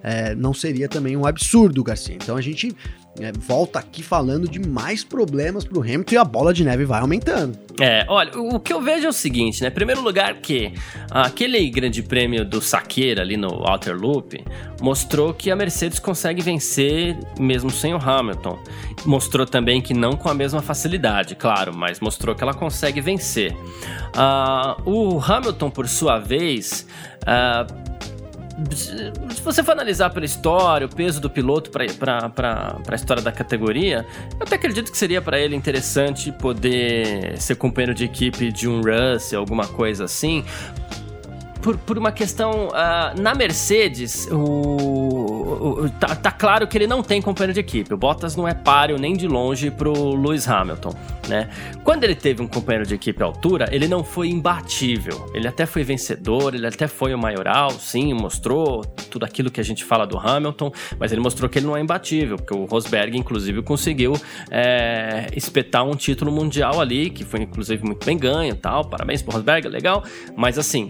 é, 0.03 0.35
não 0.35 0.53
seria 0.53 0.87
também 0.87 1.15
um 1.15 1.25
absurdo, 1.25 1.83
Garcia. 1.83 2.15
Então 2.15 2.35
a 2.35 2.41
gente 2.41 2.75
é, 3.19 3.31
volta 3.33 3.79
aqui 3.79 4.01
falando 4.01 4.47
de 4.47 4.59
mais 4.59 5.03
problemas 5.03 5.65
pro 5.65 5.81
Hamilton 5.81 6.15
e 6.15 6.17
a 6.17 6.23
bola 6.23 6.53
de 6.53 6.63
neve 6.63 6.85
vai 6.85 7.01
aumentando. 7.01 7.57
É, 7.79 8.05
olha, 8.07 8.37
o 8.37 8.59
que 8.59 8.71
eu 8.71 8.81
vejo 8.81 9.05
é 9.05 9.09
o 9.09 9.13
seguinte, 9.13 9.61
né? 9.61 9.69
Primeiro 9.69 10.01
lugar 10.01 10.35
que 10.35 10.73
aquele 11.11 11.69
grande 11.69 12.01
prêmio 12.01 12.45
do 12.45 12.61
Saqueira 12.61 13.21
ali 13.21 13.35
no 13.35 13.49
Outer 13.49 13.95
Loop 13.95 14.41
mostrou 14.81 15.33
que 15.33 15.51
a 15.51 15.55
Mercedes 15.55 15.99
consegue 15.99 16.41
vencer 16.41 17.17
mesmo 17.37 17.69
sem 17.69 17.93
o 17.93 17.97
Hamilton. 17.97 18.57
Mostrou 19.05 19.45
também 19.45 19.81
que 19.81 19.93
não 19.93 20.13
com 20.13 20.29
a 20.29 20.33
mesma 20.33 20.61
facilidade, 20.61 21.35
claro, 21.35 21.75
mas 21.75 21.99
mostrou 21.99 22.35
que 22.35 22.43
ela 22.43 22.53
consegue 22.53 23.01
vencer. 23.01 23.53
Uh, 23.53 24.89
o 24.89 25.19
Hamilton, 25.19 25.69
por 25.69 25.87
sua 25.87 26.19
vez, 26.19 26.85
uh, 27.23 27.88
se 28.71 29.41
você 29.41 29.63
for 29.63 29.71
analisar 29.71 30.09
pela 30.09 30.25
história, 30.25 30.85
o 30.85 30.89
peso 30.89 31.19
do 31.19 31.29
piloto 31.29 31.69
para 31.69 31.85
a 32.87 32.95
história 32.95 33.21
da 33.21 33.31
categoria, 33.31 34.05
eu 34.31 34.45
até 34.45 34.55
acredito 34.55 34.91
que 34.91 34.97
seria 34.97 35.21
para 35.21 35.39
ele 35.39 35.55
interessante 35.55 36.31
poder 36.31 37.39
ser 37.39 37.55
companheiro 37.55 37.93
de 37.93 38.05
equipe 38.05 38.51
de 38.51 38.67
um 38.67 38.81
Russell, 38.81 39.39
alguma 39.39 39.67
coisa 39.67 40.05
assim. 40.05 40.43
Por, 41.61 41.77
por 41.77 41.97
uma 41.97 42.11
questão. 42.11 42.67
Uh, 42.69 43.21
na 43.21 43.33
Mercedes, 43.35 44.27
o, 44.31 44.35
o, 44.35 45.89
tá, 45.99 46.15
tá, 46.15 46.31
claro 46.31 46.67
que 46.67 46.77
ele 46.77 46.87
não 46.87 47.01
tem 47.01 47.21
companheiro 47.21 47.53
de 47.53 47.59
equipe. 47.59 47.93
O 47.93 47.97
Bottas 47.97 48.35
não 48.35 48.47
é 48.47 48.53
páreo 48.53 48.97
nem 48.97 49.15
de 49.15 49.27
longe 49.27 49.71
pro 49.71 50.15
Lewis 50.15 50.47
Hamilton, 50.47 50.93
né? 51.27 51.49
Quando 51.83 52.03
ele 52.03 52.15
teve 52.15 52.41
um 52.41 52.47
companheiro 52.47 52.85
de 52.85 52.95
equipe 52.95 53.21
à 53.21 53.25
altura, 53.25 53.67
ele 53.71 53.87
não 53.87 54.03
foi 54.03 54.29
imbatível. 54.29 55.29
Ele 55.33 55.47
até 55.47 55.65
foi 55.65 55.83
vencedor, 55.83 56.55
ele 56.55 56.67
até 56.67 56.87
foi 56.87 57.13
o 57.13 57.17
maioral, 57.17 57.71
sim, 57.71 58.13
mostrou 58.13 58.83
tudo 59.09 59.25
aquilo 59.25 59.49
que 59.49 59.59
a 59.59 59.63
gente 59.63 59.83
fala 59.83 60.05
do 60.05 60.17
Hamilton, 60.17 60.71
mas 60.97 61.11
ele 61.11 61.21
mostrou 61.21 61.49
que 61.49 61.59
ele 61.59 61.65
não 61.65 61.75
é 61.75 61.81
imbatível, 61.81 62.37
porque 62.37 62.53
o 62.53 62.65
Rosberg, 62.65 63.17
inclusive, 63.17 63.61
conseguiu 63.61 64.13
é, 64.49 65.27
espetar 65.35 65.83
um 65.83 65.95
título 65.95 66.31
mundial 66.31 66.79
ali, 66.79 67.09
que 67.09 67.23
foi 67.23 67.41
inclusive 67.41 67.83
muito 67.83 68.05
bem 68.05 68.17
ganho 68.17 68.55
tal. 68.55 68.85
Parabéns 68.85 69.21
pro 69.21 69.33
Rosberg, 69.33 69.67
legal. 69.67 70.03
Mas 70.35 70.57
assim, 70.57 70.89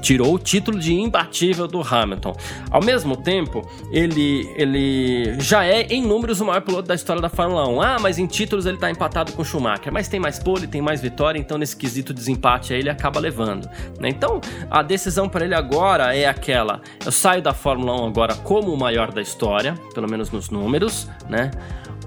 tirou 0.00 0.34
o 0.34 0.38
título 0.38 0.78
de 0.78 0.92
imbatível 0.92 1.66
do 1.66 1.80
Hamilton. 1.80 2.36
Ao 2.70 2.82
mesmo 2.82 3.16
tempo, 3.16 3.68
ele, 3.90 4.50
ele 4.56 5.40
já 5.40 5.64
é 5.64 5.82
em 5.82 6.02
números 6.02 6.40
o 6.40 6.44
maior 6.44 6.60
piloto 6.60 6.88
da 6.88 6.94
história 6.94 7.20
da 7.20 7.28
Fórmula 7.28 7.68
1. 7.68 7.82
Ah, 7.82 7.96
mas 8.00 8.18
em 8.18 8.26
títulos 8.26 8.66
ele 8.66 8.76
tá 8.76 8.90
empatado 8.90 9.32
com 9.32 9.44
Schumacher. 9.44 9.92
Mas 9.92 10.08
tem 10.08 10.20
mais 10.20 10.38
pole, 10.38 10.66
tem 10.66 10.80
mais 10.80 11.00
vitória, 11.00 11.38
então 11.38 11.58
nesse 11.58 11.76
quesito 11.76 12.12
desempate 12.12 12.72
aí 12.72 12.80
ele 12.80 12.90
acaba 12.90 13.20
levando. 13.20 13.68
Né? 13.98 14.08
Então 14.08 14.40
a 14.70 14.82
decisão 14.82 15.28
para 15.28 15.44
ele 15.44 15.54
agora 15.54 16.14
é 16.14 16.26
aquela: 16.26 16.80
eu 17.04 17.12
saio 17.12 17.42
da 17.42 17.54
Fórmula 17.54 18.00
1 18.02 18.06
agora 18.06 18.34
como 18.36 18.72
o 18.72 18.78
maior 18.78 19.12
da 19.12 19.22
história, 19.22 19.74
pelo 19.94 20.08
menos 20.08 20.30
nos 20.30 20.50
números, 20.50 21.08
né? 21.28 21.50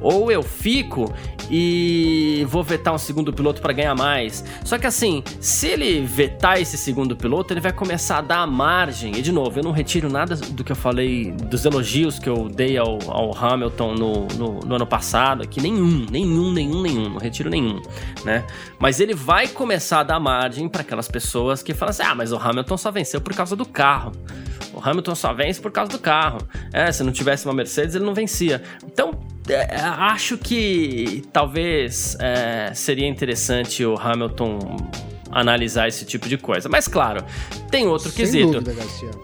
Ou 0.02 0.32
eu 0.32 0.44
fico 0.44 1.14
e 1.50 2.46
vou 2.50 2.64
vetar 2.64 2.94
um 2.94 2.98
segundo 2.98 3.32
piloto 3.32 3.62
para 3.62 3.74
ganhar 3.74 3.96
mais. 3.96 4.44
Só 4.64 4.78
que 4.78 4.88
assim, 4.88 5.24
se 5.40 5.68
ele 5.68 6.02
vetar 6.02 6.62
esse 6.62 6.78
segundo 6.78 7.16
piloto, 7.16 7.54
ele 7.54 7.62
vai 7.62 7.72
começar 7.72 8.18
a 8.18 8.22
dar 8.22 8.48
margem. 8.48 9.16
E 9.18 9.22
de 9.22 9.32
novo, 9.32 9.60
eu 9.60 9.64
não 9.64 9.72
retiro 9.72 10.10
nada 10.10 10.36
do 10.36 10.64
que 10.64 10.72
eu 10.72 10.76
falei, 10.76 11.32
dos 11.32 11.66
elogios 11.66 12.20
que 12.20 12.30
eu 12.30 12.50
dei 12.50 12.78
ao, 12.78 12.98
ao 13.08 13.36
Hamilton 13.36 13.94
no, 13.94 14.28
no, 14.28 14.60
no, 14.60 14.76
ano 14.76 14.88
passado, 14.88 15.44
aqui 15.44 15.62
nenhum, 15.62 16.06
nenhum, 16.10 16.52
nenhum, 16.52 16.82
nenhum, 16.82 17.10
não 17.10 17.18
retiro 17.18 17.50
nenhum, 17.50 17.82
né? 18.24 18.46
Mas 18.80 19.00
ele 19.00 19.14
vai 19.14 19.48
começar 19.48 20.02
a 20.02 20.04
dar 20.04 20.20
margem 20.20 20.68
para 20.68 20.82
aquelas 20.82 21.08
pessoas 21.08 21.64
que 21.64 21.74
falam 21.74 21.92
assim: 21.92 22.04
ah, 22.04 22.16
mas 22.16 22.32
o 22.32 22.38
Hamilton 22.38 22.78
só 22.78 22.92
venceu 22.92 23.22
por 23.22 23.34
causa 23.34 23.56
do 23.56 23.66
carro. 23.66 24.12
O 24.78 24.90
Hamilton 24.90 25.16
só 25.16 25.34
vence 25.34 25.60
por 25.60 25.72
causa 25.72 25.92
do 25.92 25.98
carro. 25.98 26.38
É, 26.72 26.92
se 26.92 27.04
não 27.04 27.12
tivesse 27.12 27.46
uma 27.46 27.54
Mercedes, 27.54 27.96
ele 27.96 28.06
não 28.06 28.14
vencia. 28.14 28.62
Então, 28.86 29.12
é, 29.50 29.76
acho 29.76 30.38
que 30.38 31.24
talvez 31.34 32.16
é, 32.20 32.72
seria 32.76 33.08
interessante 33.08 33.84
o 33.84 33.98
Hamilton 33.98 34.60
analisar 35.32 35.88
esse 35.88 36.06
tipo 36.06 36.30
de 36.30 36.38
coisa. 36.38 36.70
Mas 36.70 36.88
claro, 36.88 37.26
tem 37.72 37.88
outro 37.88 38.12
Sem 38.12 38.24
quesito. 38.24 38.62
Dúvida, 38.62 38.76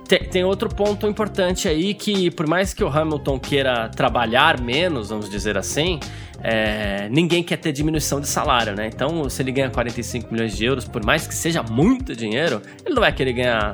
tem, 0.07 0.19
tem, 0.23 0.43
outro 0.43 0.69
ponto 0.69 1.07
importante 1.07 1.67
aí 1.67 1.93
que, 1.93 2.31
por 2.31 2.47
mais 2.47 2.73
que 2.73 2.83
o 2.83 2.87
Hamilton 2.87 3.39
queira 3.39 3.89
trabalhar 3.89 4.59
menos, 4.59 5.09
vamos 5.09 5.29
dizer 5.29 5.55
assim, 5.55 5.99
é, 6.41 7.07
ninguém 7.09 7.43
quer 7.43 7.57
ter 7.57 7.71
diminuição 7.71 8.19
de 8.19 8.27
salário, 8.27 8.75
né? 8.75 8.89
Então, 8.91 9.29
se 9.29 9.41
ele 9.43 9.51
ganha 9.51 9.69
45 9.69 10.33
milhões 10.33 10.57
de 10.57 10.65
euros, 10.65 10.85
por 10.85 11.05
mais 11.05 11.27
que 11.27 11.35
seja 11.35 11.61
muito 11.61 12.15
dinheiro, 12.15 12.59
ele 12.83 12.95
não 12.95 13.01
vai 13.01 13.13
querer 13.13 13.33
ganhar 13.33 13.73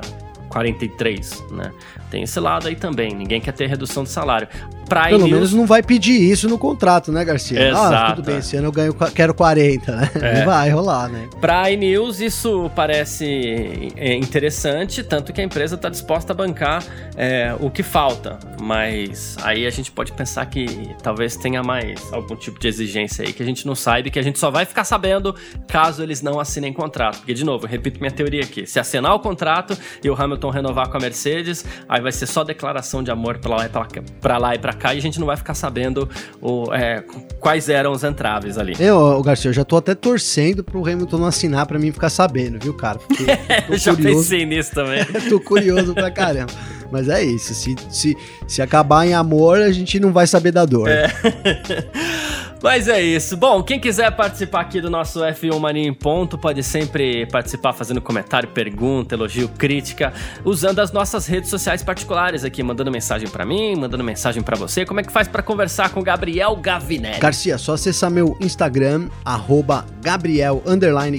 43, 0.50 1.44
né? 1.52 1.72
Tem 2.10 2.22
esse 2.22 2.40
lado 2.40 2.68
aí 2.68 2.74
também, 2.74 3.14
ninguém 3.14 3.40
quer 3.40 3.52
ter 3.52 3.66
redução 3.68 4.02
de 4.02 4.10
salário. 4.10 4.48
Prime 4.88 5.10
Pelo 5.10 5.20
News... 5.20 5.30
menos 5.30 5.54
não 5.54 5.66
vai 5.66 5.82
pedir 5.82 6.20
isso 6.20 6.48
no 6.48 6.58
contrato, 6.58 7.12
né, 7.12 7.24
Garcia? 7.24 7.68
Exato. 7.68 7.94
Ah, 7.94 8.12
tudo 8.14 8.26
bem, 8.26 8.38
esse 8.38 8.56
ano 8.56 8.66
eu 8.66 8.72
ganho, 8.72 8.92
quero 9.14 9.32
40, 9.32 9.96
né? 9.96 10.10
É. 10.20 10.44
Vai 10.44 10.68
rolar, 10.70 11.08
né? 11.08 11.28
Pra 11.40 11.70
iNews 11.70 12.20
isso 12.20 12.70
parece 12.74 13.92
é, 13.96 14.14
interessante, 14.16 15.04
tanto 15.04 15.32
que 15.32 15.40
a 15.40 15.44
empresa 15.44 15.76
está 15.76 15.88
disposta 15.88 16.32
a 16.32 16.34
bancar 16.34 16.82
é, 17.16 17.54
o 17.60 17.70
que 17.70 17.82
falta. 17.84 18.38
Mas 18.60 19.36
aí 19.42 19.64
a 19.64 19.70
gente 19.70 19.92
pode 19.92 20.12
pensar 20.12 20.44
que 20.46 20.66
talvez 21.02 21.36
tenha 21.36 21.62
mais 21.62 22.12
algum 22.12 22.34
tipo 22.34 22.58
de 22.58 22.66
exigência 22.66 23.24
aí 23.24 23.32
que 23.32 23.42
a 23.42 23.46
gente 23.46 23.66
não 23.66 23.74
sabe, 23.74 24.10
que 24.10 24.18
a 24.18 24.22
gente 24.22 24.38
só 24.38 24.50
vai 24.50 24.64
ficar 24.64 24.84
sabendo 24.84 25.34
caso 25.68 26.02
eles 26.02 26.20
não 26.20 26.40
assinem 26.40 26.72
contrato. 26.72 27.18
Porque, 27.18 27.34
de 27.34 27.44
novo, 27.44 27.66
eu 27.66 27.70
repito 27.70 28.00
minha 28.00 28.10
teoria 28.10 28.42
aqui. 28.42 28.66
Se 28.66 28.80
assinar 28.80 29.14
o 29.14 29.20
contrato 29.20 29.78
e 30.02 30.10
o 30.10 30.20
Hamilton 30.20 30.50
renovar 30.50 30.88
com 30.88 30.96
a 30.96 31.00
Mercedes, 31.00 31.64
aí 32.00 32.02
vai 32.02 32.12
ser 32.12 32.26
só 32.26 32.42
declaração 32.42 33.02
de 33.02 33.10
amor 33.10 33.38
pra 33.38 33.56
lá 33.56 33.66
e 33.66 33.68
pra, 33.68 33.86
pra, 34.20 34.38
lá 34.38 34.54
e 34.54 34.58
pra 34.58 34.72
cá 34.72 34.94
e 34.94 34.98
a 34.98 35.02
gente 35.02 35.20
não 35.20 35.26
vai 35.26 35.36
ficar 35.36 35.54
sabendo 35.54 36.08
o, 36.40 36.72
é, 36.74 37.04
quais 37.38 37.68
eram 37.68 37.92
os 37.92 38.02
entraves 38.02 38.58
ali. 38.58 38.74
Eu, 38.80 39.22
Garcia, 39.22 39.50
eu 39.50 39.52
já 39.52 39.64
tô 39.64 39.76
até 39.76 39.94
torcendo 39.94 40.64
pro 40.64 40.80
Hamilton 40.80 41.18
não 41.18 41.26
assinar 41.26 41.66
pra 41.66 41.78
mim 41.78 41.92
ficar 41.92 42.10
sabendo, 42.10 42.58
viu, 42.60 42.74
cara? 42.74 42.98
Porque 42.98 43.24
eu 43.68 43.76
já 43.78 43.94
pensei 43.94 44.44
nisso 44.44 44.72
também. 44.72 45.04
tô 45.28 45.38
curioso 45.38 45.94
pra 45.94 46.10
caramba. 46.10 46.52
Mas 46.90 47.08
é 47.08 47.22
isso, 47.22 47.54
se, 47.54 47.76
se, 47.88 48.16
se 48.48 48.60
acabar 48.60 49.06
em 49.06 49.14
amor, 49.14 49.58
a 49.60 49.70
gente 49.70 50.00
não 50.00 50.12
vai 50.12 50.26
saber 50.26 50.50
da 50.50 50.64
dor. 50.64 50.88
É. 50.88 51.06
Mas 52.62 52.88
é 52.88 53.00
isso. 53.00 53.36
Bom, 53.36 53.62
quem 53.62 53.80
quiser 53.80 54.14
participar 54.14 54.60
aqui 54.60 54.80
do 54.80 54.90
nosso 54.90 55.20
F1 55.20 55.58
Mania 55.58 55.88
em 55.88 55.94
Ponto, 55.94 56.36
pode 56.36 56.62
sempre 56.62 57.24
participar 57.26 57.72
fazendo 57.72 58.02
comentário, 58.02 58.48
pergunta, 58.50 59.14
elogio, 59.14 59.48
crítica, 59.48 60.12
usando 60.44 60.80
as 60.80 60.92
nossas 60.92 61.26
redes 61.26 61.48
sociais 61.48 61.82
particulares 61.82 62.44
aqui, 62.44 62.62
mandando 62.62 62.90
mensagem 62.90 63.28
para 63.28 63.46
mim, 63.46 63.76
mandando 63.76 64.04
mensagem 64.04 64.42
para 64.42 64.56
você. 64.56 64.84
Como 64.84 65.00
é 65.00 65.02
que 65.02 65.10
faz 65.10 65.26
para 65.26 65.42
conversar 65.42 65.88
com 65.90 66.02
Gabriel 66.02 66.54
Gavinelli? 66.56 67.18
Garcia, 67.18 67.56
só 67.56 67.72
acessar 67.72 68.10
meu 68.10 68.36
Instagram, 68.40 69.08
arroba 69.24 69.86
Gabriel 70.02 70.62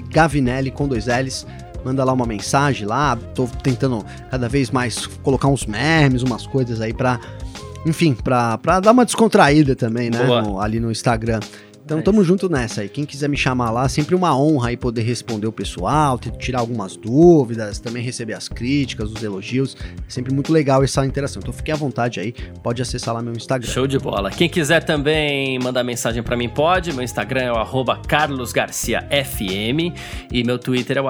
Gavinelli 0.09 0.69
com 0.69 0.87
dois 0.87 1.07
L's 1.07 1.45
manda 1.83 2.03
lá 2.03 2.13
uma 2.13 2.27
mensagem 2.27 2.85
lá, 2.85 3.15
tô 3.33 3.47
tentando 3.63 4.05
cada 4.29 4.47
vez 4.47 4.69
mais 4.69 5.07
colocar 5.07 5.47
uns 5.47 5.65
memes, 5.65 6.21
umas 6.21 6.45
coisas 6.45 6.79
aí 6.79 6.93
pra 6.93 7.19
enfim, 7.85 8.13
pra, 8.13 8.57
pra 8.57 8.79
dar 8.79 8.91
uma 8.91 9.05
descontraída 9.05 9.75
também, 9.75 10.09
né? 10.09 10.19
No, 10.41 10.59
ali 10.59 10.79
no 10.79 10.91
Instagram. 10.91 11.39
Então 11.91 11.99
é 11.99 12.03
tamo 12.03 12.23
junto 12.23 12.47
nessa 12.47 12.79
aí. 12.79 12.87
Quem 12.87 13.05
quiser 13.05 13.27
me 13.27 13.35
chamar 13.35 13.69
lá, 13.69 13.89
sempre 13.89 14.15
uma 14.15 14.33
honra 14.33 14.69
aí 14.69 14.77
poder 14.77 15.01
responder 15.01 15.45
o 15.45 15.51
pessoal, 15.51 16.17
tirar 16.17 16.59
algumas 16.59 16.95
dúvidas, 16.95 17.79
também 17.79 18.01
receber 18.01 18.33
as 18.33 18.47
críticas, 18.47 19.11
os 19.11 19.21
elogios. 19.21 19.75
É 19.75 20.09
sempre 20.09 20.33
muito 20.33 20.53
legal 20.53 20.81
essa 20.85 21.05
interação. 21.05 21.41
Então 21.41 21.53
fique 21.53 21.69
à 21.69 21.75
vontade 21.75 22.21
aí, 22.21 22.31
pode 22.63 22.81
acessar 22.81 23.13
lá 23.13 23.21
meu 23.21 23.33
Instagram. 23.33 23.69
Show 23.69 23.87
de 23.87 23.99
bola. 23.99 24.31
Quem 24.31 24.47
quiser 24.47 24.81
também 24.83 25.59
mandar 25.59 25.83
mensagem 25.83 26.23
para 26.23 26.37
mim 26.37 26.47
pode. 26.47 26.93
Meu 26.93 27.03
Instagram 27.03 27.41
é 27.41 27.51
o 27.51 27.85
carlosgarciafm 28.07 29.93
e 30.31 30.43
meu 30.45 30.57
Twitter 30.57 30.97
é 30.97 31.01
o 31.01 31.07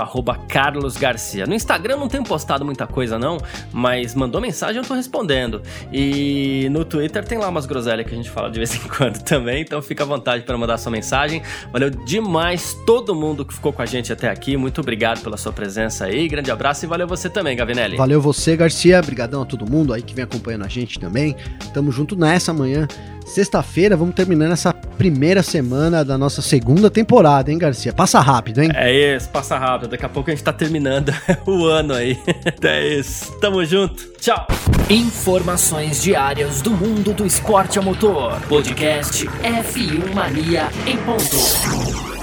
carlosgarcia. 0.49 1.45
No 1.45 1.53
Instagram 1.53 1.97
não 1.97 2.07
tenho 2.07 2.23
postado 2.23 2.65
muita 2.65 2.87
coisa 2.87 3.19
não, 3.19 3.37
mas 3.71 4.15
mandou 4.15 4.41
mensagem 4.41 4.81
eu 4.81 4.87
tô 4.87 4.95
respondendo. 4.95 5.61
E 5.93 6.67
no 6.71 6.83
Twitter 6.83 7.23
tem 7.23 7.37
lá 7.37 7.49
umas 7.49 7.67
groselhas 7.67 8.07
que 8.07 8.15
a 8.15 8.17
gente 8.17 8.31
fala 8.31 8.49
de 8.49 8.57
vez 8.57 8.73
em 8.73 8.87
quando 8.89 9.21
também, 9.21 9.61
então 9.61 9.79
fica 9.79 10.03
à 10.03 10.07
vontade 10.07 10.43
para 10.43 10.57
mandar 10.57 10.70
sua 10.77 10.91
mensagem. 10.91 11.41
Valeu 11.71 11.89
demais 11.89 12.77
todo 12.85 13.15
mundo 13.15 13.45
que 13.45 13.53
ficou 13.53 13.73
com 13.73 13.81
a 13.81 13.85
gente 13.85 14.11
até 14.11 14.29
aqui. 14.29 14.57
Muito 14.57 14.81
obrigado 14.81 15.21
pela 15.21 15.37
sua 15.37 15.51
presença 15.51 16.05
aí. 16.05 16.27
Grande 16.27 16.51
abraço 16.51 16.85
e 16.85 16.87
valeu 16.87 17.07
você 17.07 17.29
também, 17.29 17.55
Gavinelli. 17.55 17.97
Valeu 17.97 18.21
você, 18.21 18.55
Garcia. 18.55 18.99
Obrigadão 18.99 19.41
a 19.41 19.45
todo 19.45 19.69
mundo 19.69 19.93
aí 19.93 20.01
que 20.01 20.13
vem 20.13 20.23
acompanhando 20.23 20.65
a 20.65 20.69
gente 20.69 20.99
também. 20.99 21.35
Tamo 21.73 21.91
junto 21.91 22.15
nessa 22.15 22.53
manhã. 22.53 22.87
Sexta-feira, 23.25 23.95
vamos 23.95 24.13
terminando 24.13 24.51
essa 24.51 24.73
primeira 24.73 25.41
semana 25.41 26.03
da 26.03 26.17
nossa 26.17 26.41
segunda 26.41 26.89
temporada, 26.89 27.49
hein, 27.49 27.57
Garcia? 27.57 27.93
Passa 27.93 28.19
rápido, 28.19 28.61
hein? 28.61 28.69
É 28.75 29.15
isso, 29.15 29.29
passa 29.29 29.57
rápido. 29.57 29.91
Daqui 29.91 30.05
a 30.05 30.09
pouco 30.09 30.29
a 30.29 30.33
gente 30.33 30.43
tá 30.43 30.51
terminando 30.51 31.13
o 31.47 31.65
ano 31.65 31.93
aí. 31.93 32.17
É 32.63 32.87
isso. 32.87 33.31
Tamo 33.39 33.63
junto. 33.65 34.11
Tchau. 34.19 34.47
Informações 34.89 36.03
diárias 36.03 36.61
do 36.61 36.71
mundo 36.71 37.13
do 37.13 37.25
esporte 37.25 37.79
a 37.79 37.81
motor. 37.81 38.39
Podcast 38.47 39.25
F1 39.25 40.13
Mania 40.13 40.50
em 40.59 40.97
ponto. 40.97 42.20